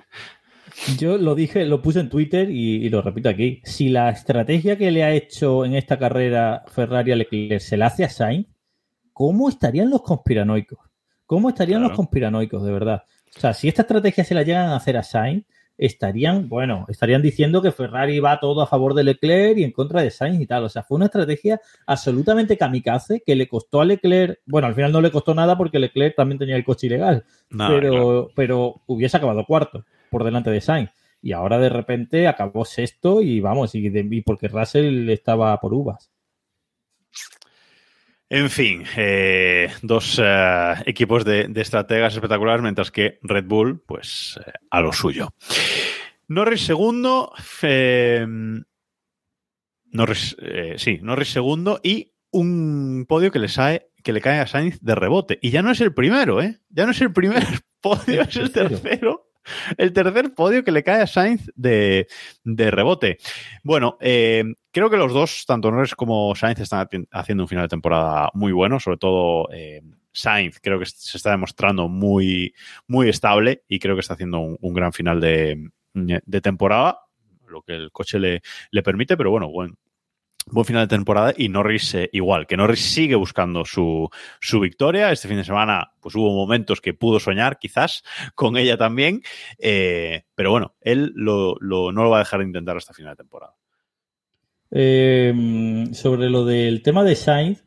yo 0.98 1.18
lo 1.18 1.34
dije, 1.34 1.64
lo 1.64 1.80
puse 1.82 2.00
en 2.00 2.08
Twitter 2.10 2.50
y, 2.50 2.76
y 2.84 2.88
lo 2.88 3.02
repito 3.02 3.28
aquí. 3.28 3.60
Si 3.64 3.88
la 3.88 4.10
estrategia 4.10 4.76
que 4.76 4.90
le 4.90 5.04
ha 5.04 5.12
hecho 5.12 5.64
en 5.64 5.74
esta 5.74 5.98
carrera 5.98 6.64
Ferrari 6.68 7.12
a 7.12 7.16
Leclerc 7.16 7.60
se 7.60 7.76
la 7.76 7.86
hace 7.86 8.04
a 8.04 8.08
Sainz, 8.08 8.46
¿cómo 9.12 9.48
estarían 9.48 9.90
los 9.90 10.02
conspiranoicos? 10.02 10.78
¿Cómo 11.24 11.48
estarían 11.48 11.80
Claro. 11.80 11.88
los 11.88 11.96
conspiranoicos, 11.96 12.64
de 12.64 12.72
verdad? 12.72 13.04
O 13.36 13.40
sea, 13.40 13.52
si 13.52 13.68
esta 13.68 13.82
estrategia 13.82 14.24
se 14.24 14.34
la 14.34 14.42
llegan 14.42 14.68
a 14.68 14.76
hacer 14.76 14.96
a 14.96 15.02
Sainz, 15.02 15.44
estarían, 15.78 16.48
bueno, 16.48 16.86
estarían 16.88 17.20
diciendo 17.20 17.60
que 17.60 17.72
Ferrari 17.72 18.18
va 18.20 18.40
todo 18.40 18.62
a 18.62 18.66
favor 18.66 18.94
de 18.94 19.04
Leclerc 19.04 19.58
y 19.58 19.64
en 19.64 19.72
contra 19.72 20.00
de 20.02 20.10
Sainz 20.10 20.40
y 20.40 20.46
tal. 20.46 20.64
O 20.64 20.68
sea, 20.68 20.82
fue 20.82 20.96
una 20.96 21.06
estrategia 21.06 21.60
absolutamente 21.86 22.56
kamikaze 22.56 23.22
que 23.24 23.34
le 23.34 23.48
costó 23.48 23.80
a 23.80 23.84
Leclerc, 23.84 24.40
bueno, 24.46 24.68
al 24.68 24.74
final 24.74 24.92
no 24.92 25.00
le 25.00 25.10
costó 25.10 25.34
nada 25.34 25.58
porque 25.58 25.78
Leclerc 25.78 26.16
también 26.16 26.38
tenía 26.38 26.56
el 26.56 26.64
coche 26.64 26.86
ilegal, 26.86 27.24
pero, 27.50 27.68
claro. 27.68 28.30
pero 28.34 28.82
hubiese 28.86 29.16
acabado 29.16 29.44
cuarto 29.44 29.84
por 30.10 30.24
delante 30.24 30.50
de 30.50 30.60
Sainz. 30.60 30.90
Y 31.22 31.32
ahora 31.32 31.58
de 31.58 31.68
repente 31.68 32.28
acabó 32.28 32.64
sexto 32.64 33.20
y 33.22 33.40
vamos, 33.40 33.74
y, 33.74 33.88
de- 33.88 34.06
y 34.10 34.20
porque 34.22 34.48
Russell 34.48 35.08
estaba 35.10 35.58
por 35.60 35.74
uvas. 35.74 36.10
En 38.28 38.50
fin, 38.50 38.82
eh, 38.96 39.70
dos 39.82 40.20
eh, 40.22 40.74
equipos 40.86 41.24
de, 41.24 41.46
de 41.48 41.60
estrategas 41.60 42.14
espectaculares, 42.14 42.60
mientras 42.62 42.90
que 42.90 43.18
Red 43.22 43.44
Bull, 43.46 43.80
pues 43.86 44.38
eh, 44.44 44.52
a 44.70 44.80
lo 44.80 44.92
suyo. 44.92 45.28
Norris 46.28 46.62
segundo, 46.66 47.32
Norris, 49.92 50.36
sí, 50.76 50.98
Norris 51.00 51.28
segundo 51.32 51.80
y 51.84 52.12
un 52.32 53.06
podio 53.08 53.30
que 53.30 53.38
le, 53.38 53.48
sae, 53.48 53.86
que 54.02 54.12
le 54.12 54.20
cae 54.20 54.40
a 54.40 54.46
Sainz 54.48 54.80
de 54.80 54.94
rebote. 54.96 55.38
Y 55.40 55.50
ya 55.50 55.62
no 55.62 55.70
es 55.70 55.80
el 55.80 55.94
primero, 55.94 56.42
¿eh? 56.42 56.58
Ya 56.68 56.84
no 56.84 56.90
es 56.90 57.00
el 57.00 57.12
primer 57.12 57.44
podio, 57.80 58.22
es 58.22 58.36
el 58.36 58.50
tercero. 58.50 59.28
El 59.78 59.92
tercer 59.92 60.34
podio 60.34 60.64
que 60.64 60.72
le 60.72 60.82
cae 60.82 61.02
a 61.02 61.06
Sainz 61.06 61.50
de, 61.54 62.06
de 62.44 62.70
rebote. 62.70 63.18
Bueno, 63.62 63.96
eh, 64.00 64.44
creo 64.70 64.90
que 64.90 64.96
los 64.96 65.12
dos, 65.12 65.44
tanto 65.46 65.70
Norris 65.70 65.94
como 65.94 66.34
Sainz, 66.34 66.60
están 66.60 66.86
haci- 66.86 67.08
haciendo 67.12 67.44
un 67.44 67.48
final 67.48 67.64
de 67.64 67.68
temporada 67.68 68.30
muy 68.34 68.52
bueno, 68.52 68.80
sobre 68.80 68.98
todo 68.98 69.48
eh, 69.52 69.82
Sainz 70.12 70.58
creo 70.60 70.78
que 70.78 70.86
se 70.86 71.16
está 71.16 71.30
demostrando 71.30 71.88
muy, 71.88 72.54
muy 72.86 73.08
estable 73.08 73.62
y 73.68 73.78
creo 73.78 73.94
que 73.96 74.00
está 74.00 74.14
haciendo 74.14 74.40
un, 74.40 74.56
un 74.60 74.74
gran 74.74 74.92
final 74.92 75.20
de, 75.20 75.70
de 75.92 76.40
temporada, 76.40 77.00
lo 77.48 77.62
que 77.62 77.74
el 77.74 77.92
coche 77.92 78.18
le, 78.18 78.42
le 78.70 78.82
permite, 78.82 79.16
pero 79.16 79.30
bueno, 79.30 79.48
buen, 79.48 79.76
buen 80.48 80.64
final 80.64 80.86
de 80.86 80.96
temporada 80.96 81.34
y 81.36 81.48
Norris 81.48 81.94
eh, 81.94 82.08
igual, 82.12 82.46
que 82.46 82.56
Norris 82.56 82.80
sigue 82.80 83.14
buscando 83.16 83.64
su, 83.64 84.08
su 84.40 84.60
victoria. 84.60 85.10
Este 85.12 85.28
fin 85.28 85.36
de 85.38 85.44
semana 85.44 85.90
pues 86.00 86.14
hubo 86.14 86.32
momentos 86.34 86.80
que 86.80 86.94
pudo 86.94 87.18
soñar 87.20 87.58
quizás 87.58 88.02
con 88.34 88.56
ella 88.56 88.76
también, 88.76 89.22
eh, 89.58 90.22
pero 90.34 90.50
bueno, 90.52 90.74
él 90.80 91.12
lo, 91.14 91.56
lo- 91.60 91.92
no 91.92 92.04
lo 92.04 92.10
va 92.10 92.16
a 92.18 92.20
dejar 92.20 92.40
de 92.40 92.46
intentar 92.46 92.76
hasta 92.76 92.94
final 92.94 93.12
de 93.12 93.16
temporada. 93.16 93.54
Eh, 94.70 95.86
sobre 95.92 96.28
lo 96.28 96.44
del 96.44 96.82
tema 96.82 97.04
de 97.04 97.14
Sainz, 97.14 97.64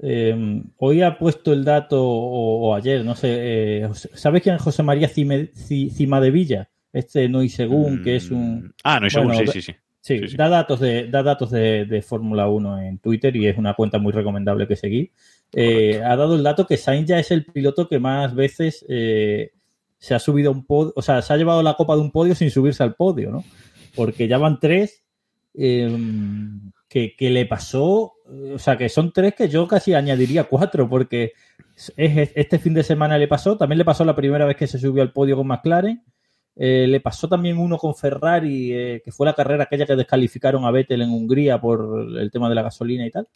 eh, 0.00 0.62
hoy 0.78 1.02
ha 1.02 1.16
puesto 1.18 1.52
el 1.52 1.64
dato, 1.64 2.02
o, 2.02 2.68
o 2.70 2.74
ayer, 2.74 3.04
no 3.04 3.14
sé, 3.14 3.82
eh, 3.84 3.88
¿sabes 4.14 4.42
quién 4.42 4.56
es 4.56 4.62
José 4.62 4.82
María 4.82 5.08
Cime, 5.08 5.46
Cima 5.54 6.20
de 6.20 6.30
Villa? 6.30 6.68
Este 6.92 7.28
no 7.28 7.42
y 7.42 7.48
según, 7.48 8.02
que 8.02 8.16
es 8.16 8.30
un... 8.30 8.56
Mm, 8.66 8.72
Ah, 8.84 9.00
no, 9.00 9.06
y 9.06 9.10
según, 9.10 9.28
Bueno, 9.28 9.52
sí, 9.52 9.60
sí, 9.62 9.72
sí. 9.72 9.78
Sí, 10.02 10.18
Sí, 10.18 10.28
sí. 10.28 10.36
da 10.36 10.48
datos 10.48 10.80
de, 10.80 11.06
da 11.08 11.22
datos 11.22 11.50
de, 11.50 11.84
de 11.86 12.02
Fórmula 12.02 12.48
1 12.48 12.80
en 12.82 12.98
Twitter 12.98 13.34
y 13.36 13.46
es 13.46 13.56
una 13.56 13.74
cuenta 13.74 13.98
muy 13.98 14.12
recomendable 14.12 14.66
que 14.66 14.76
seguir. 14.76 15.12
Eh, 15.54 16.02
ha 16.04 16.16
dado 16.16 16.34
el 16.34 16.42
dato 16.42 16.66
que 16.66 16.76
Sainz 16.76 17.06
ya 17.08 17.18
es 17.20 17.30
el 17.30 17.44
piloto 17.44 17.88
que 17.88 17.98
más 18.00 18.34
veces 18.34 18.84
eh, 18.88 19.52
se 19.98 20.14
ha 20.14 20.18
subido 20.18 20.50
a 20.50 20.54
un 20.54 20.66
podio, 20.66 20.92
o 20.96 21.02
sea, 21.02 21.22
se 21.22 21.32
ha 21.32 21.36
llevado 21.36 21.62
la 21.62 21.74
copa 21.74 21.94
de 21.94 22.00
un 22.02 22.10
podio 22.10 22.34
sin 22.34 22.50
subirse 22.50 22.82
al 22.82 22.96
podio, 22.96 23.30
¿no? 23.30 23.44
Porque 23.94 24.26
ya 24.26 24.38
van 24.38 24.58
tres 24.58 25.04
eh, 25.54 25.96
que, 26.88 27.14
que 27.16 27.30
le 27.30 27.46
pasó, 27.46 28.14
o 28.54 28.58
sea, 28.58 28.76
que 28.76 28.88
son 28.88 29.12
tres 29.12 29.34
que 29.34 29.48
yo 29.48 29.68
casi 29.68 29.94
añadiría 29.94 30.44
cuatro, 30.44 30.88
porque 30.88 31.32
es, 31.76 31.92
es- 31.96 32.32
este 32.34 32.58
fin 32.58 32.74
de 32.74 32.82
semana 32.82 33.18
le 33.18 33.28
pasó, 33.28 33.56
también 33.56 33.78
le 33.78 33.84
pasó 33.84 34.04
la 34.04 34.16
primera 34.16 34.46
vez 34.46 34.56
que 34.56 34.66
se 34.66 34.78
subió 34.78 35.02
al 35.02 35.12
podio 35.12 35.36
con 35.36 35.46
McLaren, 35.46 36.02
eh, 36.56 36.86
le 36.88 37.00
pasó 37.00 37.28
también 37.28 37.58
uno 37.58 37.78
con 37.78 37.94
Ferrari, 37.94 38.72
eh, 38.72 39.02
que 39.04 39.12
fue 39.12 39.26
la 39.26 39.34
carrera 39.34 39.64
aquella 39.64 39.86
que 39.86 39.96
descalificaron 39.96 40.64
a 40.64 40.70
Vettel 40.70 41.02
en 41.02 41.10
Hungría 41.10 41.60
por 41.60 42.06
el 42.18 42.30
tema 42.30 42.48
de 42.48 42.54
la 42.54 42.62
gasolina 42.62 43.06
y 43.06 43.10
tal. 43.10 43.26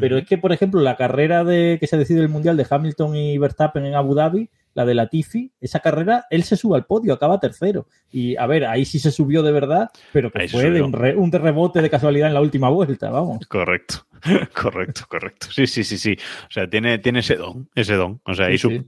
Pero 0.00 0.18
es 0.18 0.26
que, 0.26 0.38
por 0.38 0.52
ejemplo, 0.52 0.80
la 0.80 0.96
carrera 0.96 1.44
de 1.44 1.76
que 1.78 1.86
se 1.86 1.96
decide 1.96 2.20
el 2.20 2.28
Mundial 2.28 2.56
de 2.56 2.66
Hamilton 2.68 3.14
y 3.14 3.38
Verstappen 3.38 3.86
en 3.86 3.94
Abu 3.94 4.16
Dhabi, 4.16 4.50
la 4.74 4.84
de 4.84 4.92
Latifi, 4.92 5.52
esa 5.60 5.78
carrera, 5.78 6.24
él 6.30 6.42
se 6.42 6.56
sube 6.56 6.74
al 6.76 6.84
podio, 6.84 7.14
acaba 7.14 7.38
tercero. 7.38 7.86
Y 8.10 8.34
a 8.36 8.46
ver, 8.48 8.64
ahí 8.64 8.84
sí 8.86 8.98
se 8.98 9.12
subió 9.12 9.44
de 9.44 9.52
verdad, 9.52 9.90
pero 10.12 10.32
que 10.32 10.42
Ahí 10.42 10.48
fue 10.48 10.68
de 10.70 10.82
un, 10.82 10.92
re- 10.92 11.14
un 11.14 11.30
rebote 11.30 11.80
de 11.80 11.90
casualidad 11.90 12.26
en 12.26 12.34
la 12.34 12.40
última 12.40 12.70
vuelta, 12.70 13.08
vamos. 13.10 13.46
Correcto, 13.46 14.04
correcto, 14.60 15.02
correcto. 15.08 15.46
Sí, 15.52 15.68
sí, 15.68 15.84
sí, 15.84 15.96
sí. 15.96 16.16
O 16.48 16.50
sea, 16.50 16.68
tiene, 16.68 16.98
tiene 16.98 17.20
ese 17.20 17.36
don, 17.36 17.68
ese 17.76 17.94
don. 17.94 18.20
O 18.24 18.34
sea, 18.34 18.50
y 18.50 18.54
Sí, 18.54 18.58
su, 18.58 18.70
sí. 18.70 18.82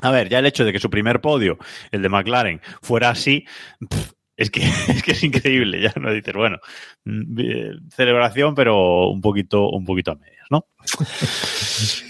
A 0.00 0.10
ver, 0.10 0.28
ya 0.28 0.38
el 0.38 0.46
hecho 0.46 0.64
de 0.64 0.72
que 0.72 0.78
su 0.78 0.90
primer 0.90 1.20
podio, 1.20 1.58
el 1.90 2.02
de 2.02 2.08
McLaren, 2.08 2.60
fuera 2.82 3.10
así, 3.10 3.46
es 4.36 4.50
que, 4.50 4.60
es 5.06 5.24
increíble. 5.24 5.80
Ya 5.80 5.92
no 6.00 6.12
dices, 6.12 6.34
bueno, 6.34 6.58
mm, 7.04 7.40
eh, 7.40 7.72
celebración, 7.90 8.54
pero 8.54 9.08
un 9.08 9.20
poquito, 9.20 9.68
un 9.70 9.84
poquito 9.84 10.12
a 10.12 10.14
medias, 10.14 10.46
¿no? 10.50 10.66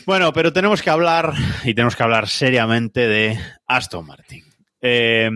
bueno, 0.07 0.33
pero 0.33 0.53
tenemos 0.53 0.83
que 0.83 0.90
hablar, 0.90 1.33
y 1.64 1.74
tenemos 1.74 1.96
que 1.96 2.03
hablar 2.03 2.29
seriamente 2.29 3.09
de 3.09 3.38
Aston 3.66 4.07
Martin. 4.07 4.44
Eh, 4.81 5.31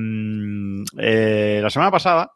eh, 0.99 1.61
la 1.61 1.71
semana 1.71 1.91
pasada 1.91 2.31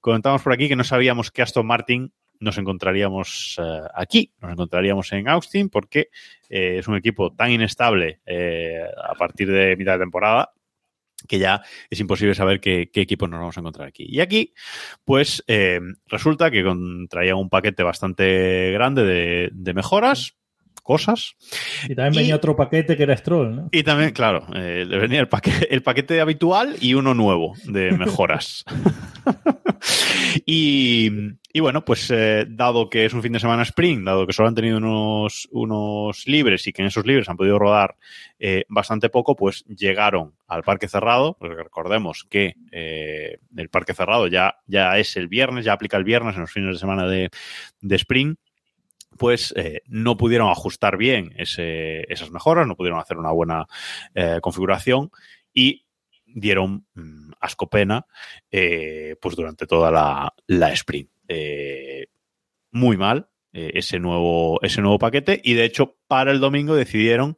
comentamos 0.00 0.42
por 0.42 0.52
aquí 0.52 0.68
que 0.68 0.74
no 0.74 0.82
sabíamos 0.82 1.30
que 1.30 1.42
Aston 1.42 1.66
Martin 1.66 2.12
nos 2.40 2.58
encontraríamos 2.58 3.56
eh, 3.62 3.80
aquí, 3.94 4.32
nos 4.40 4.52
encontraríamos 4.52 5.12
en 5.12 5.28
Austin, 5.28 5.68
porque 5.68 6.10
eh, 6.48 6.78
es 6.78 6.88
un 6.88 6.96
equipo 6.96 7.32
tan 7.32 7.50
inestable 7.50 8.20
eh, 8.26 8.84
a 9.02 9.14
partir 9.14 9.50
de 9.50 9.76
mitad 9.76 9.94
de 9.94 10.00
temporada 10.00 10.52
que 11.26 11.40
ya 11.40 11.62
es 11.90 11.98
imposible 11.98 12.34
saber 12.34 12.60
qué, 12.60 12.90
qué 12.92 13.00
equipos 13.00 13.28
nos 13.28 13.40
vamos 13.40 13.56
a 13.56 13.60
encontrar 13.60 13.88
aquí. 13.88 14.06
Y 14.08 14.20
aquí, 14.20 14.54
pues 15.04 15.44
resulta 16.06 16.48
que 16.48 16.64
traía 17.10 17.34
un 17.34 17.50
paquete 17.50 17.82
bastante 17.82 18.70
grande 18.70 19.02
de, 19.02 19.50
de 19.52 19.74
mejoras, 19.74 20.36
cosas. 20.80 21.36
Y 21.88 21.94
también 21.94 22.22
venía 22.22 22.36
otro 22.36 22.56
paquete 22.56 22.96
que 22.96 23.02
era 23.02 23.16
Stroll, 23.16 23.56
¿no? 23.56 23.68
Y 23.72 23.82
también, 23.82 24.10
claro, 24.12 24.46
eh, 24.54 24.86
venía 24.88 25.20
el 25.20 25.28
paquete, 25.28 25.68
el 25.74 25.82
paquete 25.82 26.20
habitual 26.20 26.76
y 26.80 26.94
uno 26.94 27.14
nuevo 27.14 27.54
de 27.64 27.92
mejoras. 27.98 28.64
y, 30.46 31.10
y, 31.52 31.60
bueno, 31.60 31.84
pues 31.84 32.10
eh, 32.10 32.46
dado 32.48 32.88
que 32.88 33.04
es 33.04 33.12
un 33.12 33.22
fin 33.22 33.32
de 33.32 33.40
semana 33.40 33.62
sprint, 33.62 34.04
dado 34.04 34.26
que 34.26 34.32
solo 34.32 34.48
han 34.48 34.54
tenido 34.54 34.78
unos, 34.78 35.48
unos 35.52 36.26
libres 36.26 36.66
y 36.66 36.72
que 36.72 36.82
en 36.82 36.88
esos 36.88 37.06
libres 37.06 37.28
han 37.28 37.36
podido 37.36 37.58
rodar 37.58 37.96
eh, 38.38 38.64
bastante 38.68 39.08
poco, 39.08 39.36
pues 39.36 39.64
llegaron 39.64 40.34
al 40.46 40.62
parque 40.62 40.88
cerrado. 40.88 41.36
Pues 41.38 41.56
recordemos 41.56 42.26
que 42.28 42.54
eh, 42.72 43.38
el 43.56 43.68
parque 43.68 43.94
cerrado 43.94 44.26
ya, 44.26 44.56
ya 44.66 44.98
es 44.98 45.16
el 45.16 45.28
viernes, 45.28 45.64
ya 45.64 45.72
aplica 45.72 45.96
el 45.96 46.04
viernes 46.04 46.34
en 46.34 46.42
los 46.42 46.52
fines 46.52 46.74
de 46.74 46.78
semana 46.78 47.06
de, 47.06 47.30
de 47.80 47.96
sprint 47.96 48.38
pues 49.18 49.52
eh, 49.56 49.82
no 49.86 50.16
pudieron 50.16 50.48
ajustar 50.48 50.96
bien 50.96 51.34
esas 51.36 52.30
mejoras, 52.30 52.66
no 52.66 52.76
pudieron 52.76 53.00
hacer 53.00 53.18
una 53.18 53.32
buena 53.32 53.66
eh, 54.14 54.38
configuración 54.40 55.10
y 55.52 55.84
dieron 56.24 56.86
mmm, 56.94 57.32
asco 57.40 57.68
pena 57.68 58.06
eh, 58.50 59.16
pues 59.20 59.36
durante 59.36 59.66
toda 59.66 59.90
la, 60.46 60.72
sprint. 60.72 61.10
Eh, 61.28 62.06
muy 62.70 62.96
mal 62.96 63.28
ese, 63.52 63.98
nuevo, 63.98 64.60
ese 64.62 64.80
nuevo 64.80 64.98
paquete 64.98 65.40
y 65.42 65.54
de 65.54 65.64
hecho 65.64 65.96
para 66.06 66.30
el 66.30 66.38
domingo 66.38 66.76
decidieron 66.76 67.34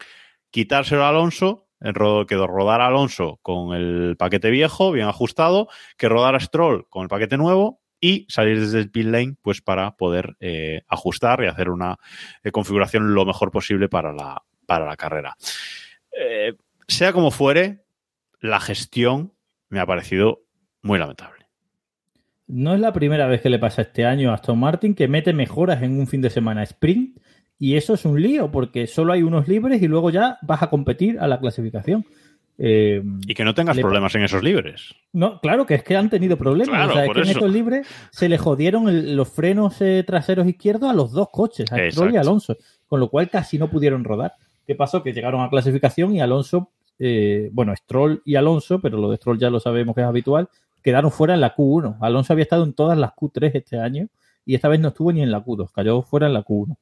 quitárselo 0.50 1.04
a 1.04 1.08
Alonso, 1.08 1.68
que 1.80 2.36
rodara 2.36 2.86
Alonso 2.86 3.38
con 3.42 3.74
el 3.74 4.16
paquete 4.18 4.50
viejo, 4.50 4.92
bien 4.92 5.06
ajustado, 5.06 5.68
que 5.96 6.08
rodara 6.08 6.38
Stroll 6.38 6.86
con 6.90 7.04
el 7.04 7.08
paquete 7.08 7.38
nuevo 7.38 7.79
y 8.00 8.26
salir 8.28 8.58
desde 8.58 8.78
el 8.78 8.90
pit 8.90 9.06
lane 9.06 9.36
pues 9.42 9.60
para 9.60 9.96
poder 9.96 10.36
eh, 10.40 10.82
ajustar 10.88 11.42
y 11.42 11.46
hacer 11.46 11.68
una 11.68 11.98
eh, 12.42 12.50
configuración 12.50 13.14
lo 13.14 13.24
mejor 13.24 13.50
posible 13.50 13.88
para 13.88 14.12
la, 14.12 14.42
para 14.66 14.86
la 14.86 14.96
carrera. 14.96 15.36
Eh, 16.12 16.54
sea 16.88 17.12
como 17.12 17.30
fuere, 17.30 17.84
la 18.40 18.60
gestión 18.60 19.32
me 19.68 19.80
ha 19.80 19.86
parecido 19.86 20.42
muy 20.82 20.98
lamentable. 20.98 21.46
No 22.46 22.74
es 22.74 22.80
la 22.80 22.92
primera 22.92 23.26
vez 23.26 23.42
que 23.42 23.50
le 23.50 23.60
pasa 23.60 23.82
este 23.82 24.04
año 24.04 24.30
a 24.30 24.34
Aston 24.34 24.58
Martin 24.58 24.94
que 24.94 25.06
mete 25.06 25.32
mejoras 25.32 25.82
en 25.82 26.00
un 26.00 26.08
fin 26.08 26.20
de 26.20 26.30
semana 26.30 26.64
sprint 26.64 27.18
y 27.58 27.76
eso 27.76 27.94
es 27.94 28.04
un 28.04 28.20
lío 28.20 28.50
porque 28.50 28.86
solo 28.86 29.12
hay 29.12 29.22
unos 29.22 29.46
libres 29.46 29.80
y 29.82 29.86
luego 29.86 30.10
ya 30.10 30.38
vas 30.42 30.62
a 30.62 30.70
competir 30.70 31.20
a 31.20 31.28
la 31.28 31.38
clasificación. 31.38 32.06
Eh, 32.62 33.02
y 33.26 33.32
que 33.32 33.42
no 33.42 33.54
tengas 33.54 33.74
le... 33.74 33.80
problemas 33.80 34.14
en 34.14 34.22
esos 34.22 34.42
libres. 34.42 34.94
No, 35.14 35.40
claro, 35.40 35.64
que 35.64 35.76
es 35.76 35.82
que 35.82 35.96
han 35.96 36.10
tenido 36.10 36.36
problemas. 36.36 36.68
Claro, 36.68 36.90
o 36.90 36.92
sea, 36.92 37.06
es 37.06 37.10
que 37.12 37.18
en 37.18 37.24
eso. 37.24 37.38
estos 37.38 37.50
libres 37.50 37.88
se 38.10 38.28
le 38.28 38.36
jodieron 38.36 38.86
el, 38.86 39.16
los 39.16 39.30
frenos 39.30 39.80
eh, 39.80 40.04
traseros 40.06 40.46
izquierdos 40.46 40.90
a 40.90 40.92
los 40.92 41.12
dos 41.12 41.28
coches, 41.32 41.72
a 41.72 41.90
Stroll 41.90 42.12
y. 42.12 42.18
Alonso, 42.18 42.58
con 42.86 43.00
lo 43.00 43.08
cual 43.08 43.30
casi 43.30 43.56
no 43.56 43.70
pudieron 43.70 44.04
rodar. 44.04 44.34
¿Qué 44.66 44.74
pasó? 44.74 45.02
Que 45.02 45.14
llegaron 45.14 45.40
a 45.40 45.48
clasificación 45.48 46.14
y 46.14 46.20
Alonso, 46.20 46.70
eh, 46.98 47.48
bueno, 47.50 47.74
Stroll 47.74 48.20
y 48.26 48.34
Alonso, 48.34 48.78
pero 48.78 48.98
lo 48.98 49.10
de 49.10 49.16
Stroll 49.16 49.38
ya 49.38 49.48
lo 49.48 49.58
sabemos 49.58 49.94
que 49.94 50.02
es 50.02 50.06
habitual, 50.06 50.50
quedaron 50.82 51.10
fuera 51.10 51.32
en 51.32 51.40
la 51.40 51.56
Q1. 51.56 51.96
Alonso 52.02 52.34
había 52.34 52.42
estado 52.42 52.64
en 52.64 52.74
todas 52.74 52.98
las 52.98 53.12
Q3 53.12 53.52
este 53.54 53.80
año 53.80 54.08
y 54.44 54.54
esta 54.54 54.68
vez 54.68 54.80
no 54.80 54.88
estuvo 54.88 55.10
ni 55.12 55.22
en 55.22 55.30
la 55.30 55.42
Q2, 55.42 55.70
cayó 55.72 56.02
fuera 56.02 56.26
en 56.26 56.34
la 56.34 56.44
Q1. 56.44 56.76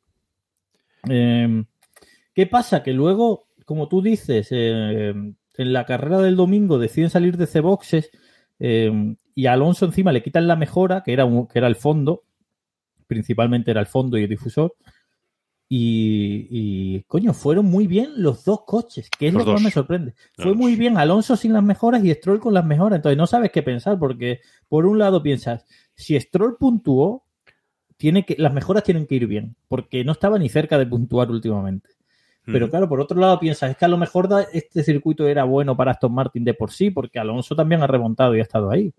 Eh, 1.09 1.65
¿Qué 2.35 2.47
pasa? 2.47 2.83
Que 2.83 2.93
luego, 2.93 3.47
como 3.65 3.87
tú 3.87 4.03
dices, 4.03 4.49
eh, 4.51 5.15
en 5.59 5.73
la 5.75 5.85
carrera 5.85 6.19
del 6.19 6.37
domingo 6.37 6.79
deciden 6.79 7.11
salir 7.11 7.37
de 7.37 7.47
C-Boxes 7.47 8.11
eh, 8.61 9.15
y 9.35 9.47
a 9.47 9.53
Alonso 9.53 9.85
encima 9.85 10.13
le 10.13 10.23
quitan 10.23 10.47
la 10.49 10.57
mejora, 10.57 11.03
que 11.05 11.13
era, 11.13 11.25
un, 11.25 11.47
que 11.47 11.59
era 11.59 11.69
el 11.69 11.77
fondo, 11.77 12.25
principalmente 13.07 13.71
era 13.71 13.81
el 13.81 13.87
fondo 13.87 14.17
y 14.17 14.23
el 14.23 14.29
difusor. 14.29 14.75
Y, 15.71 16.47
y, 16.51 17.03
coño, 17.03 17.35
fueron 17.35 17.67
muy 17.67 17.87
bien 17.87 18.13
los 18.17 18.43
dos 18.45 18.63
coches, 18.67 19.11
que 19.11 19.29
es 19.29 19.35
Los 19.35 19.41
lo 19.41 19.45
que 19.45 19.51
dos. 19.51 19.61
más 19.61 19.65
me 19.65 19.71
sorprende. 19.71 20.15
Los 20.37 20.45
Fue 20.45 20.55
muy 20.55 20.77
bien 20.77 20.97
Alonso 20.97 21.37
sin 21.37 21.53
las 21.53 21.63
mejoras 21.63 22.03
y 22.03 22.11
Stroll 22.15 22.41
con 22.41 22.55
las 22.55 22.65
mejoras. 22.65 22.97
Entonces 22.97 23.19
no 23.19 23.27
sabes 23.27 23.53
qué 23.53 23.63
pensar, 23.63 23.99
porque 23.99 24.41
por 24.69 24.87
un 24.87 24.99
lado 24.99 25.23
piensas, 25.23 25.67
si 25.95 26.19
Stroll 26.19 26.57
puntuó, 26.59 27.25
tiene 27.99 28.25
que, 28.25 28.37
las 28.39 28.55
mejoras 28.55 28.85
tienen 28.85 29.07
que 29.07 29.17
ir 29.17 29.27
bien, 29.27 29.57
porque 29.69 30.05
no 30.05 30.13
estaba 30.13 30.39
ni 30.39 30.49
cerca 30.49 30.79
de 30.79 30.87
puntuar 30.87 31.31
últimamente. 31.31 31.91
Pero 32.53 32.71
claro, 32.71 32.89
por 32.89 33.01
otro 33.01 33.19
lado 33.21 33.39
piensas, 33.39 33.71
es 33.71 33.77
que 33.77 33.85
a 33.85 33.89
lo 33.89 33.97
mejor 33.99 34.29
este 34.53 34.83
circuito 34.83 35.27
era 35.27 35.45
bueno 35.45 35.77
para 35.77 35.93
Aston 35.93 36.13
Martin 36.13 36.45
de 36.45 36.55
por 36.55 36.71
sí, 36.71 36.91
porque 36.91 37.19
Alonso 37.19 37.55
también 37.55 37.83
ha 37.83 37.87
remontado 37.87 38.35
y 38.35 38.41
ha 38.41 38.43
estado 38.43 38.71
ahí. 38.71 38.93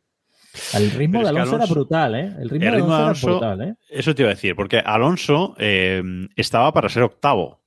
El 0.74 0.92
ritmo 0.92 1.22
de 1.22 1.30
Alonso, 1.30 1.56
era 1.56 1.66
brutal, 1.68 2.16
¿eh? 2.16 2.34
El 2.40 2.50
ritmo, 2.50 2.66
el 2.66 2.72
de 2.72 2.78
ritmo 2.78 2.90
de 2.90 2.96
Alonso, 3.04 3.28
Alonso- 3.28 3.28
era 3.46 3.54
brutal, 3.56 3.70
¿eh? 3.70 3.76
Eso 3.90 4.16
te 4.16 4.22
iba 4.24 4.32
a 4.32 4.34
decir, 4.34 4.56
porque 4.56 4.80
Alonso 4.80 5.56
eh, 5.60 6.02
estaba 6.36 6.74
para 6.74 6.90
ser 6.90 7.04
octavo, 7.04 7.60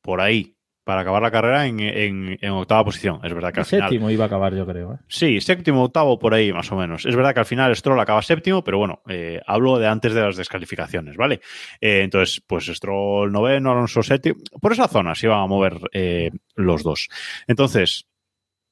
por 0.00 0.20
ahí, 0.20 0.53
para 0.84 1.00
acabar 1.00 1.22
la 1.22 1.30
carrera 1.30 1.66
en, 1.66 1.80
en- 1.80 2.38
en 2.40 2.50
octava 2.50 2.84
posición. 2.84 3.18
Es 3.24 3.32
verdad 3.34 3.52
que 3.52 3.60
al 3.60 3.66
final. 3.66 3.88
Séptimo 3.88 4.10
iba 4.10 4.24
a 4.24 4.26
acabar, 4.26 4.54
yo 4.54 4.66
creo. 4.66 4.92
¿eh? 4.94 4.96
Sí, 5.08 5.40
séptimo, 5.40 5.82
octavo, 5.84 6.18
por 6.18 6.34
ahí 6.34 6.52
más 6.52 6.70
o 6.70 6.76
menos. 6.76 7.06
Es 7.06 7.16
verdad 7.16 7.32
que 7.34 7.40
al 7.40 7.46
final 7.46 7.74
Stroll 7.74 7.98
acaba 8.00 8.20
séptimo, 8.22 8.62
pero 8.62 8.78
bueno, 8.78 9.00
eh, 9.08 9.40
hablo 9.46 9.78
de 9.78 9.86
antes 9.88 10.12
de 10.14 10.20
las 10.20 10.36
descalificaciones, 10.36 11.16
¿vale? 11.16 11.40
Eh, 11.80 12.02
entonces, 12.02 12.42
pues 12.46 12.66
Stroll 12.66 13.32
noveno, 13.32 13.72
Alonso 13.72 14.02
séptimo. 14.02 14.36
Por 14.60 14.72
esa 14.72 14.86
zona 14.88 15.14
se 15.14 15.26
iban 15.26 15.40
a 15.40 15.46
mover 15.46 15.78
eh, 15.92 16.30
los 16.54 16.82
dos. 16.82 17.08
Entonces, 17.46 18.06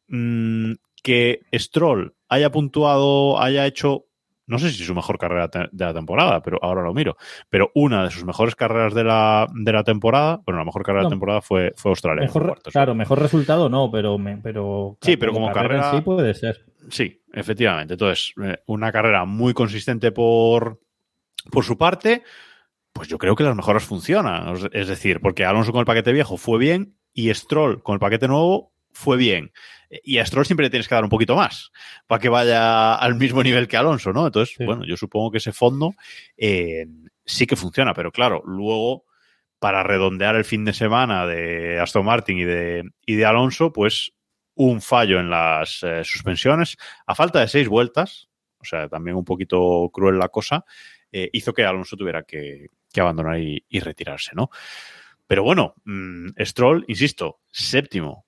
mm, 0.08 0.72
que 1.02 1.40
Stroll 1.54 2.14
haya 2.28 2.50
puntuado, 2.50 3.40
haya 3.40 3.66
hecho, 3.66 4.04
no 4.46 4.58
sé 4.58 4.70
si 4.70 4.84
su 4.84 4.94
mejor 4.94 5.18
carrera 5.18 5.48
de 5.48 5.84
la 5.84 5.94
temporada, 5.94 6.42
pero 6.42 6.58
ahora 6.62 6.82
lo 6.82 6.92
miro, 6.94 7.16
pero 7.48 7.70
una 7.74 8.04
de 8.04 8.10
sus 8.10 8.24
mejores 8.24 8.54
carreras 8.56 8.92
de 8.94 9.04
la, 9.04 9.46
de 9.52 9.72
la 9.72 9.84
temporada, 9.84 10.40
bueno, 10.44 10.58
la 10.58 10.64
mejor 10.64 10.82
carrera 10.82 11.00
de 11.02 11.04
la 11.04 11.10
temporada 11.10 11.40
fue, 11.42 11.72
fue 11.76 11.90
Australia. 11.90 12.22
Mejor, 12.22 12.60
claro, 12.62 12.94
mejor 12.94 13.20
resultado 13.20 13.68
no, 13.68 13.90
pero, 13.90 14.18
me- 14.18 14.38
pero 14.38 14.98
Sí, 15.00 15.16
pero 15.16 15.32
como 15.32 15.50
carrera- 15.52 15.90
en 15.90 15.96
sí 15.96 16.02
puede 16.02 16.34
ser. 16.34 16.64
Sí, 16.90 17.22
efectivamente. 17.32 17.94
Entonces, 17.94 18.32
eh, 18.42 18.58
una 18.66 18.90
carrera 18.90 19.24
muy 19.24 19.54
consistente 19.54 20.10
por, 20.12 20.80
por 21.50 21.64
su 21.64 21.78
parte, 21.78 22.22
pues 22.92 23.08
yo 23.08 23.18
creo 23.18 23.36
que 23.36 23.44
las 23.44 23.54
mejoras 23.56 23.84
funcionan. 23.84 24.54
Es 24.72 24.88
decir, 24.88 25.20
porque 25.20 25.44
Alonso 25.44 25.72
con 25.72 25.78
el 25.80 25.86
paquete 25.86 26.12
viejo 26.12 26.36
fue 26.36 26.58
bien 26.58 26.96
y 27.14 27.32
Stroll 27.32 27.82
con 27.82 27.94
el 27.94 28.00
paquete 28.00 28.26
nuevo 28.28 28.72
fue 29.02 29.16
bien. 29.16 29.52
Y 30.02 30.18
a 30.18 30.24
Stroll 30.26 30.46
siempre 30.46 30.64
le 30.64 30.70
tienes 30.70 30.88
que 30.88 30.94
dar 30.94 31.04
un 31.04 31.10
poquito 31.10 31.36
más 31.36 31.70
para 32.06 32.18
que 32.20 32.30
vaya 32.30 32.94
al 32.94 33.14
mismo 33.16 33.42
nivel 33.42 33.68
que 33.68 33.76
Alonso, 33.76 34.12
¿no? 34.12 34.26
Entonces, 34.26 34.54
Sí. 34.56 34.64
bueno, 34.64 34.84
yo 34.86 34.96
supongo 34.96 35.30
que 35.30 35.38
ese 35.38 35.52
fondo 35.52 35.94
eh, 36.38 36.86
sí 37.26 37.46
que 37.46 37.56
funciona, 37.56 37.92
pero 37.92 38.10
claro, 38.10 38.42
luego 38.46 39.04
para 39.58 39.82
redondear 39.82 40.34
el 40.36 40.44
fin 40.44 40.64
de 40.64 40.72
semana 40.72 41.26
de 41.26 41.78
Aston 41.78 42.04
Martin 42.06 42.38
y 42.38 42.44
de, 42.44 42.84
y 43.04 43.14
de 43.16 43.24
Alonso, 43.26 43.72
pues 43.72 44.12
un 44.54 44.80
fallo 44.80 45.20
en 45.20 45.30
las 45.30 45.82
eh, 45.82 46.02
suspensiones, 46.04 46.76
a 47.06 47.14
falta 47.14 47.40
de 47.40 47.48
seis 47.48 47.68
vueltas, 47.68 48.28
o 48.58 48.64
sea, 48.64 48.88
también 48.88 49.16
un 49.16 49.24
poquito 49.24 49.90
cruel 49.92 50.18
la 50.18 50.28
cosa, 50.30 50.64
eh, 51.12 51.28
hizo 51.32 51.52
que 51.52 51.64
Alonso 51.64 51.96
tuviera 51.96 52.22
que, 52.22 52.66
que 52.92 53.00
abandonar 53.00 53.38
y, 53.38 53.64
y 53.68 53.80
retirarse, 53.80 54.32
¿no? 54.34 54.48
Pero 55.26 55.42
bueno, 55.44 55.74
mmm, 55.84 56.28
Stroll, 56.40 56.84
insisto, 56.88 57.40
séptimo. 57.50 58.26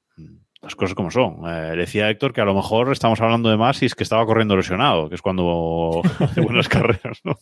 Las 0.65 0.75
cosas 0.75 0.95
como 0.95 1.11
son. 1.11 1.43
Eh, 1.47 1.77
decía 1.77 2.09
Héctor 2.09 2.33
que 2.33 2.41
a 2.41 2.47
lo 2.47 2.55
mejor 2.55 2.91
estamos 2.91 3.21
hablando 3.21 3.51
de 3.51 3.59
más 3.59 3.83
y 3.83 3.87
es 3.87 3.95
que 3.95 4.03
estaba 4.03 4.25
corriendo 4.25 4.57
lesionado, 4.57 5.11
que 5.11 5.15
es 5.15 5.23
cuando 5.23 6.01
hace 6.19 6.41
buenas 6.41 6.69
carreras, 6.69 7.21
¿no? 7.23 7.39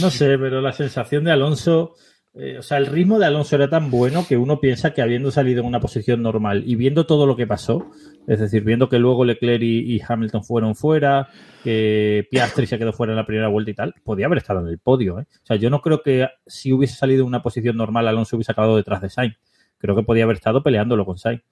No 0.00 0.10
sé, 0.10 0.38
pero 0.38 0.60
la 0.60 0.72
sensación 0.72 1.24
de 1.24 1.32
Alonso, 1.32 1.94
eh, 2.34 2.58
o 2.58 2.62
sea, 2.62 2.78
el 2.78 2.86
ritmo 2.86 3.18
de 3.18 3.26
Alonso 3.26 3.56
era 3.56 3.68
tan 3.68 3.90
bueno 3.90 4.24
que 4.28 4.36
uno 4.36 4.60
piensa 4.60 4.92
que 4.92 5.02
habiendo 5.02 5.32
salido 5.32 5.62
en 5.62 5.66
una 5.66 5.80
posición 5.80 6.22
normal 6.22 6.62
y 6.64 6.76
viendo 6.76 7.06
todo 7.06 7.26
lo 7.26 7.36
que 7.36 7.46
pasó, 7.46 7.90
es 8.28 8.38
decir, 8.38 8.62
viendo 8.62 8.88
que 8.88 8.98
luego 8.98 9.24
Leclerc 9.24 9.62
y, 9.62 9.96
y 9.96 10.00
Hamilton 10.06 10.44
fueron 10.44 10.76
fuera, 10.76 11.28
que 11.64 12.28
Piastri 12.30 12.66
se 12.66 12.78
quedó 12.78 12.92
fuera 12.92 13.14
en 13.14 13.16
la 13.16 13.26
primera 13.26 13.48
vuelta 13.48 13.70
y 13.70 13.74
tal, 13.74 13.94
podía 14.04 14.26
haber 14.26 14.38
estado 14.38 14.60
en 14.60 14.68
el 14.68 14.78
podio. 14.78 15.18
¿eh? 15.18 15.26
O 15.42 15.46
sea, 15.46 15.56
yo 15.56 15.70
no 15.70 15.80
creo 15.80 16.02
que 16.02 16.28
si 16.46 16.72
hubiese 16.72 16.94
salido 16.94 17.22
en 17.22 17.28
una 17.28 17.42
posición 17.42 17.76
normal 17.76 18.06
Alonso 18.06 18.36
hubiese 18.36 18.52
acabado 18.52 18.76
detrás 18.76 19.02
de 19.02 19.10
Sainz. 19.10 19.36
Creo 19.80 19.96
que 19.96 20.02
podía 20.02 20.24
haber 20.24 20.36
estado 20.36 20.62
peleándolo 20.62 21.04
con 21.04 21.18
Sainz. 21.18 21.42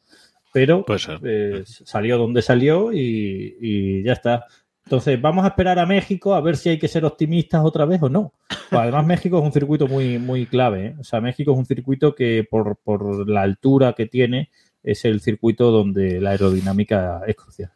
Pero 0.52 0.84
eh, 1.24 1.64
salió 1.66 2.18
donde 2.18 2.42
salió 2.42 2.92
y, 2.92 3.56
y 3.60 4.02
ya 4.02 4.12
está. 4.12 4.46
Entonces, 4.84 5.20
vamos 5.20 5.44
a 5.44 5.48
esperar 5.48 5.78
a 5.78 5.84
México 5.84 6.34
a 6.34 6.40
ver 6.40 6.56
si 6.56 6.70
hay 6.70 6.78
que 6.78 6.88
ser 6.88 7.04
optimistas 7.04 7.62
otra 7.62 7.84
vez 7.84 8.02
o 8.02 8.08
no. 8.08 8.32
Pues 8.48 8.80
además, 8.80 9.04
México 9.04 9.38
es 9.38 9.44
un 9.44 9.52
circuito 9.52 9.86
muy, 9.86 10.18
muy 10.18 10.46
clave. 10.46 10.86
¿eh? 10.86 10.96
O 10.98 11.04
sea, 11.04 11.20
México 11.20 11.52
es 11.52 11.58
un 11.58 11.66
circuito 11.66 12.14
que 12.14 12.46
por, 12.50 12.78
por 12.78 13.28
la 13.28 13.42
altura 13.42 13.92
que 13.92 14.06
tiene 14.06 14.50
es 14.82 15.04
el 15.04 15.20
circuito 15.20 15.70
donde 15.70 16.22
la 16.22 16.30
aerodinámica 16.30 17.20
es 17.26 17.36
crucial. 17.36 17.70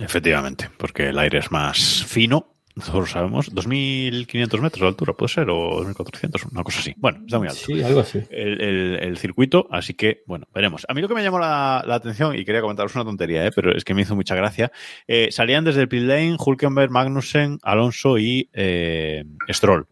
Efectivamente, 0.00 0.70
porque 0.78 1.08
el 1.08 1.18
aire 1.18 1.38
es 1.38 1.50
más 1.50 2.04
fino, 2.06 2.54
todos 2.84 3.00
lo 3.00 3.06
sabemos. 3.06 3.52
2.500 3.54 4.60
metros 4.60 4.80
de 4.82 4.86
altura, 4.88 5.12
puede 5.12 5.28
ser, 5.32 5.48
o 5.50 5.84
2.400, 5.84 6.50
una 6.52 6.62
cosa 6.62 6.80
así. 6.80 6.94
Bueno, 6.96 7.20
está 7.24 7.38
muy 7.38 7.48
alto. 7.48 7.60
Sí, 7.64 7.82
algo 7.82 8.00
así. 8.00 8.20
el, 8.30 8.60
el- 8.60 8.98
el 9.02 9.18
circuito, 9.18 9.66
así 9.70 9.94
que, 9.94 10.22
bueno, 10.26 10.46
veremos. 10.54 10.84
A 10.88 10.94
mí 10.94 11.00
lo 11.00 11.08
que 11.08 11.14
me 11.14 11.22
llamó 11.22 11.38
la, 11.38 11.82
la 11.86 11.94
atención, 11.96 12.34
y 12.36 12.44
quería 12.44 12.60
comentaros 12.60 12.94
una 12.94 13.04
tontería, 13.04 13.46
¿eh? 13.46 13.50
pero 13.54 13.76
es 13.76 13.84
que 13.84 13.94
me 13.94 14.02
hizo 14.02 14.14
mucha 14.16 14.34
gracia, 14.34 14.70
eh, 15.06 15.28
salían 15.30 15.64
desde 15.64 15.80
el 15.82 15.88
pit 15.88 16.02
lane 16.02 16.36
Hulkenberg, 16.38 16.90
Magnussen, 16.90 17.58
Alonso 17.62 18.18
y 18.18 18.48
eh, 18.52 19.24
Stroll. 19.50 19.86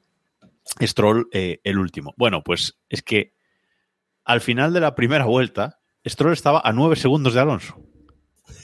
Stroll 0.82 1.28
eh, 1.32 1.60
el 1.64 1.78
último. 1.78 2.12
Bueno, 2.16 2.42
pues 2.42 2.76
es 2.88 3.02
que 3.02 3.32
al 4.24 4.40
final 4.40 4.72
de 4.72 4.80
la 4.80 4.94
primera 4.94 5.24
vuelta, 5.24 5.78
Stroll 6.04 6.32
estaba 6.32 6.60
a 6.64 6.72
nueve 6.72 6.96
segundos 6.96 7.34
de 7.34 7.40
Alonso. 7.40 7.80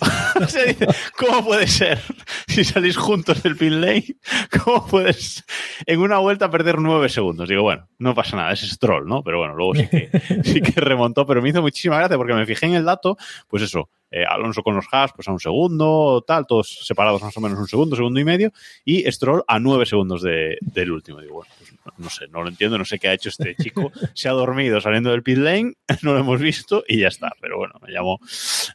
O 0.40 0.46
sea, 0.48 0.64
dice, 0.64 0.86
¿Cómo 1.16 1.44
puede 1.44 1.66
ser? 1.66 2.00
Si 2.48 2.64
salís 2.64 2.96
juntos 2.96 3.42
del 3.42 3.56
pit 3.56 3.72
lane, 3.72 4.16
¿cómo 4.64 4.86
puedes 4.86 5.44
en 5.86 6.00
una 6.00 6.18
vuelta 6.18 6.50
perder 6.50 6.78
nueve 6.78 7.08
segundos? 7.08 7.48
Digo, 7.48 7.62
bueno, 7.62 7.88
no 7.98 8.14
pasa 8.14 8.36
nada, 8.36 8.52
es 8.52 8.60
Stroll, 8.60 9.06
¿no? 9.06 9.22
Pero 9.22 9.38
bueno, 9.38 9.54
luego 9.54 9.74
sí 9.74 9.88
que, 9.88 10.10
sí 10.44 10.60
que 10.60 10.80
remontó, 10.80 11.26
pero 11.26 11.42
me 11.42 11.50
hizo 11.50 11.62
muchísima 11.62 11.98
gracia 11.98 12.16
porque 12.16 12.34
me 12.34 12.46
fijé 12.46 12.66
en 12.66 12.74
el 12.74 12.84
dato, 12.84 13.16
pues 13.48 13.62
eso, 13.62 13.88
eh, 14.12 14.24
Alonso 14.28 14.62
con 14.62 14.76
los 14.76 14.84
Haas 14.92 15.10
pues 15.14 15.26
a 15.26 15.32
un 15.32 15.40
segundo, 15.40 16.22
tal, 16.26 16.46
todos 16.46 16.84
separados 16.86 17.22
más 17.22 17.36
o 17.36 17.40
menos 17.40 17.58
un 17.58 17.66
segundo, 17.66 17.96
segundo 17.96 18.20
y 18.20 18.24
medio, 18.24 18.52
y 18.84 19.10
Stroll 19.10 19.42
a 19.48 19.58
nueve 19.58 19.86
segundos 19.86 20.22
de- 20.22 20.58
del 20.60 20.92
último. 20.92 21.20
Digo, 21.20 21.36
bueno, 21.36 21.52
pues 21.58 21.72
no, 21.72 21.92
no 21.96 22.10
sé, 22.10 22.28
no 22.28 22.42
lo 22.42 22.48
entiendo, 22.48 22.76
no 22.78 22.84
sé 22.84 22.98
qué 22.98 23.08
ha 23.08 23.14
hecho 23.14 23.30
este 23.30 23.56
chico. 23.56 23.90
Se 24.14 24.28
ha 24.28 24.32
dormido 24.32 24.80
saliendo 24.80 25.10
del 25.10 25.22
pit 25.22 25.38
lane, 25.38 25.74
no 26.02 26.12
lo 26.12 26.20
hemos 26.20 26.40
visto 26.40 26.84
y 26.86 26.98
ya 27.00 27.08
está. 27.08 27.32
Pero 27.40 27.56
bueno, 27.58 27.74
me 27.84 27.90
llamó, 27.92 28.20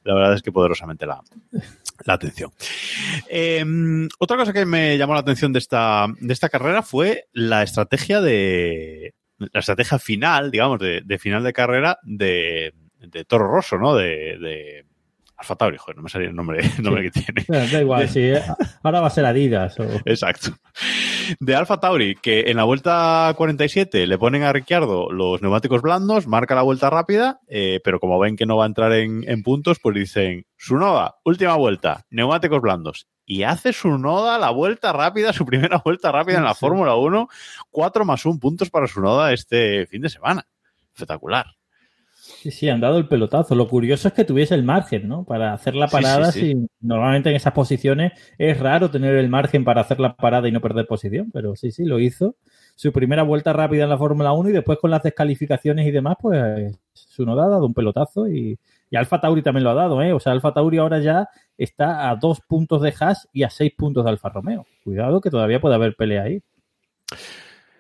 la 0.04 0.14
verdad 0.16 0.34
es 0.34 0.42
que 0.42 0.52
poderosamente 0.52 1.06
la, 1.06 1.22
la 2.06 2.14
atención. 2.14 2.52
Eh, 3.30 3.64
otra 4.20 4.38
cosa 4.38 4.54
que 4.54 4.66
me 4.66 4.98
llamó 4.98 5.14
la 5.14 5.20
atención 5.20 5.54
de 5.54 5.60
esta, 5.60 6.08
de 6.20 6.34
esta 6.34 6.50
carrera 6.50 6.82
fue 6.84 7.26
la 7.34 7.64
estrategia 7.64 8.22
de. 8.22 9.14
La 9.40 9.60
estrategia 9.60 10.00
final, 10.00 10.50
digamos, 10.50 10.80
de, 10.80 11.02
de 11.06 11.20
final 11.20 11.44
de 11.44 11.54
carrera 11.54 12.00
de, 12.02 12.74
de 12.98 13.24
Toro 13.24 13.48
Rosso, 13.48 13.78
¿no? 13.78 13.94
De 13.96 14.84
Alfa 15.40 15.56
Tauri, 15.56 15.78
joder, 15.78 15.96
no 15.98 16.04
me 16.04 16.10
salía 16.10 16.30
el 16.30 16.36
nombre, 16.36 16.60
el 16.78 16.84
nombre 16.84 17.04
que 17.04 17.22
tiene. 17.22 17.46
Da 17.48 17.80
igual, 17.82 18.10
sí, 18.10 18.22
eh, 18.22 18.42
ahora 18.84 19.02
va 19.02 19.08
a 19.08 19.12
ser 19.12 19.26
Adidas. 19.26 19.80
o- 19.80 19.84
Exacto. 20.06 20.52
De 21.40 21.56
Alfa 21.56 21.80
Tauri, 21.80 22.16
que 22.16 22.46
en 22.48 22.58
la 22.58 22.64
vuelta 22.64 23.32
47 23.38 24.08
le 24.08 24.18
ponen 24.18 24.44
a 24.44 24.52
Ricciardo 24.54 25.12
los 25.12 25.42
neumáticos 25.42 25.82
blandos, 25.82 26.26
marca 26.26 26.56
la 26.56 26.62
vuelta 26.64 26.90
rápida, 26.90 27.40
eh, 27.48 27.82
pero 27.84 28.00
como 28.00 28.18
ven 28.18 28.36
que 28.36 28.46
no 28.46 28.58
va 28.58 28.64
a 28.64 28.68
entrar 28.68 28.94
en, 28.94 29.24
en 29.30 29.44
puntos, 29.44 29.78
pues 29.82 29.96
dicen, 29.96 30.46
Sunoda, 30.58 31.16
última 31.24 31.56
vuelta, 31.56 32.06
neumáticos 32.10 32.62
blandos. 32.62 33.08
Y 33.26 33.44
hace 33.44 33.74
Sunoda 33.74 34.40
la 34.40 34.52
vuelta 34.52 34.94
rápida, 34.94 35.34
su 35.34 35.46
primera 35.46 35.82
vuelta 35.84 36.12
rápida 36.14 36.38
en 36.38 36.46
la 36.46 36.54
Sí. 36.54 36.62
Fórmula 36.62 36.96
1, 36.96 37.28
4 37.70 38.06
más 38.06 38.26
1 38.26 38.40
puntos 38.40 38.70
para 38.70 38.88
Sunoda 38.88 39.34
este 39.34 39.86
fin 39.88 40.02
de 40.02 40.10
semana. 40.10 40.48
Espectacular. 40.94 41.46
Sí, 42.36 42.52
sí, 42.52 42.70
han 42.70 42.82
dado 42.82 42.98
el 42.98 43.08
pelotazo. 43.08 43.56
Lo 43.56 43.68
curioso 43.68 44.10
es 44.10 44.14
que 44.14 44.26
tuviese 44.26 44.54
el 44.54 44.64
margen, 44.64 45.08
¿no? 45.08 45.24
Para 45.24 45.54
hacer 45.54 45.76
la 45.76 45.88
parada. 45.88 46.32
sí, 46.32 46.52
sí. 46.52 46.68
Normalmente 46.82 47.30
en 47.30 47.36
esas 47.36 47.54
posiciones 47.54 48.12
es 48.38 48.60
raro 48.60 48.92
tener 48.92 49.16
el 49.16 49.30
margen 49.30 49.64
para 49.64 49.82
hacer 49.82 50.00
la 50.00 50.16
parada 50.16 50.48
y 50.48 50.52
no 50.52 50.60
perder 50.60 50.86
posición, 50.88 51.32
pero 51.32 51.56
sí, 51.56 51.72
sí, 51.72 51.86
lo 51.86 52.00
hizo. 52.00 52.36
Su 52.76 52.92
primera 52.92 53.24
vuelta 53.24 53.54
rápida 53.54 53.84
en 53.84 53.90
la 53.90 53.98
Fórmula 53.98 54.34
1 54.34 54.50
y 54.50 54.54
después 54.54 54.78
con 54.78 54.92
las 54.92 55.04
descalificaciones 55.04 55.88
y 55.88 55.92
demás, 55.92 56.18
pues 56.22 56.78
su 56.94 57.26
noda 57.26 57.46
ha 57.46 57.50
dado 57.50 57.66
un 57.66 57.74
pelotazo 57.74 58.28
y, 58.28 58.60
y 58.90 58.96
Alfa 58.98 59.22
Tauri 59.22 59.42
también 59.42 59.64
lo 59.64 59.72
ha 59.72 59.76
dado, 59.76 60.02
¿eh? 60.02 60.14
O 60.14 60.20
sea, 60.20 60.34
Alfa 60.34 60.54
Tauri 60.54 60.78
ahora 60.78 61.00
ya 61.00 61.30
está 61.58 62.10
a 62.10 62.16
dos 62.18 62.42
puntos 62.42 62.82
de 62.82 62.94
Haas 63.00 63.28
y 63.32 63.44
a 63.44 63.50
seis 63.50 63.72
puntos 63.76 64.04
de 64.04 64.12
Alfa 64.12 64.30
Romeo. 64.30 64.66
Cuidado 64.84 65.22
que 65.22 65.32
todavía 65.32 65.62
puede 65.62 65.76
haber 65.76 65.96
pelea 65.96 66.24
ahí. 66.24 66.42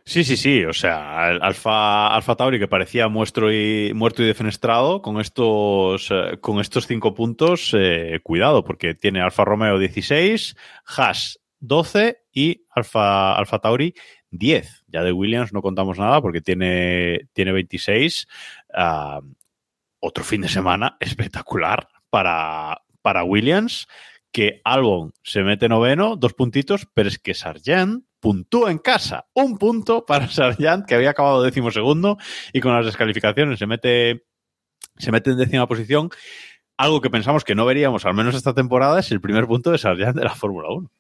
Sí, 0.08 0.24
sí, 0.24 0.38
sí. 0.38 0.64
O 0.64 0.72
sea, 0.72 1.28
Alfa, 1.28 2.08
Alfa 2.08 2.36
Tauri 2.38 2.60
que 2.60 2.70
parecía 2.70 3.10
muerto 3.10 3.52
y, 3.52 3.92
muerto 3.94 4.24
y 4.24 4.26
defenestrado 4.26 5.02
con 5.02 5.20
estos, 5.20 6.10
eh, 6.12 6.38
con 6.40 6.62
estos 6.62 6.88
cinco 6.88 7.14
puntos, 7.14 7.76
eh, 7.78 8.22
cuidado, 8.24 8.64
porque 8.64 8.96
tiene 8.96 9.20
Alfa 9.20 9.44
Romeo 9.44 9.78
16, 9.78 10.56
Haas 10.86 11.42
12 11.60 12.22
y 12.32 12.64
Alfa, 12.70 13.34
Alfa 13.36 13.60
Tauri 13.60 13.96
10. 14.32 14.86
Ya 14.88 15.04
de 15.04 15.12
Williams 15.12 15.52
no 15.52 15.62
contamos 15.62 16.00
nada 16.00 16.22
porque 16.22 16.40
tiene, 16.40 17.28
tiene 17.34 17.52
26. 17.52 18.30
Ah, 18.74 19.20
otro 20.00 20.24
fin 20.24 20.40
de 20.40 20.48
semana 20.48 20.96
espectacular 21.02 21.90
para, 22.10 22.82
para 23.02 23.26
Williams, 23.26 23.90
que 24.32 24.62
Albon 24.64 25.12
se 25.22 25.44
mete 25.44 25.68
noveno, 25.68 26.16
dos 26.16 26.34
puntitos, 26.34 26.88
pero 26.94 27.10
es 27.10 27.20
que 27.20 27.34
Sargent 27.34 28.06
puntúa 28.20 28.72
en 28.72 28.78
casa. 28.78 29.28
Un 29.34 29.58
punto 29.58 30.06
para 30.06 30.28
Sargent, 30.30 30.86
que 30.86 30.96
había 30.96 31.12
acabado 31.12 31.44
décimo 31.44 31.72
segundo 31.72 32.18
y 32.54 32.62
con 32.62 32.74
las 32.74 32.86
descalificaciones 32.86 33.60
se 33.60 33.68
mete, 33.68 34.26
se 34.98 35.12
mete 35.12 35.32
en 35.32 35.38
décima 35.38 35.68
posición. 35.68 36.10
Algo 36.78 37.02
que 37.02 37.10
pensamos 37.10 37.44
que 37.44 37.56
no 37.56 37.66
veríamos, 37.66 38.06
al 38.06 38.14
menos 38.14 38.36
esta 38.36 38.54
temporada, 38.54 39.00
es 39.00 39.12
el 39.12 39.22
primer 39.22 39.48
punto 39.48 39.72
de 39.72 39.80
Sargent 39.80 40.16
de 40.16 40.24
la 40.24 40.36
Fórmula 40.36 40.70
1. 40.70 40.92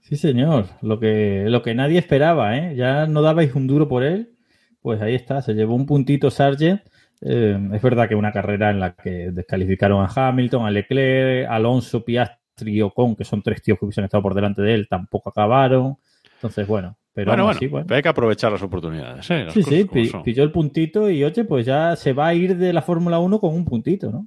Sí, 0.00 0.16
señor. 0.16 0.66
Lo 0.82 0.98
que, 0.98 1.44
lo 1.48 1.62
que 1.62 1.74
nadie 1.74 1.98
esperaba, 1.98 2.56
¿eh? 2.56 2.74
Ya 2.76 3.06
no 3.06 3.22
dabais 3.22 3.54
un 3.54 3.66
duro 3.66 3.88
por 3.88 4.02
él. 4.02 4.34
Pues 4.82 5.00
ahí 5.02 5.14
está, 5.14 5.42
se 5.42 5.54
llevó 5.54 5.74
un 5.74 5.86
puntito 5.86 6.30
Sargent. 6.30 6.82
Eh, 7.20 7.58
es 7.72 7.82
verdad 7.82 8.08
que 8.08 8.14
una 8.14 8.32
carrera 8.32 8.70
en 8.70 8.80
la 8.80 8.94
que 8.94 9.30
descalificaron 9.30 10.02
a 10.04 10.08
Hamilton, 10.12 10.66
a 10.66 10.70
Leclerc, 10.70 11.48
Alonso, 11.50 12.04
Piastri 12.04 12.76
y 12.76 12.82
Ocon, 12.82 13.14
que 13.14 13.24
son 13.24 13.42
tres 13.42 13.62
tíos 13.62 13.78
que 13.78 13.84
hubiesen 13.84 14.04
estado 14.04 14.22
por 14.22 14.34
delante 14.34 14.62
de 14.62 14.74
él, 14.74 14.88
tampoco 14.88 15.30
acabaron. 15.30 15.98
Entonces, 16.40 16.66
bueno, 16.66 16.96
pero 17.12 17.32
bueno, 17.32 17.42
aún 17.42 17.48
bueno, 17.48 17.58
así, 17.58 17.66
bueno. 17.66 17.86
pero 17.86 17.96
hay 17.96 18.02
que 18.02 18.08
aprovechar 18.08 18.50
las 18.50 18.62
oportunidades. 18.62 19.30
¿eh? 19.30 19.44
Las 19.44 19.52
Sí, 19.52 19.62
sí, 19.62 19.86
pilló 20.24 20.42
el 20.42 20.50
puntito 20.50 21.10
y 21.10 21.22
oye, 21.22 21.44
pues 21.44 21.66
ya 21.66 21.94
se 21.96 22.14
va 22.14 22.28
a 22.28 22.34
ir 22.34 22.56
de 22.56 22.72
la 22.72 22.80
Fórmula 22.80 23.18
1 23.18 23.40
con 23.40 23.54
un 23.54 23.66
puntito, 23.66 24.10
¿no? 24.10 24.26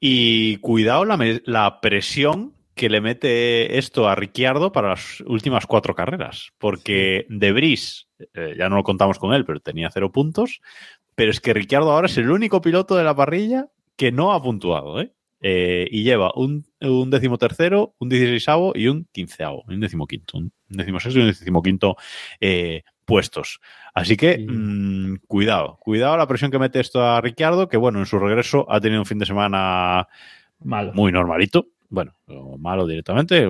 Y 0.00 0.56
cuidado 0.58 1.04
la, 1.04 1.80
presión 1.82 2.54
que 2.74 2.88
le 2.88 3.02
mete 3.02 3.76
esto 3.76 4.08
a 4.08 4.14
Ricciardo 4.14 4.72
para 4.72 4.90
las 4.90 5.20
últimas 5.26 5.66
cuatro 5.66 5.94
carreras. 5.94 6.52
Porque 6.56 7.26
De 7.28 7.52
Vries, 7.52 8.08
eh, 8.34 8.54
ya 8.56 8.70
no 8.70 8.76
lo 8.76 8.84
contamos 8.84 9.18
con 9.18 9.34
él, 9.34 9.44
pero 9.44 9.60
tenía 9.60 9.90
cero 9.92 10.10
puntos. 10.10 10.62
Pero 11.14 11.30
es 11.30 11.40
que 11.40 11.52
Ricciardo 11.52 11.92
ahora 11.92 12.06
es 12.06 12.16
el 12.16 12.30
único 12.30 12.62
piloto 12.62 12.96
de 12.96 13.04
la 13.04 13.14
parrilla 13.14 13.66
que 13.96 14.10
no 14.10 14.32
ha 14.32 14.40
puntuado, 14.40 15.00
¿eh? 15.02 15.12
Eh, 15.40 15.86
y 15.90 16.02
lleva 16.02 16.32
un, 16.34 16.64
un 16.80 17.10
décimo 17.10 17.38
tercero, 17.38 17.94
un 17.98 18.08
dieciséisavo 18.08 18.72
y 18.74 18.88
un 18.88 19.06
quinceavo, 19.12 19.64
un 19.68 19.78
décimo 19.80 20.06
quinto, 20.06 20.38
un 20.38 20.52
décimo 20.68 20.98
sexto 21.00 21.20
y 21.20 21.22
un 21.22 21.28
décimo 21.28 21.62
quinto 21.62 21.96
eh, 22.40 22.82
puestos. 23.04 23.60
Así 23.94 24.16
que 24.16 24.36
Sí. 24.36 24.46
mm, 24.48 25.16
cuidado, 25.28 25.78
cuidado 25.80 26.16
la 26.16 26.26
presión 26.26 26.50
que 26.50 26.58
mete 26.58 26.80
esto 26.80 27.02
a 27.04 27.20
Ricciardo, 27.20 27.68
que 27.68 27.76
bueno, 27.76 28.00
en 28.00 28.06
su 28.06 28.18
regreso 28.18 28.66
ha 28.70 28.80
tenido 28.80 29.00
un 29.00 29.06
fin 29.06 29.18
de 29.18 29.26
semana 29.26 30.08
Malo. 30.60 30.92
muy 30.92 31.12
normalito. 31.12 31.68
Bueno, 31.90 32.12
malo 32.58 32.86
directamente. 32.86 33.44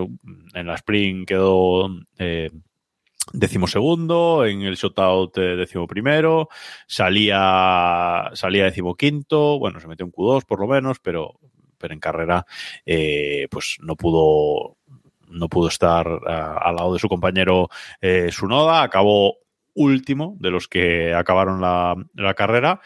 En 0.54 0.66
la 0.66 0.74
sprint 0.76 1.26
quedó 1.26 1.88
eh, 2.18 2.50
decimosegundo, 3.32 4.44
en 4.46 4.62
el 4.62 4.76
shootout 4.76 5.36
eh, 5.38 5.56
décimo 5.56 5.86
primero, 5.86 6.48
salía, 6.86 8.30
salía 8.34 8.64
decimoquinto, 8.64 9.58
bueno, 9.58 9.80
se 9.80 9.88
metió 9.88 10.06
un 10.06 10.12
Q2 10.12 10.44
por 10.46 10.60
lo 10.60 10.66
menos, 10.68 10.98
pero, 11.00 11.40
pero 11.78 11.94
en 11.94 12.00
carrera 12.00 12.46
eh, 12.84 13.48
pues 13.50 13.78
no 13.80 13.96
pudo 13.96 14.76
no 15.28 15.48
pudo 15.48 15.68
estar 15.68 16.06
ah, 16.26 16.58
al 16.62 16.76
lado 16.76 16.94
de 16.94 16.98
su 16.98 17.08
compañero 17.08 17.68
eh, 18.00 18.30
Sunoda, 18.32 18.82
acabó 18.82 19.36
último 19.74 20.36
de 20.40 20.50
los 20.50 20.68
que 20.68 21.14
acabaron 21.14 21.60
la, 21.60 21.94
la 22.14 22.34
carrera. 22.34 22.80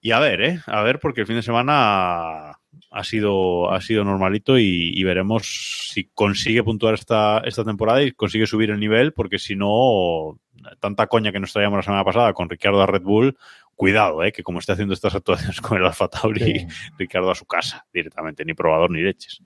Y 0.00 0.12
a 0.12 0.18
ver, 0.20 0.40
¿eh? 0.42 0.60
A 0.66 0.82
ver, 0.82 1.00
porque 1.00 1.22
el 1.22 1.26
fin 1.26 1.36
de 1.36 1.42
semana 1.42 2.58
ha 2.90 3.04
sido, 3.04 3.70
ha 3.70 3.80
sido 3.80 4.04
normalito 4.04 4.58
y, 4.58 5.02
veremos 5.04 5.90
si 5.92 6.04
consigue 6.14 6.62
puntuar 6.62 6.94
esta, 6.94 7.40
esta 7.44 7.64
temporada 7.64 8.02
y 8.02 8.12
consigue 8.12 8.46
subir 8.46 8.70
el 8.70 8.80
nivel, 8.80 9.12
porque 9.12 9.38
si 9.38 9.56
no, 9.56 10.38
tanta 10.80 11.06
coña 11.06 11.32
que 11.32 11.40
nos 11.40 11.52
traíamos 11.52 11.78
la 11.78 11.82
semana 11.82 12.04
pasada 12.04 12.32
con 12.32 12.48
Ricardo 12.48 12.80
a 12.82 12.86
Red 12.86 13.02
Bull, 13.02 13.36
cuidado, 13.78 14.22
¿eh? 14.22 14.32
Que 14.32 14.42
como 14.42 14.58
está 14.58 14.74
haciendo 14.74 14.92
estas 14.92 15.14
actuaciones 15.14 15.58
con 15.62 15.78
el 15.78 15.86
Alfa 15.86 16.08
Tauri, 16.08 16.40
Sí. 16.60 16.66
Ricardo 16.98 17.30
a 17.30 17.34
su 17.34 17.46
casa 17.46 17.86
directamente, 17.94 18.44
ni 18.44 18.52
probador 18.52 18.90
ni 18.90 19.00
leches. 19.00 19.40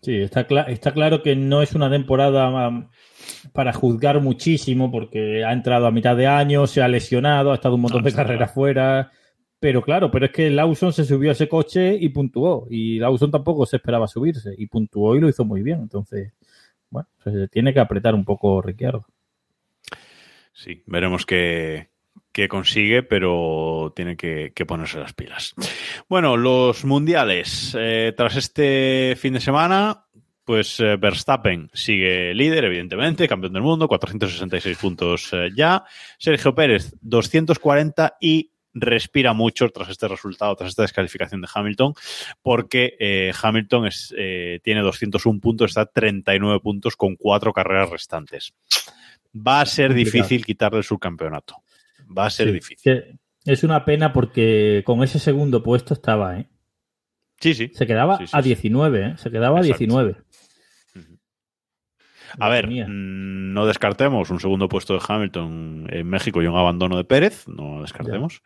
Sí, 0.00 0.16
está, 0.16 0.48
cla- 0.48 0.64
está 0.68 0.92
claro 0.94 1.22
que 1.22 1.36
no 1.36 1.60
es 1.60 1.74
una 1.74 1.90
temporada 1.90 2.68
um, 2.68 2.88
para 3.52 3.74
juzgar 3.74 4.18
muchísimo 4.22 4.90
porque 4.90 5.44
ha 5.44 5.52
entrado 5.52 5.86
a 5.86 5.90
mitad 5.90 6.16
de 6.16 6.26
año, 6.26 6.66
se 6.66 6.80
ha 6.80 6.88
lesionado, 6.88 7.52
ha 7.52 7.56
estado 7.56 7.74
un 7.74 7.82
montón 7.82 8.00
No, 8.00 8.06
de 8.08 8.14
carreras 8.16 8.54
fuera. 8.54 9.12
Pero 9.58 9.82
claro, 9.82 10.10
pero 10.10 10.24
es 10.24 10.32
que 10.32 10.48
Lawson 10.48 10.94
se 10.94 11.04
subió 11.04 11.28
a 11.28 11.32
ese 11.32 11.46
coche 11.46 11.94
y 12.00 12.08
puntuó. 12.08 12.66
Y 12.70 12.98
Lawson 12.98 13.30
tampoco 13.30 13.66
se 13.66 13.76
esperaba 13.76 14.08
subirse 14.08 14.54
y 14.56 14.66
puntuó 14.68 15.14
y 15.16 15.20
lo 15.20 15.28
hizo 15.28 15.44
muy 15.44 15.60
bien. 15.62 15.80
Entonces, 15.80 16.32
bueno, 16.88 17.06
se 17.22 17.46
tiene 17.48 17.74
que 17.74 17.80
apretar 17.80 18.14
un 18.14 18.24
poco 18.24 18.62
Ricciardo. 18.62 19.04
Sí, 20.54 20.82
veremos 20.86 21.26
qué, 21.26 21.88
qué 22.32 22.48
consigue, 22.48 23.02
pero 23.02 23.92
tiene 23.94 24.16
que, 24.16 24.52
que 24.54 24.66
ponerse 24.66 24.98
las 24.98 25.12
pilas. 25.12 25.54
Bueno, 26.08 26.36
los 26.36 26.84
mundiales. 26.84 27.76
Eh, 27.78 28.12
tras 28.16 28.36
este 28.36 29.16
fin 29.18 29.34
de 29.34 29.40
semana, 29.40 30.06
pues 30.44 30.80
eh, 30.80 30.96
Verstappen 30.96 31.70
sigue 31.72 32.34
líder, 32.34 32.64
evidentemente, 32.64 33.28
campeón 33.28 33.52
del 33.52 33.62
mundo, 33.62 33.88
466 33.88 34.78
puntos 34.78 35.30
eh, 35.32 35.50
ya. 35.54 35.84
Sergio 36.18 36.54
Pérez, 36.54 36.94
240 37.00 38.16
y 38.20 38.50
respira 38.72 39.32
mucho 39.32 39.68
tras 39.70 39.88
este 39.88 40.08
resultado, 40.08 40.54
tras 40.56 40.70
esta 40.70 40.82
descalificación 40.82 41.40
de 41.40 41.48
Hamilton, 41.52 41.94
porque 42.42 42.96
eh, 42.98 43.32
Hamilton 43.40 43.86
es, 43.86 44.14
eh, 44.16 44.60
tiene 44.62 44.80
201 44.80 45.40
puntos, 45.40 45.70
está 45.70 45.82
a 45.82 45.86
39 45.86 46.60
puntos 46.60 46.96
con 46.96 47.16
cuatro 47.16 47.52
carreras 47.52 47.90
restantes. 47.90 48.52
Va 49.34 49.60
a 49.60 49.66
ser 49.66 49.94
difícil 49.94 50.44
quitarle 50.44 50.78
el 50.78 50.84
subcampeonato. 50.84 51.56
Va 52.16 52.26
a 52.26 52.30
ser 52.30 52.48
Sí, 52.48 52.52
difícil. 52.54 53.18
Es 53.44 53.64
una 53.64 53.84
pena 53.84 54.12
porque 54.12 54.82
con 54.84 55.02
ese 55.02 55.18
segundo 55.18 55.62
puesto 55.62 55.94
estaba, 55.94 56.38
¿eh? 56.38 56.48
Sí, 57.40 57.54
sí. 57.54 57.70
Se 57.72 57.86
quedaba 57.86 58.18
Sí, 58.18 58.26
sí, 58.26 58.32
a 58.36 58.42
sí. 58.42 58.48
19, 58.48 59.06
¿eh? 59.06 59.14
Se 59.16 59.30
quedaba 59.30 59.58
a 59.58 59.60
Exacto. 59.62 59.78
19. 59.78 60.16
A 62.38 62.48
ver, 62.48 62.68
mm, 62.68 63.52
no 63.52 63.66
descartemos 63.66 64.30
un 64.30 64.38
segundo 64.38 64.68
puesto 64.68 64.94
de 64.94 65.00
Hamilton 65.06 65.86
en 65.90 66.06
México 66.06 66.40
y 66.40 66.46
un 66.46 66.56
abandono 66.56 66.96
de 66.96 67.02
Pérez, 67.02 67.48
no 67.48 67.76
lo 67.76 67.82
descartemos. 67.82 68.42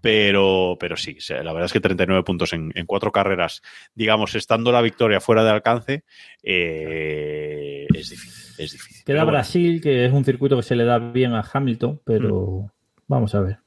Pero, 0.00 0.76
pero 0.78 0.96
sí, 0.96 1.16
la 1.30 1.52
verdad 1.52 1.64
es 1.64 1.72
que 1.72 1.80
39 1.80 2.22
puntos 2.22 2.52
en, 2.52 2.70
en 2.76 2.86
cuatro 2.86 3.10
carreras, 3.10 3.60
digamos, 3.94 4.34
estando 4.36 4.70
la 4.70 4.82
victoria 4.82 5.20
fuera 5.20 5.42
de 5.42 5.50
alcance, 5.50 6.04
eh, 6.44 7.86
es 7.92 8.10
difícil. 8.10 8.64
Es 8.64 8.72
difícil. 8.72 9.04
Queda 9.04 9.24
bueno, 9.24 9.32
Brasil, 9.32 9.80
que 9.80 10.04
es 10.04 10.12
un 10.12 10.24
circuito 10.24 10.56
que 10.56 10.62
se 10.62 10.76
le 10.76 10.84
da 10.84 10.98
bien 10.98 11.32
a 11.32 11.44
Hamilton, 11.52 12.02
pero 12.04 12.70
vamos 13.14 13.34
a 13.34 13.40
ver. 13.40 13.58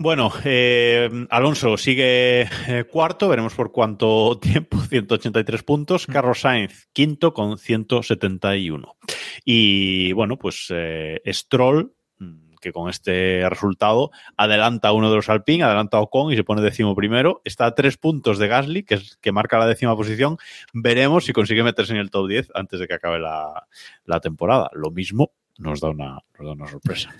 Bueno, 0.00 0.32
eh, 0.44 1.10
Alonso 1.28 1.76
sigue 1.76 2.42
eh, 2.68 2.84
cuarto, 2.88 3.28
veremos 3.28 3.54
por 3.54 3.72
cuánto 3.72 4.38
tiempo, 4.40 4.78
183 4.78 5.64
puntos. 5.64 6.06
Carlos 6.06 6.40
Sainz, 6.40 6.88
quinto 6.92 7.34
con 7.34 7.58
171. 7.58 8.96
Y 9.44 10.12
bueno, 10.12 10.36
pues 10.38 10.68
eh, 10.70 11.20
Stroll, 11.26 11.96
mm, 12.18 12.58
que 12.60 12.72
con 12.72 12.88
este 12.88 13.42
resultado 13.50 14.12
adelanta 14.36 14.88
a 14.88 14.92
uno 14.92 15.10
de 15.10 15.16
los 15.16 15.28
Alpine, 15.28 15.64
adelanta 15.64 15.96
a 15.96 16.00
Ocon 16.02 16.32
y 16.32 16.36
se 16.36 16.44
pone 16.44 16.62
décimo 16.62 16.94
primero. 16.94 17.42
Está 17.44 17.66
a 17.66 17.74
tres 17.74 17.96
puntos 17.96 18.38
de 18.38 18.46
Gasly, 18.46 18.84
que, 18.84 18.94
es, 18.94 19.16
que 19.16 19.32
marca 19.32 19.58
la 19.58 19.66
décima 19.66 19.96
posición. 19.96 20.38
Veremos 20.72 21.24
si 21.24 21.32
consigue 21.32 21.64
meterse 21.64 21.92
en 21.92 21.98
el 21.98 22.12
top 22.12 22.28
10 22.28 22.52
antes 22.54 22.78
de 22.78 22.86
que 22.86 22.94
acabe 22.94 23.18
la, 23.18 23.66
la 24.04 24.20
temporada. 24.20 24.70
Lo 24.74 24.92
mismo 24.92 25.32
nos 25.58 25.80
da 25.80 25.90
una, 25.90 26.20
nos 26.38 26.46
da 26.46 26.52
una 26.52 26.66
sorpresa. 26.68 27.14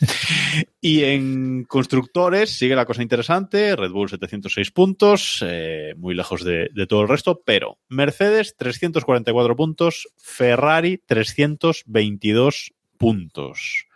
y 0.80 1.04
en 1.04 1.64
constructores 1.64 2.56
sigue 2.56 2.76
la 2.76 2.86
cosa 2.86 3.02
interesante. 3.02 3.76
Red 3.76 3.90
Bull 3.90 4.08
706 4.08 4.70
puntos, 4.70 5.44
eh, 5.46 5.94
muy 5.96 6.14
lejos 6.14 6.44
de, 6.44 6.70
de, 6.72 6.86
todo 6.86 7.02
el 7.02 7.08
resto, 7.08 7.42
pero 7.44 7.78
Mercedes 7.88 8.56
344 8.56 9.56
puntos, 9.56 10.08
Ferrari 10.16 11.02
322 11.04 12.72
puntos. 12.96 13.86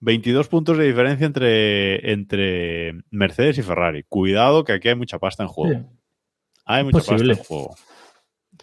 22 0.00 0.48
puntos 0.48 0.78
de 0.78 0.84
diferencia 0.84 1.26
entre, 1.26 2.12
entre 2.12 2.94
Mercedes 3.10 3.58
y 3.58 3.62
Ferrari. 3.62 4.04
Cuidado 4.08 4.64
que 4.64 4.72
aquí 4.72 4.88
hay 4.88 4.96
mucha 4.96 5.18
pasta 5.18 5.44
en 5.44 5.48
juego. 5.48 5.78
Sí. 5.78 5.86
Hay 6.64 6.84
mucha 6.84 6.98
posible. 6.98 7.36
pasta 7.36 7.42
en 7.42 7.46
juego. 7.46 7.76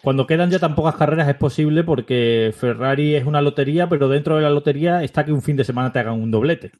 Cuando 0.02 0.26
quedan 0.26 0.50
ya 0.50 0.58
tan 0.58 0.74
pocas 0.74 0.94
carreras 0.96 1.28
es 1.28 1.34
posible 1.36 1.84
porque 1.84 2.54
Ferrari 2.58 3.14
es 3.16 3.24
una 3.26 3.42
lotería, 3.42 3.88
pero 3.88 4.08
dentro 4.08 4.36
de 4.36 4.42
la 4.42 4.50
lotería 4.50 5.02
está 5.02 5.24
que 5.24 5.32
un 5.32 5.42
fin 5.42 5.56
de 5.56 5.64
semana 5.64 5.92
te 5.92 5.98
hagan 5.98 6.14
un 6.14 6.30
doblete. 6.30 6.72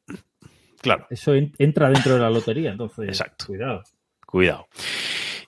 Claro. 0.81 1.05
Eso 1.09 1.33
en, 1.35 1.53
entra 1.59 1.89
dentro 1.89 2.15
de 2.15 2.19
la 2.21 2.29
lotería, 2.29 2.71
entonces 2.71 3.07
Exacto. 3.07 3.45
cuidado. 3.47 3.83
Cuidado. 4.25 4.67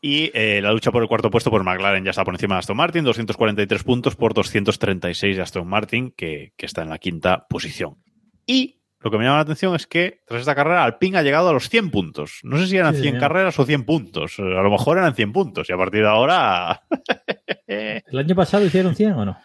Y 0.01 0.30
eh, 0.34 0.59
la 0.61 0.71
lucha 0.74 0.91
por 0.91 1.01
el 1.01 1.07
cuarto 1.07 1.32
puesto 1.32 1.49
por 1.49 1.63
McLaren 1.63 2.03
ya 2.03 2.11
está 2.11 2.26
por 2.26 2.34
encima 2.36 2.55
de 2.55 2.59
Aston 2.59 2.78
Martin, 2.78 3.03
243 3.05 3.84
puntos 3.84 4.15
por 4.15 4.34
236 4.34 5.38
de 5.38 5.41
Aston 5.41 5.67
Martin, 5.67 6.11
que, 6.15 6.53
que 6.57 6.65
está 6.65 6.84
en 6.84 6.89
la 6.89 6.99
quinta 6.99 7.47
posición. 7.47 7.95
Y 8.45 8.82
lo 8.99 9.09
que 9.11 9.17
me 9.17 9.24
llama 9.24 9.38
la 9.38 9.43
atención 9.43 9.76
es 9.76 9.88
que 9.88 10.19
tras 10.28 10.41
esta 10.41 10.55
carrera 10.55 10.84
Alpine 10.84 11.17
ha 11.17 11.24
llegado 11.24 11.49
a 11.49 11.53
los 11.53 11.69
100 11.69 11.89
puntos. 11.89 12.39
No 12.43 12.57
sé 12.57 12.67
si 12.67 12.78
eran 12.78 12.93
Sí, 12.95 13.01
100 13.01 13.13
señor. 13.15 13.21
carreras 13.30 13.57
o 13.59 13.65
100 13.65 13.86
puntos. 13.86 14.39
A 14.39 14.43
lo 14.43 14.69
mejor 14.69 14.97
eran 14.97 15.15
100 15.15 15.32
puntos 15.34 15.69
y 15.69 15.74
a 15.74 15.78
partir 15.78 16.01
de 16.01 16.07
ahora... 16.09 16.84
¿El 17.68 18.18
año 18.18 18.36
pasado 18.36 18.66
hicieron 18.66 18.96
100 18.96 19.14
o 19.14 19.26
no? 19.26 19.38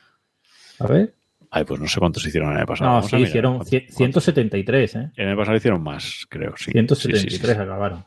A 0.80 0.86
ver. 0.86 1.14
Ay, 1.50 1.64
pues 1.64 1.80
no 1.80 1.88
sé 1.88 1.98
cuántos 1.98 2.26
hicieron 2.26 2.50
el 2.52 2.58
año 2.58 2.66
pasado. 2.66 2.90
No, 2.90 2.94
Vamos 2.96 3.06
a 3.06 3.10
sí, 3.10 3.16
mirar. 3.16 3.28
hicieron 3.28 3.52
¿Cuántos- 3.58 3.68
100 3.70 3.92
173, 3.92 4.94
¿eh? 4.96 5.10
El 5.16 5.28
año 5.28 5.36
pasado 5.36 5.56
hicieron 5.56 5.82
más, 5.82 6.26
creo. 6.28 6.54
Sí. 6.56 6.70
173 6.72 7.22
Sí, 7.22 7.38
sí, 7.38 7.44
sí. 7.46 7.50
acabaron. 7.52 8.04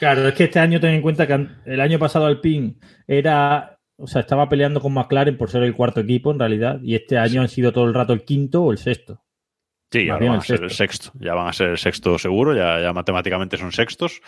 Claro, 0.00 0.28
es 0.28 0.34
que 0.34 0.44
este 0.44 0.58
año 0.60 0.78
ten 0.80 0.90
en 0.94 1.02
cuenta 1.02 1.26
que 1.26 1.46
el 1.66 1.80
año 1.80 1.98
pasado 1.98 2.26
Alpine 2.26 2.74
era, 3.06 3.78
o 3.96 4.06
sea, 4.06 4.20
estaba 4.20 4.48
peleando 4.48 4.80
con 4.80 4.92
McLaren 4.94 5.36
por 5.36 5.50
ser 5.50 5.62
el 5.64 5.74
cuarto 5.74 6.00
equipo 6.00 6.30
en 6.30 6.38
realidad, 6.38 6.80
y 6.82 6.94
este 6.94 7.18
año 7.18 7.40
han 7.40 7.48
sido 7.48 7.72
todo 7.72 7.84
el 7.86 7.94
rato 7.94 8.12
el 8.12 8.22
quinto 8.24 8.62
o 8.62 8.70
el 8.72 8.78
sexto. 8.78 9.22
Sí, 9.90 10.00
bien 10.00 10.18
van 10.18 10.32
a 10.32 10.40
ser 10.42 10.62
el 10.62 10.70
sexto. 10.70 11.12
Ya 11.18 11.34
van 11.34 11.48
a 11.48 11.52
ser 11.52 11.70
el 11.70 11.78
sexto 11.78 12.18
seguro, 12.18 12.54
ya, 12.54 12.78
ya 12.78 12.92
matemáticamente 12.92 13.56
son 13.56 13.72
sextos. 13.72 14.20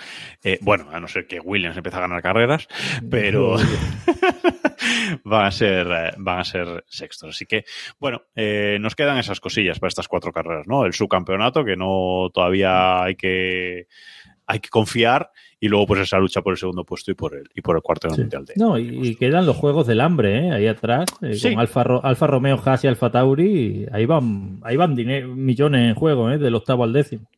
Eh, 0.43 0.59
bueno, 0.63 0.89
a 0.91 1.01
no 1.01 1.07
ser 1.07 1.27
que 1.27 1.39
Williams 1.39 1.77
empiece 1.77 1.99
a 1.99 2.01
ganar 2.01 2.23
carreras, 2.23 2.67
pero 3.11 3.57
van 5.25 5.47
a 5.47 5.51
ser 5.51 5.87
eh, 5.87 6.11
van 6.17 6.39
a 6.39 6.45
ser 6.45 6.85
sextos. 6.89 7.31
Así 7.31 7.45
que, 7.45 7.65
bueno, 7.99 8.23
eh, 8.35 8.79
nos 8.81 8.95
quedan 8.95 9.19
esas 9.19 9.39
cosillas 9.39 9.79
para 9.79 9.89
estas 9.89 10.09
cuatro 10.09 10.33
carreras, 10.33 10.67
¿no? 10.67 10.87
El 10.87 10.95
subcampeonato, 10.95 11.63
que 11.63 11.77
no 11.77 12.31
todavía 12.33 13.03
hay 13.03 13.17
que 13.17 13.87
hay 14.47 14.61
que 14.61 14.69
confiar, 14.71 15.31
y 15.61 15.69
luego 15.69 15.87
pues 15.87 16.01
esa 16.01 16.19
lucha 16.19 16.41
por 16.43 16.55
el 16.55 16.57
segundo 16.59 16.85
puesto 16.85 17.11
y 17.11 17.15
por 17.15 17.37
el 17.37 17.49
y 17.55 17.61
por 17.61 17.77
el 17.77 17.83
cuarto 17.83 18.09
Sí. 18.11 18.21
mundial 18.23 18.45
de. 18.47 18.55
No, 18.57 18.79
y, 18.79 19.09
y 19.09 19.15
quedan 19.17 19.45
los 19.47 19.57
juegos 19.57 19.87
del 19.87 20.01
hambre, 20.01 20.47
¿eh? 20.47 20.51
Ahí 20.53 20.67
atrás, 20.67 21.07
eh, 21.21 21.35
Sí. 21.35 21.51
con 21.51 21.61
Alfa, 21.61 21.85
Ro- 21.85 22.05
Alfa 22.05 22.27
Romeo, 22.27 22.61
Haas 22.65 22.83
y 22.85 22.87
Alfa 22.89 23.11
Tauri, 23.11 23.51
y 23.53 23.87
ahí 23.93 24.07
van, 24.07 24.59
ahí 24.63 24.77
van 24.77 24.95
millones 24.95 25.89
en 25.89 25.95
juego, 25.95 26.31
¿eh? 26.31 26.39
Del 26.39 26.55
octavo 26.55 26.85
al 26.85 26.93
décimo. 26.93 27.29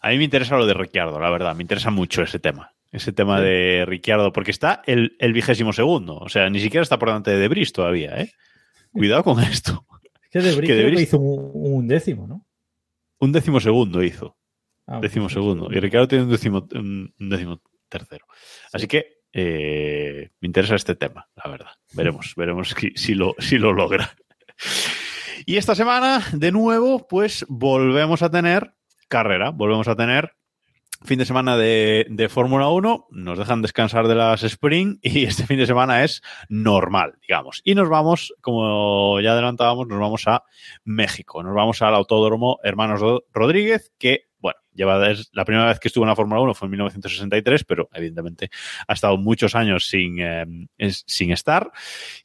A 0.00 0.08
mí 0.10 0.18
me 0.18 0.24
interesa 0.24 0.56
lo 0.56 0.66
de 0.66 0.74
Ricciardo, 0.74 1.20
la 1.20 1.30
verdad. 1.30 1.54
Me 1.54 1.62
interesa 1.62 1.90
mucho 1.90 2.22
ese 2.22 2.38
tema. 2.38 2.72
Ese 2.90 3.12
tema 3.12 3.40
de 3.40 3.84
Ricciardo, 3.86 4.32
porque 4.32 4.50
está 4.50 4.82
el, 4.86 5.16
el 5.18 5.32
vigésimo 5.32 5.72
segundo. 5.72 6.16
O 6.16 6.28
sea, 6.28 6.50
ni 6.50 6.58
siquiera 6.60 6.82
está 6.82 6.98
por 6.98 7.08
delante 7.08 7.30
de 7.30 7.38
Debris 7.38 7.72
todavía, 7.72 8.18
¿eh? 8.20 8.32
Cuidado 8.92 9.22
con 9.24 9.40
esto. 9.42 9.84
Es 10.24 10.28
que 10.30 10.40
De 10.40 10.54
Vries 10.56 10.96
Que 10.96 11.02
hizo 11.02 11.18
un, 11.18 11.50
un 11.54 11.88
décimo, 11.88 12.26
¿no? 12.26 12.44
Un 13.18 13.32
décimo 13.32 13.60
segundo 13.60 14.02
hizo. 14.02 14.36
Ah, 14.86 14.98
Décimo 15.00 15.26
pues, 15.26 15.34
segundo. 15.34 15.68
Y 15.70 15.78
Ricciardo 15.80 16.08
tiene 16.08 16.24
un 16.24 16.30
décimo, 16.30 16.66
un 16.74 17.12
décimo 17.18 17.60
tercero. 17.88 18.26
Así 18.72 18.86
que 18.86 19.22
eh, 19.32 20.30
me 20.40 20.46
interesa 20.46 20.74
este 20.74 20.94
tema, 20.94 21.28
la 21.36 21.50
verdad. 21.50 21.70
Veremos, 21.94 22.34
veremos 22.36 22.68
si, 22.70 22.90
si 22.96 23.14
lo, 23.14 23.34
si 23.38 23.58
lo 23.58 23.72
logra. 23.72 24.14
Y 25.46 25.56
esta 25.56 25.74
semana, 25.74 26.22
de 26.32 26.52
nuevo, 26.52 27.06
pues 27.08 27.44
volvemos 27.48 28.22
a 28.22 28.30
tener 28.30 28.74
carrera, 29.08 29.50
volvemos 29.50 29.88
a 29.88 29.96
tener 29.96 30.32
fin 31.04 31.18
de 31.18 31.24
semana 31.24 31.56
de, 31.56 32.06
de 32.08 32.28
Fórmula 32.28 32.68
1, 32.68 33.08
nos 33.10 33.36
dejan 33.38 33.60
descansar 33.60 34.06
de 34.06 34.14
las 34.14 34.44
Spring 34.44 34.98
y 35.02 35.24
este 35.24 35.46
fin 35.46 35.58
de 35.58 35.66
semana 35.66 36.04
es 36.04 36.22
normal, 36.48 37.14
digamos. 37.22 37.60
Y 37.64 37.74
nos 37.74 37.88
vamos, 37.88 38.32
como 38.40 39.20
ya 39.20 39.32
adelantábamos, 39.32 39.88
nos 39.88 39.98
vamos 39.98 40.28
a 40.28 40.44
México, 40.84 41.42
nos 41.42 41.54
vamos 41.56 41.82
al 41.82 41.94
Autódromo 41.96 42.60
Hermanos 42.62 43.00
Ro- 43.00 43.24
Rodríguez, 43.32 43.92
que, 43.98 44.28
bueno, 44.42 44.58
lleva 44.74 45.10
es 45.10 45.30
la 45.32 45.44
primera 45.46 45.66
vez 45.68 45.78
que 45.80 45.88
estuvo 45.88 46.04
en 46.04 46.08
la 46.08 46.16
Fórmula 46.16 46.40
1 46.42 46.52
fue 46.54 46.66
en 46.66 46.72
1963, 46.72 47.64
pero 47.64 47.88
evidentemente 47.94 48.50
ha 48.86 48.92
estado 48.92 49.16
muchos 49.16 49.54
años 49.54 49.86
sin, 49.88 50.18
eh, 50.20 50.44
es- 50.76 51.04
sin 51.06 51.30
estar. 51.32 51.70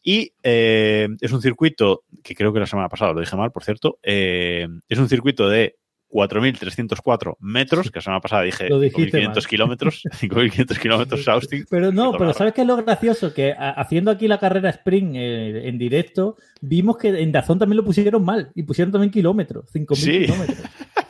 Y 0.04 0.34
eh, 0.44 1.08
es 1.22 1.32
un 1.32 1.42
circuito, 1.42 2.04
que 2.24 2.36
creo 2.36 2.52
que 2.52 2.60
la 2.60 2.66
semana 2.66 2.90
pasada 2.90 3.14
lo 3.14 3.20
dije 3.22 3.36
mal, 3.38 3.52
por 3.52 3.64
cierto, 3.64 4.00
eh, 4.04 4.68
es 4.90 4.98
un 5.00 5.08
circuito 5.08 5.48
de 5.48 5.78
4.304 6.10 7.36
metros, 7.42 7.92
que 7.92 7.98
la 8.00 8.02
semana 8.02 8.22
pasada 8.22 8.44
dije 8.44 8.70
Lo 8.70 8.80
dijiste 8.80 9.20
5.500 9.20 9.36
mal. 9.36 9.48
kilómetros, 9.48 10.04
5.500 10.22 10.80
kilómetros 10.80 11.28
Austin. 11.28 11.66
Pero 11.70 11.92
no, 11.92 12.14
pero. 12.14 12.34
¿sabes 12.34 12.54
qué 12.54 12.62
es 12.62 12.68
lo 12.68 12.78
gracioso? 12.78 13.34
Que 13.34 13.52
a- 13.52 13.72
haciendo 13.72 14.10
aquí 14.12 14.28
la 14.30 14.40
carrera 14.40 14.70
sprint 14.70 15.16
eh, 15.18 15.68
en 15.68 15.78
directo, 15.78 16.38
vimos 16.62 16.98
que 16.98 17.10
en 17.10 17.32
Dazón 17.34 17.60
también 17.60 17.78
lo 17.78 17.84
pusieron 17.84 18.24
mal 18.24 18.52
y 18.56 18.64
pusieron 18.64 18.92
también 18.92 19.12
kilómetros, 19.12 19.66
5.000 19.74 19.96
Sí. 19.96 20.26
kilómetros. 20.26 20.58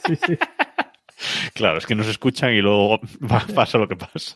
Sí, 0.07 0.15
sí. 0.25 0.37
Claro, 1.57 1.79
es 1.79 1.87
que 1.87 1.95
nos 1.95 2.07
escuchan 2.07 2.53
y 2.53 2.61
luego 2.61 2.99
pasa 3.55 3.79
lo 3.79 3.87
que 3.87 3.95
pasa. 3.95 4.35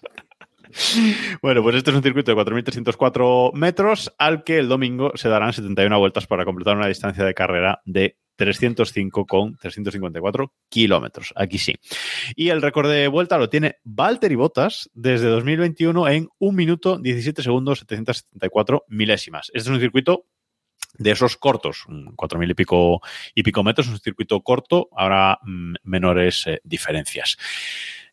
Bueno, 1.41 1.61
pues 1.61 1.75
este 1.75 1.91
es 1.91 1.95
un 1.95 2.01
circuito 2.01 2.33
de 2.33 2.41
4.304 2.41 3.53
metros 3.53 4.11
al 4.17 4.43
que 4.43 4.57
el 4.57 4.67
domingo 4.67 5.11
se 5.13 5.29
darán 5.29 5.53
71 5.53 5.99
vueltas 5.99 6.25
para 6.25 6.45
completar 6.45 6.75
una 6.77 6.87
distancia 6.87 7.23
de 7.23 7.35
carrera 7.35 7.79
de 7.85 8.17
305 8.37 9.27
con 9.27 9.55
354 9.57 10.51
kilómetros. 10.67 11.31
Aquí 11.35 11.59
sí. 11.59 11.75
Y 12.35 12.49
el 12.49 12.59
récord 12.59 12.89
de 12.89 13.07
vuelta 13.07 13.37
lo 13.37 13.49
tiene 13.49 13.75
Valtteri 13.83 14.33
Bottas 14.33 14.89
desde 14.93 15.27
2021 15.27 16.07
en 16.07 16.27
1 16.39 16.57
minuto 16.57 16.97
17 16.97 17.43
segundos 17.43 17.79
774 17.79 18.85
milésimas. 18.87 19.51
Este 19.53 19.69
es 19.69 19.75
un 19.75 19.79
circuito 19.79 20.25
de 21.01 21.11
esos 21.11 21.37
cortos, 21.37 21.85
mm, 21.87 22.15
4.000 22.15 22.51
y 22.51 22.53
pico, 22.53 23.01
y 23.33 23.43
pico 23.43 23.63
metros, 23.63 23.87
un 23.87 23.99
circuito 23.99 24.41
corto, 24.41 24.89
habrá 24.95 25.39
mm, 25.43 25.75
menores 25.83 26.47
eh, 26.47 26.61
diferencias. 26.63 27.37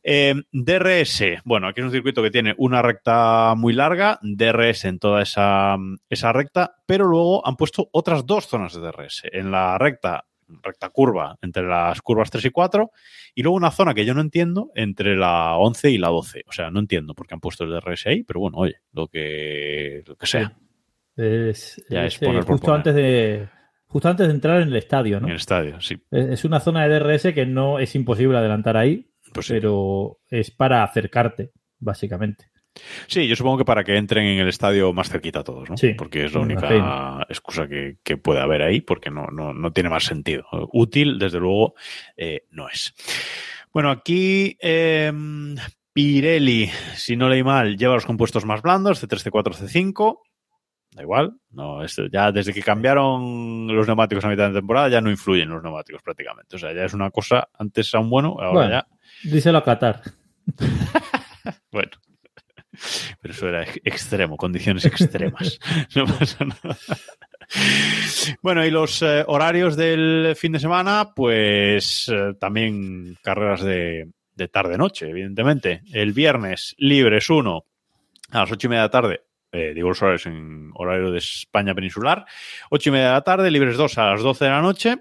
Eh, 0.02 0.34
DRS, 0.52 1.42
bueno, 1.44 1.68
aquí 1.68 1.80
es 1.80 1.86
un 1.86 1.92
circuito 1.92 2.22
que 2.22 2.30
tiene 2.30 2.54
una 2.56 2.80
recta 2.80 3.54
muy 3.56 3.74
larga, 3.74 4.18
DRS 4.22 4.86
en 4.86 4.98
toda 4.98 5.22
esa, 5.22 5.76
esa 6.08 6.32
recta, 6.32 6.76
pero 6.86 7.04
luego 7.04 7.46
han 7.46 7.56
puesto 7.56 7.88
otras 7.92 8.24
dos 8.24 8.46
zonas 8.46 8.72
de 8.72 8.80
DRS. 8.80 9.24
En 9.32 9.50
la 9.50 9.76
recta 9.76 10.24
recta 10.62 10.88
curva 10.88 11.36
entre 11.42 11.62
las 11.64 12.00
curvas 12.00 12.30
3 12.30 12.46
y 12.46 12.50
4 12.50 12.90
y 13.34 13.42
luego 13.42 13.56
una 13.56 13.70
zona 13.70 13.92
que 13.92 14.06
yo 14.06 14.14
no 14.14 14.22
entiendo 14.22 14.70
entre 14.74 15.14
la 15.14 15.56
11 15.56 15.90
y 15.90 15.98
la 15.98 16.08
12. 16.08 16.44
O 16.46 16.52
sea, 16.52 16.70
no 16.70 16.80
entiendo 16.80 17.14
por 17.14 17.26
qué 17.26 17.34
han 17.34 17.40
puesto 17.40 17.64
el 17.64 17.70
DRS 17.70 18.06
ahí, 18.06 18.24
pero 18.24 18.40
bueno, 18.40 18.56
oye, 18.56 18.76
lo 18.92 19.08
que, 19.08 20.02
lo 20.06 20.16
que 20.16 20.26
sea. 20.26 20.56
Es, 21.18 21.84
Ya 21.90 22.06
es 22.06 22.14
es, 22.14 22.22
eh, 22.22 22.26
poner 22.26 22.44
por 22.44 22.52
justo 22.54 22.66
poner. 22.66 22.76
antes 22.78 22.94
de 22.94 23.48
justo 23.86 24.08
antes 24.08 24.26
de 24.28 24.32
entrar 24.34 24.60
en 24.62 24.68
el 24.68 24.76
estadio, 24.76 25.18
¿no? 25.20 25.26
En 25.26 25.32
el 25.32 25.36
estadio, 25.38 25.80
sí. 25.80 25.96
Es 26.10 26.44
una 26.44 26.60
zona 26.60 26.86
de 26.86 26.98
DRS 27.00 27.32
que 27.34 27.46
no 27.46 27.78
es 27.78 27.94
imposible 27.94 28.38
adelantar 28.38 28.76
ahí, 28.76 29.10
Pues 29.32 29.46
sí. 29.46 29.54
pero 29.54 30.20
es 30.30 30.50
para 30.50 30.82
acercarte, 30.84 31.50
básicamente. 31.78 32.46
Sí, 33.08 33.26
yo 33.26 33.34
supongo 33.34 33.58
que 33.58 33.64
para 33.64 33.82
que 33.82 33.96
entren 33.96 34.24
en 34.26 34.38
el 34.38 34.48
estadio 34.48 34.92
más 34.92 35.08
cerquita 35.08 35.42
todos, 35.42 35.68
¿no? 35.68 35.76
Sí, 35.76 35.94
porque 35.94 36.26
es 36.26 36.32
la 36.34 36.40
única 36.40 37.26
excusa 37.28 37.66
que, 37.66 37.96
que 38.04 38.16
puede 38.18 38.40
haber 38.40 38.62
ahí, 38.62 38.80
porque 38.82 39.10
no, 39.10 39.26
no, 39.32 39.52
no 39.52 39.72
tiene 39.72 39.88
más 39.90 40.04
sentido. 40.04 40.44
Útil, 40.72 41.18
desde 41.18 41.40
luego, 41.40 41.74
eh, 42.16 42.44
no 42.50 42.68
es. 42.68 42.94
Bueno, 43.72 43.90
aquí 43.90 44.56
eh, 44.60 45.10
Pirelli, 45.92 46.70
si 46.94 47.16
no 47.16 47.28
leí 47.28 47.42
mal, 47.42 47.76
lleva 47.76 47.94
los 47.94 48.06
compuestos 48.06 48.44
más 48.44 48.62
blandos, 48.62 49.02
C3, 49.02 49.28
C4, 49.32 49.54
C5. 49.56 50.18
Da 50.90 51.02
igual, 51.02 51.34
no, 51.52 51.84
esto 51.84 52.06
ya 52.10 52.32
desde 52.32 52.52
que 52.52 52.62
cambiaron 52.62 53.66
los 53.68 53.86
neumáticos 53.86 54.24
a 54.24 54.28
mitad 54.28 54.48
de 54.48 54.54
temporada 54.58 54.88
ya 54.88 55.00
no 55.00 55.10
influyen 55.10 55.48
los 55.50 55.62
neumáticos 55.62 56.02
prácticamente. 56.02 56.56
O 56.56 56.58
sea, 56.58 56.72
ya 56.72 56.84
es 56.84 56.94
una 56.94 57.10
cosa, 57.10 57.48
antes 57.58 57.94
aún 57.94 58.10
bueno, 58.10 58.36
ahora 58.40 58.50
Bueno. 58.52 58.70
ya 58.70 58.86
Díselo 59.30 59.58
a 59.58 59.64
Qatar. 59.64 60.02
Bueno, 61.70 61.90
pero 63.20 63.34
eso 63.34 63.48
era 63.48 63.62
ex- 63.62 63.80
extremo, 63.84 64.36
condiciones 64.36 64.84
extremas. 64.84 65.58
No 65.94 66.06
pasa 66.06 66.44
nada. 66.44 66.76
Bueno, 68.42 68.64
y 68.64 68.70
los 68.70 69.00
eh, 69.02 69.24
horarios 69.26 69.76
del 69.76 70.34
fin 70.36 70.52
de 70.52 70.60
semana, 70.60 71.12
pues 71.14 72.08
eh, 72.12 72.34
también 72.38 73.16
carreras 73.22 73.62
de, 73.62 74.10
de 74.34 74.48
tarde-noche, 74.48 75.08
evidentemente. 75.08 75.82
El 75.92 76.12
viernes, 76.12 76.74
libres 76.78 77.30
1 77.30 77.64
a 78.32 78.38
las 78.40 78.52
ocho 78.52 78.66
y 78.66 78.70
media 78.70 78.82
de 78.82 78.86
la 78.86 78.90
tarde. 78.90 79.20
Eh, 79.52 79.72
digo 79.74 79.88
los 79.88 80.00
horarios 80.02 80.26
en 80.26 80.70
horario 80.74 81.10
de 81.10 81.18
España 81.18 81.74
peninsular. 81.74 82.24
Ocho 82.70 82.90
y 82.90 82.92
media 82.92 83.06
de 83.06 83.12
la 83.12 83.22
tarde, 83.22 83.50
libres 83.50 83.76
2 83.76 83.98
a 83.98 84.10
las 84.12 84.22
12 84.22 84.44
de 84.44 84.50
la 84.50 84.62
noche. 84.62 84.96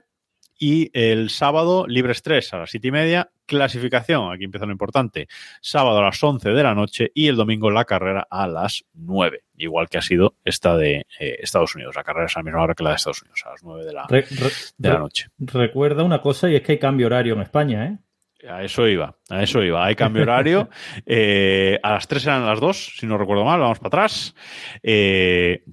Y 0.60 0.90
el 1.00 1.30
sábado, 1.30 1.86
libres 1.88 2.24
3 2.24 2.54
a 2.56 2.58
las 2.58 2.72
7 2.72 2.88
y 2.88 2.92
media. 2.92 3.30
Clasificación, 3.46 4.34
aquí 4.34 4.44
empieza 4.44 4.66
lo 4.66 4.72
importante. 4.72 5.28
Sábado 5.62 6.00
a 6.00 6.02
las 6.06 6.24
11 6.24 6.50
de 6.50 6.64
la 6.64 6.74
noche 6.74 7.12
y 7.14 7.28
el 7.28 7.36
domingo 7.36 7.70
la 7.70 7.86
carrera 7.86 8.28
a 8.28 8.48
las 8.48 8.84
9. 8.94 9.44
Igual 9.58 9.88
que 9.88 10.00
ha 10.00 10.02
sido 10.02 10.36
esta 10.44 10.76
de 10.76 11.06
eh, 11.20 11.38
Estados 11.42 11.76
Unidos. 11.76 11.96
La 11.96 12.04
carrera 12.04 12.26
es 12.26 12.36
a 12.36 12.40
la 12.40 12.44
misma 12.46 12.64
hora 12.64 12.74
que 12.74 12.84
la 12.84 12.90
de 12.90 12.96
Estados 12.96 13.22
Unidos, 13.22 13.44
a 13.46 13.52
las 13.52 13.64
9 13.64 13.86
de 13.86 13.94
la, 13.94 14.08
Re- 14.10 14.22
re- 14.32 14.50
de 14.78 14.90
la 14.90 14.98
noche. 14.98 15.28
recuerda 15.38 16.04
una 16.04 16.22
cosa 16.22 16.50
y 16.50 16.56
es 16.56 16.64
que 16.64 16.72
hay 16.72 16.80
cambio 16.80 17.06
horario 17.06 17.36
en 17.36 17.42
España, 17.42 17.86
¿eh? 17.86 17.98
A 18.48 18.64
eso 18.64 18.88
iba, 18.88 19.16
a 19.30 19.42
eso 19.42 19.64
iba. 19.64 19.84
Hay 19.86 19.96
cambio 19.96 20.22
horario. 20.24 20.70
Eh, 21.06 21.80
a 21.82 21.92
las 21.94 22.08
3 22.08 22.26
eran 22.28 22.46
las 22.46 22.60
2, 22.60 22.98
si 23.00 23.08
no 23.08 23.18
recuerdo 23.18 23.44
mal, 23.46 23.60
vamos 23.60 23.80
para 23.80 23.88
atrás. 23.88 24.36
Eh, 24.84 25.64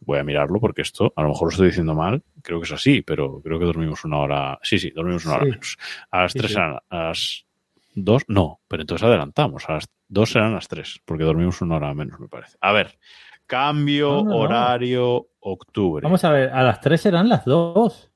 voy 0.00 0.18
a 0.18 0.24
mirarlo 0.24 0.58
porque 0.60 0.82
esto, 0.82 1.12
a 1.16 1.22
lo 1.22 1.28
mejor 1.28 1.48
lo 1.48 1.50
estoy 1.50 1.66
diciendo 1.68 1.94
mal, 1.94 2.22
creo 2.42 2.58
que 2.60 2.64
es 2.66 2.72
así, 2.72 3.02
pero 3.02 3.40
creo 3.42 3.58
que 3.58 3.64
dormimos 3.66 4.04
una 4.04 4.18
hora. 4.18 4.58
Sí, 4.62 4.78
sí, 4.78 4.90
dormimos 4.90 5.26
una 5.26 5.34
hora 5.36 5.44
Sí. 5.44 5.50
menos. 5.50 5.76
A 6.10 6.22
las 6.22 6.32
Sí, 6.32 6.38
3 6.38 6.50
sí. 6.52 6.56
eran 6.56 6.78
a 6.88 6.98
las 7.08 7.46
2, 7.94 8.22
no, 8.28 8.60
pero 8.68 8.82
entonces 8.82 9.06
adelantamos. 9.06 9.68
A 9.68 9.74
las 9.74 9.88
2 10.08 10.36
eran 10.36 10.54
las 10.54 10.68
3, 10.68 11.00
porque 11.04 11.24
dormimos 11.24 11.60
una 11.60 11.76
hora 11.76 11.92
menos, 11.94 12.18
me 12.20 12.28
parece. 12.28 12.56
A 12.60 12.72
ver, 12.72 12.98
cambio 13.46 14.08
No, 14.10 14.24
no, 14.24 14.30
no. 14.30 14.36
horario 14.38 15.26
octubre. 15.40 16.02
Vamos 16.04 16.24
a 16.24 16.30
ver, 16.30 16.50
a 16.50 16.62
las 16.62 16.80
3 16.80 17.00
serán 17.00 17.28
las 17.28 17.44
2. 17.44 18.10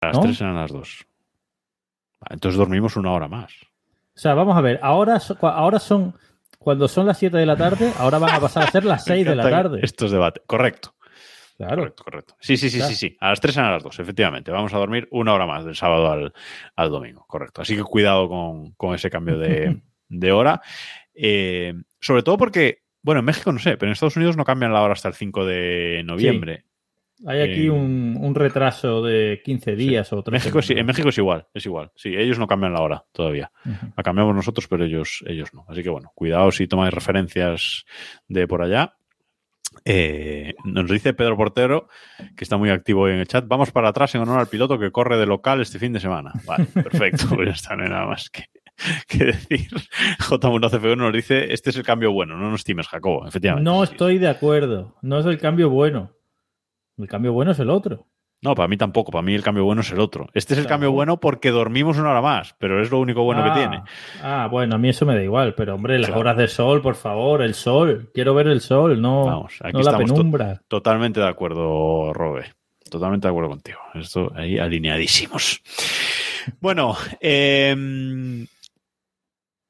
a 0.00 0.06
las 0.08 0.16
¿no? 0.16 0.22
3 0.22 0.40
eran 0.40 0.56
las 0.56 0.72
2. 0.72 1.06
Entonces 2.30 2.58
dormimos 2.58 2.96
una 2.96 3.12
hora 3.12 3.28
más. 3.28 3.52
O 4.16 4.18
sea, 4.18 4.34
vamos 4.34 4.56
a 4.56 4.60
ver, 4.60 4.78
ahora, 4.82 5.18
ahora 5.40 5.78
son, 5.78 6.14
cuando 6.58 6.86
son 6.88 7.06
las 7.06 7.18
7 7.18 7.36
de 7.36 7.46
la 7.46 7.56
tarde, 7.56 7.92
ahora 7.98 8.18
van 8.18 8.34
a 8.34 8.40
pasar 8.40 8.64
a 8.64 8.70
ser 8.70 8.84
las 8.84 9.06
Me 9.08 9.14
6 9.16 9.26
de 9.26 9.34
la 9.34 9.50
tarde. 9.50 9.80
Estos 9.82 10.10
debates. 10.12 10.42
Correcto. 10.46 10.94
Claro. 11.56 11.76
Correcto, 11.82 12.02
correcto. 12.04 12.36
Sí, 12.40 12.56
sí, 12.56 12.68
sí, 12.68 12.78
Claro. 12.78 12.90
sí, 12.92 12.96
sí. 12.96 13.16
A 13.20 13.28
las 13.30 13.40
3 13.40 13.56
eran 13.58 13.72
las 13.72 13.82
2, 13.84 13.98
efectivamente. 14.00 14.50
Vamos 14.50 14.74
a 14.74 14.78
dormir 14.78 15.06
una 15.12 15.32
hora 15.34 15.46
más 15.46 15.64
del 15.64 15.76
sábado 15.76 16.10
al, 16.10 16.32
al 16.74 16.90
domingo. 16.90 17.24
Correcto. 17.28 17.62
Así 17.62 17.76
que 17.76 17.82
cuidado 17.84 18.28
con, 18.28 18.72
con 18.72 18.94
ese 18.94 19.08
cambio 19.10 19.38
de, 19.38 19.80
de 20.08 20.32
hora. 20.32 20.60
Eh, 21.14 21.74
sobre 22.00 22.22
todo 22.24 22.36
porque, 22.38 22.82
bueno, 23.02 23.20
en 23.20 23.24
México 23.26 23.52
no 23.52 23.60
sé, 23.60 23.76
pero 23.76 23.88
en 23.88 23.92
Estados 23.92 24.16
Unidos 24.16 24.36
no 24.36 24.44
cambian 24.44 24.72
la 24.72 24.82
hora 24.82 24.94
hasta 24.94 25.08
el 25.08 25.14
5 25.14 25.46
de 25.46 26.02
noviembre. 26.04 26.63
Hay 27.26 27.40
aquí 27.40 27.66
Eh, 27.66 27.70
un, 27.70 28.18
un 28.20 28.34
retraso 28.34 29.02
de 29.02 29.40
15 29.44 29.76
días 29.76 30.12
o 30.12 30.22
3 30.22 30.32
México, 30.32 30.60
sí, 30.62 30.74
en 30.76 30.84
México 30.84 31.08
es 31.08 31.18
igual, 31.18 31.46
es 31.54 31.64
igual. 31.64 31.90
Sí, 31.94 32.14
ellos 32.16 32.38
no 32.38 32.46
cambian 32.46 32.72
la 32.72 32.82
hora 32.82 33.04
todavía. 33.12 33.50
La 33.96 34.02
cambiamos 34.02 34.34
nosotros, 34.34 34.66
pero 34.68 34.84
ellos, 34.84 35.24
ellos 35.26 35.54
no. 35.54 35.64
Así 35.68 35.82
que 35.82 35.90
bueno, 35.90 36.10
cuidado 36.14 36.50
si 36.50 36.66
tomáis 36.66 36.92
referencias 36.92 37.84
de 38.28 38.46
por 38.48 38.62
allá. 38.62 38.96
Eh, 39.84 40.54
nos 40.64 40.88
dice 40.90 41.14
Pedro 41.14 41.36
Portero, 41.36 41.88
que 42.36 42.44
está 42.44 42.56
muy 42.56 42.70
activo 42.70 43.02
hoy 43.02 43.12
en 43.12 43.18
el 43.18 43.28
chat. 43.28 43.46
Vamos 43.46 43.70
para 43.70 43.88
atrás 43.88 44.14
en 44.14 44.22
honor 44.22 44.40
al 44.40 44.46
piloto 44.48 44.78
que 44.78 44.90
corre 44.90 45.16
de 45.16 45.26
local 45.26 45.60
este 45.60 45.78
fin 45.78 45.92
de 45.92 46.00
semana. 46.00 46.32
Vale, 46.46 46.64
perfecto. 46.74 47.26
pues 47.34 47.46
ya 47.48 47.54
está, 47.54 47.76
no 47.76 47.84
hay 47.84 47.90
nada 47.90 48.06
más 48.06 48.30
que, 48.30 48.44
que 49.08 49.24
decir. 49.24 49.68
J1CF1 50.20 50.96
nos 50.96 51.12
dice: 51.12 51.52
Este 51.52 51.70
es 51.70 51.76
el 51.76 51.84
cambio 51.84 52.12
bueno, 52.12 52.36
no 52.36 52.50
nos 52.50 52.64
times, 52.64 52.88
Jacobo. 52.88 53.26
Efectivamente. 53.26 53.68
No 53.68 53.82
estoy 53.82 54.18
de 54.18 54.28
acuerdo. 54.28 54.96
No 55.02 55.18
es 55.18 55.26
el 55.26 55.38
cambio 55.38 55.70
bueno. 55.70 56.12
El 56.98 57.08
cambio 57.08 57.32
bueno 57.32 57.52
es 57.52 57.58
el 57.58 57.70
otro. 57.70 58.06
No, 58.42 58.54
para 58.54 58.68
mí 58.68 58.76
tampoco. 58.76 59.10
Para 59.10 59.22
mí 59.22 59.34
el 59.34 59.42
cambio 59.42 59.64
bueno 59.64 59.80
es 59.80 59.90
el 59.90 60.00
otro. 60.00 60.26
Este 60.34 60.52
es 60.52 60.58
el 60.58 60.64
Claro. 60.66 60.74
cambio 60.74 60.92
bueno 60.92 61.18
porque 61.18 61.50
dormimos 61.50 61.96
una 61.98 62.10
hora 62.10 62.20
más, 62.20 62.54
pero 62.58 62.82
es 62.82 62.90
lo 62.90 63.00
único 63.00 63.22
bueno 63.24 63.42
ah, 63.42 63.52
que 63.54 63.58
tiene. 63.60 63.82
Ah, 64.22 64.48
bueno, 64.50 64.74
a 64.74 64.78
mí 64.78 64.90
eso 64.90 65.06
me 65.06 65.14
da 65.14 65.22
igual, 65.22 65.54
pero 65.54 65.74
hombre, 65.74 65.98
las 65.98 66.08
Claro. 66.08 66.20
horas 66.20 66.36
de 66.36 66.48
sol, 66.48 66.82
por 66.82 66.94
favor, 66.94 67.40
el 67.42 67.54
sol. 67.54 68.10
Quiero 68.12 68.34
ver 68.34 68.48
el 68.48 68.60
sol, 68.60 69.00
no, 69.00 69.24
Vamos, 69.24 69.54
aquí 69.62 69.72
no 69.72 69.82
la 69.82 69.92
to- 69.92 69.98
penumbra. 69.98 70.60
Totalmente 70.68 71.20
de 71.20 71.28
acuerdo, 71.28 72.12
Robe. 72.12 72.52
Totalmente 72.90 73.26
de 73.26 73.30
acuerdo 73.30 73.48
contigo. 73.50 73.78
Esto 73.94 74.30
ahí 74.36 74.58
alineadísimos. 74.58 75.62
Bueno, 76.60 76.94
eh, 77.22 77.74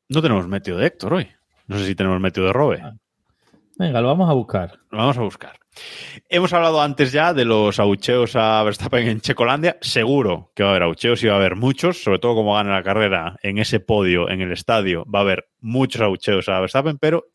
no 0.09 0.23
tenemos 0.23 0.49
meteo 0.49 0.77
de 0.77 0.87
Héctor 0.87 1.15
hoy. 1.15 1.29
No 1.69 1.79
sé 1.79 1.87
si 1.87 1.95
tenemos 1.95 2.21
meteo 2.21 2.45
de 2.45 2.53
Robe. 2.53 2.81
Ah. 2.83 2.93
Venga, 3.79 4.01
lo 4.01 4.09
vamos 4.09 4.29
a 4.29 4.33
buscar. 4.33 4.79
Lo 4.91 4.99
vamos 4.99 5.17
a 5.19 5.23
buscar. 5.23 5.57
Hemos 6.29 6.53
hablado 6.53 6.81
antes 6.81 7.13
ya 7.13 7.35
de 7.35 7.45
los 7.45 7.79
abucheos 7.79 8.37
a 8.37 8.63
Verstappen 8.63 9.09
en 9.09 9.21
Checolandia. 9.21 9.77
Seguro 9.81 10.53
que 10.55 10.63
va 10.63 10.71
a 10.71 10.73
haber 10.73 10.85
abucheos 10.85 11.23
y 11.23 11.27
va 11.27 11.35
a 11.35 11.37
haber 11.37 11.57
muchos, 11.57 12.03
sobre 12.03 12.19
todo 12.19 12.35
como 12.35 12.55
gana 12.55 12.73
la 12.73 12.83
carrera 12.83 13.37
en 13.43 13.59
ese 13.59 13.81
podio, 13.81 14.31
en 14.31 14.41
el 14.41 14.53
estadio, 14.53 15.05
va 15.05 15.21
a 15.21 15.23
haber 15.23 15.49
muchos 15.61 16.01
abucheos 16.01 16.49
a 16.49 16.61
Verstappen, 16.61 16.99
pero, 16.99 17.27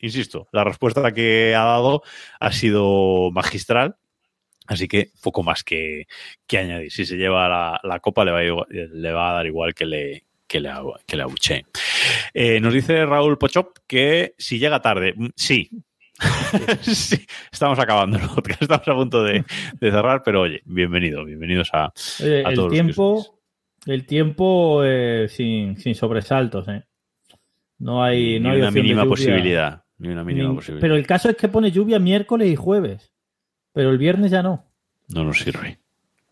insisto, 0.00 0.48
la 0.52 0.64
respuesta 0.64 1.12
que 1.12 1.54
ha 1.54 1.64
dado 1.64 2.02
ha 2.38 2.52
sido 2.52 3.30
magistral. 3.32 3.96
Así 4.66 4.86
que 4.86 5.10
poco 5.20 5.42
más 5.42 5.64
que, 5.64 6.06
añadir. 6.52 6.92
Si 6.92 7.04
se 7.04 7.16
lleva 7.16 7.48
la, 7.82 8.00
copa, 8.00 8.24
le 8.24 8.30
va, 8.30 8.38
a, 8.38 8.66
le 8.68 9.12
va 9.12 9.30
a 9.30 9.34
dar 9.34 9.46
igual 9.46 9.74
que 9.74 9.84
le, 9.84 10.26
que 10.46 10.62
que 11.06 11.16
le 11.16 11.22
abucheen. 11.22 11.66
Eh, 12.34 12.60
nos 12.60 12.74
dice 12.74 13.04
Raúl 13.06 13.38
Pochop 13.38 13.78
que 13.86 14.34
si 14.38 14.58
llega 14.58 14.80
tarde, 14.82 15.14
mm, 15.16 15.28
sí. 15.36 15.70
sí, 16.82 17.24
estamos 17.50 17.78
acabando 17.78 18.18
el 18.18 18.26
podcast, 18.28 18.62
estamos 18.62 18.88
a 18.88 18.94
punto 18.94 19.24
de, 19.24 19.44
de 19.80 19.90
cerrar, 19.90 20.22
pero 20.24 20.42
oye, 20.42 20.60
bienvenido, 20.64 21.24
bienvenidos 21.24 21.70
a, 21.72 21.92
Oye, 22.22 22.44
a 22.44 22.48
el 22.50 22.54
todos 22.54 22.56
los 22.56 22.66
que 22.68 22.70
tiempo, 22.82 23.38
el 23.86 24.06
tiempo 24.06 24.82
eh, 24.84 25.26
sin, 25.28 25.78
sin 25.78 25.94
sobresaltos, 25.94 26.68
¿eh? 26.68 26.84
No 27.78 28.02
hay, 28.04 28.34
ni 28.34 28.40
no 28.40 28.50
hay 28.50 28.60
una 28.60 28.70
mínima 28.70 29.04
posibilidad. 29.06 29.82
Ni 29.98 30.08
una 30.08 30.22
mínima 30.24 30.50
Ni- 30.50 30.54
posibilidad. 30.56 30.80
Pero 30.82 30.96
el 30.96 31.06
caso 31.06 31.30
es 31.30 31.36
que 31.36 31.48
pone 31.48 31.70
lluvia 31.70 31.98
miércoles 31.98 32.48
y 32.50 32.56
jueves. 32.56 33.12
Pero 33.72 33.90
el 33.90 33.98
viernes 33.98 34.30
ya 34.30 34.42
no. 34.42 34.66
No 35.08 35.24
nos 35.24 35.38
sirve. 35.40 35.78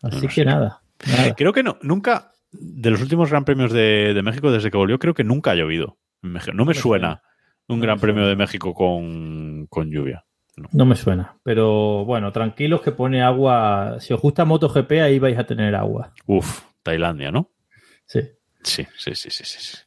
Así 0.03 0.25
No, 0.27 0.31
que 0.33 0.45
nada. 0.45 0.81
nada. 1.07 1.33
Creo 1.35 1.51
que 1.53 1.63
no, 1.63 1.77
nunca, 1.81 2.33
de 2.51 2.91
los 2.91 3.01
últimos 3.01 3.29
Gran 3.31 3.45
Premios 3.45 3.71
de, 3.73 4.13
de 4.13 4.21
México, 4.21 4.51
desde 4.51 4.69
que 4.69 4.77
volvió, 4.77 4.99
creo 4.99 5.13
que 5.15 5.23
nunca 5.23 5.51
ha 5.51 5.55
llovido. 5.55 5.97
en 6.21 6.33
México. 6.33 6.53
No 6.53 6.65
me 6.65 6.73
suena 6.75 7.21
un 7.69 7.77
No 7.79 7.83
Gran 7.83 7.99
Premio 7.99 8.27
de 8.27 8.35
México 8.35 8.73
con, 8.73 9.67
con 9.67 9.89
lluvia. 9.89 10.25
No 10.73 10.85
me 10.85 10.95
suena. 10.97 11.37
Pero 11.43 12.03
bueno, 12.03 12.31
tranquilos 12.33 12.81
que 12.81 12.91
pone 12.91 13.21
agua. 13.21 13.97
Si 13.99 14.13
os 14.13 14.21
gusta 14.21 14.43
MotoGP, 14.43 14.91
ahí 15.01 15.17
vais 15.19 15.37
a 15.37 15.45
tener 15.45 15.73
agua. 15.75 16.11
Uf, 16.25 16.63
Tailandia, 16.83 17.31
¿no? 17.31 17.49
Sí. 18.05 18.21
Sí, 18.63 18.85
sí, 18.97 19.15
sí, 19.15 19.29
sí, 19.31 19.43
sí. 19.45 19.77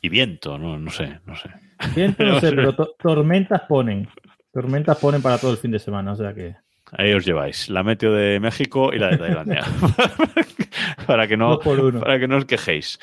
Y 0.00 0.08
viento, 0.08 0.56
no, 0.56 0.78
no 0.78 0.90
sé, 0.92 1.18
no 1.26 1.34
sé. 1.34 1.50
Viento 1.96 2.22
no 2.22 2.34
No 2.34 2.40
sé, 2.40 2.50
sé. 2.50 2.54
pero 2.56 2.74
to- 2.76 2.94
tormentas 2.96 3.62
ponen. 3.62 4.08
Tormentas 4.52 4.96
ponen 4.98 5.20
para 5.20 5.38
todo 5.38 5.50
el 5.50 5.56
fin 5.56 5.72
de 5.72 5.80
semana. 5.80 6.12
O 6.12 6.16
sea 6.16 6.32
que. 6.32 6.54
Ahí 6.92 7.12
os 7.12 7.24
lleváis, 7.26 7.68
la 7.68 7.82
meteo 7.82 8.12
de 8.12 8.38
México 8.40 8.94
y 8.94 8.98
la 8.98 9.08
de 9.08 9.18
Tailandia. 9.18 9.62
para, 11.06 11.26
que 11.26 11.36
no, 11.36 11.58
para 11.58 12.18
que 12.20 12.28
no 12.28 12.36
os 12.36 12.44
quejéis. 12.44 12.98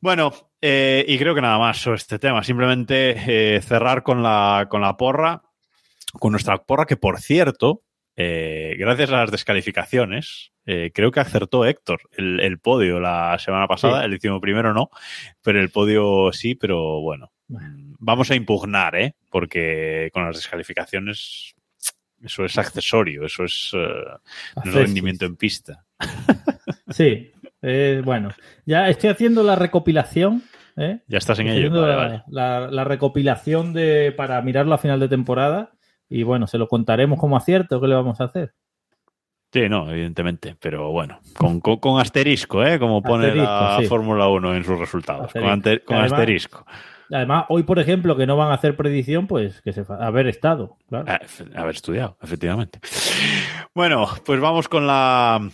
Bueno, 0.00 0.32
eh, 0.62 1.04
y 1.06 1.18
creo 1.18 1.34
que 1.34 1.42
nada 1.42 1.58
más 1.58 1.78
sobre 1.78 1.96
este 1.96 2.18
tema. 2.18 2.42
Simplemente 2.42 3.16
eh, 3.56 3.60
cerrar 3.60 4.02
con 4.02 4.22
la, 4.22 4.66
con 4.70 4.80
la 4.80 4.96
porra, 4.96 5.42
con 6.18 6.32
nuestra 6.32 6.56
porra, 6.62 6.86
que 6.86 6.96
por 6.96 7.20
cierto, 7.20 7.82
eh, 8.16 8.76
gracias 8.78 9.10
a 9.10 9.16
las 9.16 9.30
descalificaciones, 9.30 10.52
eh, 10.64 10.92
creo 10.94 11.10
que 11.10 11.20
acertó 11.20 11.64
Héctor 11.64 12.02
el, 12.16 12.38
el 12.40 12.58
podio 12.60 13.00
la 13.00 13.36
semana 13.38 13.66
pasada, 13.66 14.00
Sí. 14.00 14.04
el 14.04 14.10
décimo 14.12 14.40
primero 14.40 14.72
no, 14.72 14.90
pero 15.42 15.60
el 15.60 15.70
podio 15.70 16.30
sí, 16.32 16.54
pero 16.54 17.00
bueno, 17.00 17.32
vamos 17.48 18.30
a 18.30 18.36
impugnar, 18.36 18.94
¿eh? 18.94 19.14
Porque 19.28 20.10
con 20.12 20.24
las 20.24 20.36
descalificaciones 20.36 21.54
eso 22.22 22.44
es 22.44 22.56
accesorio, 22.56 23.24
eso 23.26 23.42
es 23.42 23.72
eh, 23.74 23.88
rendimiento 24.64 25.24
en 25.24 25.34
pista. 25.34 25.84
Sí, 26.90 27.31
eh, 27.62 28.02
bueno. 28.04 28.30
Ya 28.66 28.88
estoy 28.88 29.10
haciendo 29.10 29.42
la 29.42 29.56
recopilación. 29.56 30.42
¿eh? 30.76 31.00
Ya 31.06 31.18
estás 31.18 31.38
en 31.38 31.48
Estoy 31.48 31.64
ello. 31.66 31.80
Vale, 31.80 31.88
la, 31.92 31.96
vale. 31.96 32.22
la- 32.28 32.70
la 32.70 32.84
recopilación 32.84 33.72
de 33.72 34.12
para 34.16 34.40
mirarlo 34.42 34.74
a 34.74 34.78
final 34.78 35.00
de 35.00 35.08
temporada. 35.08 35.70
Y 36.08 36.24
bueno, 36.24 36.46
se 36.46 36.58
lo 36.58 36.68
contaremos 36.68 37.18
como 37.18 37.36
acierto. 37.36 37.80
¿Qué 37.80 37.86
le 37.88 37.94
vamos 37.94 38.20
a 38.20 38.24
hacer? 38.24 38.52
Sí, 39.52 39.68
no, 39.68 39.90
evidentemente, 39.90 40.56
pero 40.58 40.90
bueno, 40.92 41.20
con, 41.36 41.60
con, 41.60 41.76
con 41.76 42.00
asterisco, 42.00 42.64
¿eh? 42.64 42.78
Como 42.78 43.02
pone 43.02 43.26
Asterisco, 43.26 43.50
la 43.50 43.76
sí. 43.80 43.86
Fórmula 43.86 44.26
1 44.28 44.54
en 44.56 44.64
sus 44.64 44.78
resultados, 44.78 45.30
con, 45.32 45.44
Asterisco. 45.44 45.52
ante- 45.52 45.84
con 45.84 45.96
Además- 45.98 46.12
asterisco. 46.12 46.66
Además, 47.10 47.44
hoy, 47.50 47.62
por 47.64 47.78
ejemplo, 47.78 48.16
que 48.16 48.26
no 48.26 48.38
van 48.38 48.50
a 48.50 48.54
hacer 48.54 48.74
predicción, 48.74 49.26
pues 49.26 49.60
que 49.60 49.74
se 49.74 49.84
haber 50.00 50.28
estado. 50.28 50.78
Claro. 50.88 51.04
Ah, 51.06 51.20
Haber 51.54 51.74
estudiado, 51.74 52.16
efectivamente. 52.22 52.80
Bueno, 53.74 54.06
pues 54.24 54.40
vamos 54.40 54.68
con 54.68 54.86
la 54.86 55.46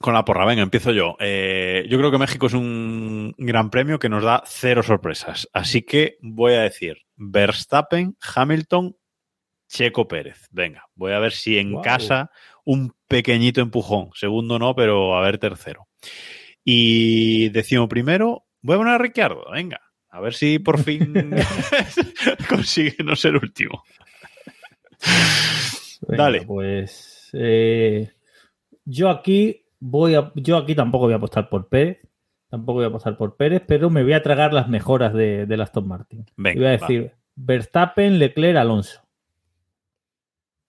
con 0.00 0.14
la 0.14 0.24
porra. 0.24 0.44
Venga, 0.44 0.62
empiezo 0.62 0.92
yo. 0.92 1.16
Eh, 1.20 1.86
yo 1.88 1.98
creo 1.98 2.10
que 2.10 2.18
México 2.18 2.46
es 2.46 2.54
un 2.54 3.34
gran 3.38 3.70
premio 3.70 3.98
que 3.98 4.08
nos 4.08 4.24
da 4.24 4.42
cero 4.46 4.82
sorpresas. 4.82 5.48
Así 5.52 5.82
que 5.82 6.18
voy 6.20 6.54
a 6.54 6.62
decir 6.62 6.98
Verstappen, 7.16 8.16
Hamilton, 8.34 8.96
Checo 9.68 10.08
Pérez. 10.08 10.48
Venga, 10.50 10.86
voy 10.94 11.12
a 11.12 11.18
ver 11.18 11.32
si 11.32 11.58
en 11.58 11.80
casa 11.80 12.30
un 12.64 12.94
pequeñito 13.08 13.60
empujón. 13.60 14.10
Segundo 14.14 14.58
no, 14.58 14.74
pero 14.74 15.16
a 15.16 15.20
ver 15.20 15.38
tercero. 15.38 15.88
Y 16.64 17.50
decimo 17.50 17.88
primero, 17.88 18.46
voy 18.62 18.74
a 18.74 18.78
poner 18.78 18.94
a 18.94 18.98
Ricciardo. 18.98 19.44
Venga, 19.52 19.80
a 20.08 20.20
ver 20.20 20.34
si 20.34 20.58
por 20.58 20.82
fin 20.82 21.14
consigue 22.48 22.96
no 23.04 23.16
ser 23.16 23.36
último. 23.36 23.84
Venga, 26.08 26.24
dale. 26.24 26.42
Pues 26.42 27.30
eh, 27.32 28.10
yo 28.84 29.10
aquí 29.10 29.63
voy 29.86 30.14
a, 30.14 30.32
yo 30.34 30.56
aquí 30.56 30.74
tampoco 30.74 31.04
voy 31.04 31.12
a 31.12 31.16
apostar 31.16 31.50
por 31.50 31.68
Pérez, 31.68 31.98
tampoco 32.48 32.76
voy 32.76 32.84
a 32.84 32.88
apostar 32.88 33.18
por 33.18 33.36
Pérez, 33.36 33.62
pero 33.66 33.90
me 33.90 34.02
voy 34.02 34.14
a 34.14 34.22
tragar 34.22 34.54
las 34.54 34.66
mejoras 34.68 35.12
de, 35.12 35.44
de 35.44 35.62
Aston 35.62 35.86
Martin. 35.86 36.24
Venga, 36.36 36.54
y 36.54 36.58
voy 36.58 36.66
a 36.66 36.70
va. 36.70 36.78
decir 36.78 37.12
Verstappen, 37.36 38.18
Leclerc, 38.18 38.56
Alonso. 38.56 39.02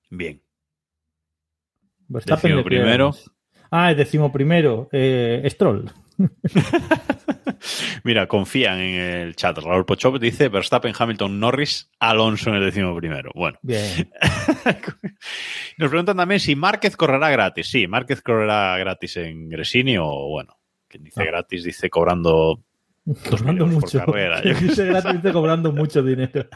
Bien. 0.10 0.42
Verstappen, 2.08 2.58
Leclerc, 2.58 2.84
primero. 2.84 3.04
Alonso. 3.06 3.32
Ah, 3.72 3.92
el 3.92 3.98
décimo 3.98 4.32
primero, 4.32 4.90
eh, 4.92 5.48
Stroll. 5.50 5.90
Mira, 8.04 8.28
confían 8.28 8.80
en 8.80 9.00
el 9.00 9.36
chat. 9.36 9.58
Raúl 9.58 9.86
Pochop 9.86 10.20
dice 10.20 10.50
Verstappen, 10.50 10.94
Hamilton, 10.98 11.40
Norris, 11.40 11.90
Alonso 12.00 12.50
en 12.50 12.58
el 12.58 12.66
décimo 12.66 12.96
primero. 12.96 13.32
Bueno. 13.34 13.58
Bien. 13.62 14.10
Nos 15.78 15.90
preguntan 15.90 16.18
también 16.18 16.40
si 16.40 16.56
Márquez 16.56 16.96
correrá 16.96 17.30
gratis. 17.30 17.68
Sí, 17.68 17.88
Márquez 17.88 18.22
correrá 18.22 18.78
gratis 18.78 19.18
en 19.18 19.50
Gresini 19.50 19.98
o, 19.98 20.28
bueno, 20.30 20.58
quien 20.88 21.04
dice 21.04 21.22
Ah. 21.22 21.26
gratis 21.26 21.64
dice 21.64 21.90
cobrando. 21.90 22.64
cobrando 23.30 23.66
euros 23.66 23.74
por 23.76 23.84
mucho. 23.84 24.00
carrera, 24.00 24.44
yo 24.44 24.54
qué 24.56 24.66
Dice 24.66 25.32
cobrando 25.34 25.72
mucho 25.72 26.02
dinero. 26.04 26.48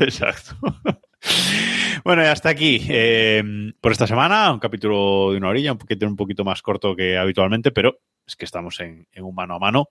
Exacto. 0.00 0.56
Bueno, 2.04 2.22
y 2.22 2.26
hasta 2.26 2.50
aquí 2.50 2.84
eh, 2.88 3.42
por 3.80 3.92
esta 3.92 4.06
semana. 4.06 4.52
Un 4.52 4.58
capítulo 4.58 5.32
de 5.32 5.38
una 5.38 5.48
orilla, 5.48 5.72
un 5.72 5.78
poquito, 5.78 6.06
un 6.06 6.16
poquito 6.16 6.44
más 6.44 6.60
corto 6.60 6.94
que 6.94 7.16
habitualmente, 7.16 7.70
pero 7.70 8.00
es 8.26 8.36
que 8.36 8.44
estamos 8.44 8.80
en, 8.80 9.06
un 9.16 9.34
mano 9.34 9.54
a 9.54 9.58
mano. 9.58 9.88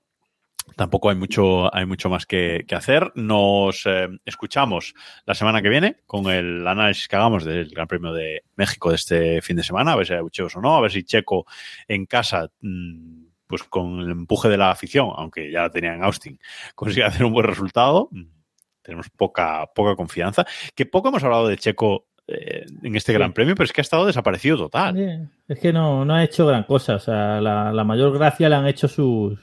Tampoco 0.77 1.09
hay 1.09 1.17
mucho, 1.17 1.73
hay 1.75 1.85
mucho 1.85 2.09
más 2.09 2.25
que, 2.25 2.63
que 2.65 2.75
hacer. 2.75 3.11
Nos 3.15 3.85
eh, 3.85 4.07
escuchamos 4.23 4.93
la 5.25 5.35
semana 5.35 5.61
que 5.61 5.67
viene 5.67 5.97
con 6.05 6.31
el 6.31 6.65
análisis 6.65 7.07
que 7.07 7.15
hagamos 7.17 7.43
del 7.43 7.69
Gran 7.69 7.87
Premio 7.87 8.13
de 8.13 8.43
México 8.55 8.89
de 8.89 8.95
este 8.95 9.41
fin 9.41 9.57
de 9.57 9.63
semana, 9.63 9.91
a 9.91 9.95
ver 9.97 10.07
si 10.07 10.13
hay 10.13 10.21
bucheos 10.21 10.55
o 10.55 10.61
no, 10.61 10.75
a 10.77 10.81
ver 10.81 10.91
si 10.91 11.03
Checo 11.03 11.45
en 11.87 12.05
casa, 12.05 12.49
mm, 12.61 13.25
pues 13.45 13.63
con 13.63 13.99
el 13.99 14.11
empuje 14.11 14.47
de 14.47 14.57
la 14.57 14.71
afición, 14.71 15.11
aunque 15.15 15.51
ya 15.51 15.63
la 15.63 15.69
tenía 15.69 15.95
en 15.95 16.03
Austin, 16.03 16.39
consigue 16.75 17.03
hacer 17.03 17.25
un 17.25 17.33
buen 17.33 17.45
resultado. 17.45 18.07
Mm, 18.11 18.23
Tenemos 18.81 19.09
poca, 19.09 19.67
poca 19.73 19.95
confianza. 19.95 20.45
Que 20.75 20.85
poco 20.85 21.09
hemos 21.09 21.23
hablado 21.23 21.47
de 21.47 21.57
Checo 21.57 22.07
eh, 22.33 22.65
en 22.83 22.95
este 22.95 23.11
Sí. 23.11 23.17
Gran 23.17 23.33
Premio, 23.33 23.55
pero 23.55 23.65
es 23.65 23.71
que 23.73 23.81
ha 23.81 23.83
estado 23.83 24.05
desaparecido 24.05 24.57
total. 24.57 25.29
Es 25.47 25.59
que 25.59 25.71
no, 25.73 26.03
no 26.05 26.13
ha 26.15 26.23
hecho 26.23 26.45
gran 26.47 26.63
cosa. 26.63 26.95
O 26.95 26.99
sea, 26.99 27.39
la, 27.41 27.71
la 27.71 27.83
mayor 27.83 28.13
gracia 28.13 28.49
la 28.49 28.59
han 28.59 28.67
hecho 28.67 28.87
sus, 28.87 29.39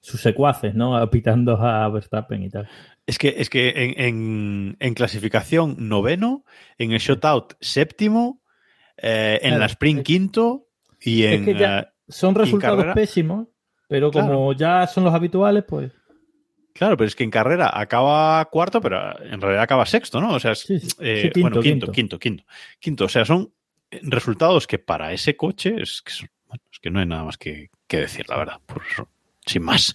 sus 0.00 0.20
secuaces, 0.20 0.74
¿no? 0.74 1.08
Pitando 1.10 1.56
a 1.56 1.88
Verstappen 1.88 2.42
y 2.42 2.50
tal. 2.50 2.68
Es 3.06 3.18
que, 3.18 3.34
es 3.38 3.50
que 3.50 3.68
en, 3.70 3.94
en- 4.00 4.76
en 4.80 4.94
clasificación 4.94 5.76
noveno, 5.78 6.44
en 6.78 6.92
el 6.92 6.98
shootout 6.98 7.54
séptimo, 7.60 8.40
eh, 8.96 9.38
en 9.42 9.48
Claro, 9.50 9.58
la 9.60 9.66
sprint 9.66 9.98
es- 9.98 10.04
quinto 10.04 10.66
y 11.00 11.24
en... 11.24 11.32
es 11.32 11.40
que 11.54 11.54
ya 11.60 11.78
eh, 11.80 11.86
son 12.08 12.34
resultados 12.34 12.86
pésimos, 12.94 13.48
pero 13.88 14.10
como 14.10 14.52
ya 14.54 14.86
son 14.86 15.04
los 15.04 15.12
habituales, 15.14 15.64
pues 15.68 15.92
claro, 16.74 16.96
pero 16.98 17.08
es 17.08 17.16
que 17.16 17.24
en 17.24 17.30
carrera 17.30 17.70
acaba 17.72 18.44
cuarto, 18.46 18.80
pero 18.82 19.18
en 19.24 19.40
realidad 19.40 19.62
acaba 19.62 19.86
sexto, 19.86 20.20
¿no? 20.20 20.34
O 20.34 20.40
sea, 20.40 20.52
es, 20.52 20.60
Sí, 20.60 20.78
sí. 20.80 20.88
eh, 21.00 21.30
quinto, 21.32 21.40
bueno, 21.40 21.60
quinto, 21.62 21.86
quinto. 21.92 22.18
quinto, 22.18 22.18
quinto, 22.18 22.44
quinto. 22.80 23.04
O 23.06 23.08
sea, 23.08 23.24
son 23.24 23.52
resultados 24.02 24.66
que 24.66 24.78
para 24.78 25.12
ese 25.12 25.36
coche 25.36 25.76
es 25.80 26.02
que, 26.02 26.12
son- 26.12 26.28
bueno, 26.48 26.62
es 26.72 26.78
que 26.80 26.90
no 26.90 26.98
hay 27.00 27.06
nada 27.06 27.24
más 27.24 27.38
que, 27.38 27.70
que 27.86 27.98
decir, 27.98 28.28
la 28.28 28.36
verdad. 28.36 28.60
Por 28.66 28.82
eso, 28.90 29.08
sin 29.46 29.62
más. 29.62 29.94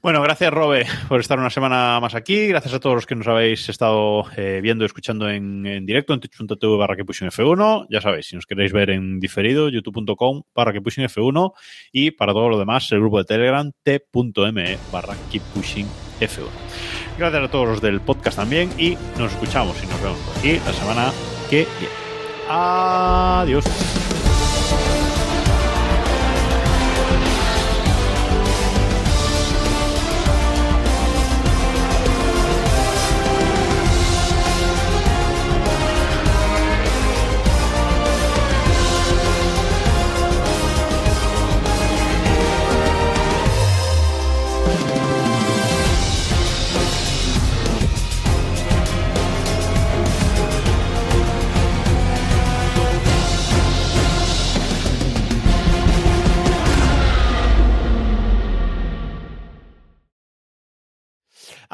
Bueno, 0.00 0.22
gracias 0.22 0.52
Robe 0.52 0.86
por 1.08 1.20
estar 1.20 1.38
una 1.38 1.50
semana 1.50 1.98
más 2.00 2.14
aquí. 2.14 2.46
Gracias 2.48 2.74
a 2.74 2.80
todos 2.80 2.94
los 2.94 3.06
que 3.06 3.14
nos 3.14 3.26
habéis 3.26 3.68
estado 3.68 4.24
eh, 4.36 4.60
viendo 4.62 4.84
y 4.84 4.86
escuchando 4.86 5.28
en, 5.28 5.84
directo 5.84 6.14
en 6.14 6.20
twitch.tv 6.20 6.76
barra 6.76 6.96
que 6.96 7.04
pushing 7.04 7.28
F1. 7.28 7.86
Ya 7.90 8.00
sabéis, 8.00 8.26
si 8.26 8.36
nos 8.36 8.46
queréis 8.46 8.72
ver 8.72 8.90
en 8.90 9.20
diferido, 9.20 9.68
youtube.com 9.68 10.42
barra 10.54 10.72
que 10.72 10.80
pushing 10.80 11.04
F1 11.04 11.52
y 11.92 12.12
para 12.12 12.32
todo 12.32 12.48
lo 12.48 12.58
demás, 12.58 12.90
el 12.92 13.00
grupo 13.00 13.18
de 13.18 13.24
Telegram 13.24 13.70
t.me 13.82 14.78
barra 14.90 15.14
pushing 15.54 15.86
F1. 16.20 16.48
Gracias 17.18 17.44
a 17.44 17.48
todos 17.48 17.68
los 17.68 17.80
del 17.80 18.00
podcast 18.00 18.36
también 18.36 18.70
y 18.78 18.96
nos 19.18 19.32
escuchamos 19.32 19.76
y 19.82 19.86
nos 19.86 20.02
vemos 20.02 20.18
por 20.18 20.38
aquí 20.38 20.52
la 20.64 20.72
semana 20.72 21.12
que 21.50 21.66
viene. 21.78 21.94
Adiós. 22.48 23.64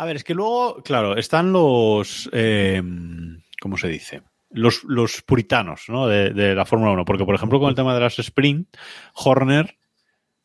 A 0.01 0.05
ver, 0.05 0.17
es 0.17 0.23
que 0.25 0.35
luego, 0.35 0.81
claro, 0.85 1.17
están 1.17 1.53
los. 1.53 2.31
eh, 2.33 2.81
¿Cómo 3.61 3.77
se 3.77 3.89
dice? 3.89 4.23
Los, 4.51 4.85
los 4.85 5.23
puritanos, 5.23 5.87
¿no? 5.89 6.07
De, 6.07 6.31
de 6.31 6.55
la 6.55 6.65
Fórmula 6.65 6.93
1. 6.93 7.05
Porque, 7.05 7.25
por 7.25 7.35
ejemplo, 7.35 7.59
con 7.59 7.69
el 7.69 7.75
tema 7.75 7.95
de 7.95 8.01
las 8.01 8.19
sprint, 8.19 8.69
Horner 9.15 9.77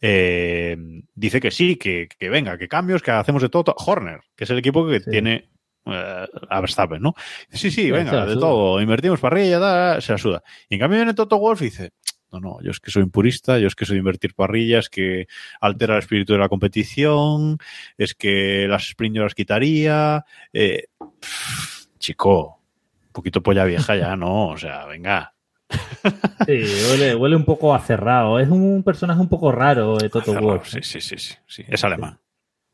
eh, 0.02 0.76
dice 1.14 1.40
que 1.40 1.52
sí, 1.52 1.76
que, 1.78 2.08
que 2.18 2.30
venga, 2.30 2.58
que 2.58 2.68
cambios, 2.68 3.02
que 3.02 3.12
hacemos 3.12 3.42
de 3.42 3.50
todo. 3.50 3.76
Horner, 3.78 4.22
que 4.36 4.44
es 4.44 4.50
el 4.50 4.58
equipo 4.58 4.88
que 4.88 5.00
Sí. 5.00 5.12
tiene 5.12 5.50
eh, 5.86 6.26
a 6.50 6.60
Verstappen, 6.60 7.02
¿no? 7.02 7.14
Sí, 7.52 7.70
sí, 7.72 7.92
venga, 7.92 8.26
de 8.26 8.36
todo. 8.36 8.82
Invertimos 8.82 9.20
parrilla, 9.20 9.60
da, 9.60 10.02
se 10.02 10.14
la 10.14 10.18
suda. 10.18 10.44
Y 10.68 10.76
en 10.76 10.80
cambio 10.82 10.98
viene 10.98 11.14
Toto 11.14 11.38
Wolf 11.38 11.62
y 11.62 11.66
dice. 11.66 11.92
No, 12.34 12.40
no, 12.40 12.62
yo 12.64 12.72
es 12.72 12.80
que 12.80 12.90
soy 12.90 13.04
un 13.04 13.12
purista, 13.12 13.60
yo 13.60 13.68
es 13.68 13.76
que 13.76 13.86
soy 13.86 13.94
de 13.96 14.00
invertir 14.00 14.34
parrillas, 14.34 14.90
que 14.90 15.28
altera 15.62 15.94
el 15.94 16.00
espíritu 16.00 16.34
de 16.34 16.40
la 16.40 16.50
competición, 16.50 17.60
es 17.96 18.16
que 18.16 18.68
las 18.68 18.88
sprint 18.88 19.16
yo 19.18 19.24
las 19.24 19.36
quitaría. 19.36 20.26
Eh, 20.52 20.86
pff, 21.22 21.86
chico, 22.00 22.60
un 23.06 23.12
poquito 23.12 23.44
polla 23.44 23.66
vieja 23.66 23.96
ya, 23.96 24.16
no, 24.16 24.48
o 24.48 24.58
sea, 24.58 24.86
venga. 24.88 25.36
sí, 26.48 26.64
huele, 26.90 27.16
huele 27.16 27.36
un 27.36 27.46
poco 27.46 27.74
a 27.76 27.80
cerrado. 27.80 28.40
Es 28.40 28.50
un 28.50 28.82
personaje 28.84 29.22
un 29.22 29.30
poco 29.30 29.52
raro 29.52 29.98
de 29.98 30.10
Toto 30.10 30.26
Cerrado, 30.34 30.48
Wolff. 30.48 30.68
Sí, 30.70 30.80
sí, 30.82 31.02
sí, 31.02 31.18
sí, 31.18 31.36
sí, 31.48 31.64
es 31.68 31.84
alemán. 31.84 32.20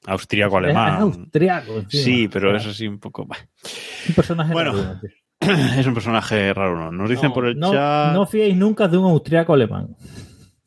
Austríaco 0.05 0.57
Es- 0.59 0.63
alemán. 0.63 0.93
Es 0.95 1.01
austriaco. 1.01 1.83
Sí, 1.89 2.29
pero 2.29 2.51
O 2.53 2.55
es 2.55 2.63
sea, 2.63 2.71
así 2.71 2.87
un 2.87 2.99
poco. 2.99 3.23
Un 4.07 4.15
personaje 4.15 4.53
Bueno. 4.53 4.71
raro. 4.71 4.99
es 5.77 5.85
un 5.87 5.93
personaje 5.93 6.53
raro, 6.53 6.77
¿no? 6.77 6.91
Nos 6.91 7.09
dicen 7.09 7.29
No, 7.29 7.33
por 7.33 7.45
el 7.47 7.57
no, 7.59 7.71
chat. 7.71 8.13
no 8.13 8.25
fiéis 8.25 8.55
nunca 8.55 8.87
de 8.87 8.97
un 8.97 9.05
austriaco 9.05 9.53
alemán. 9.53 9.95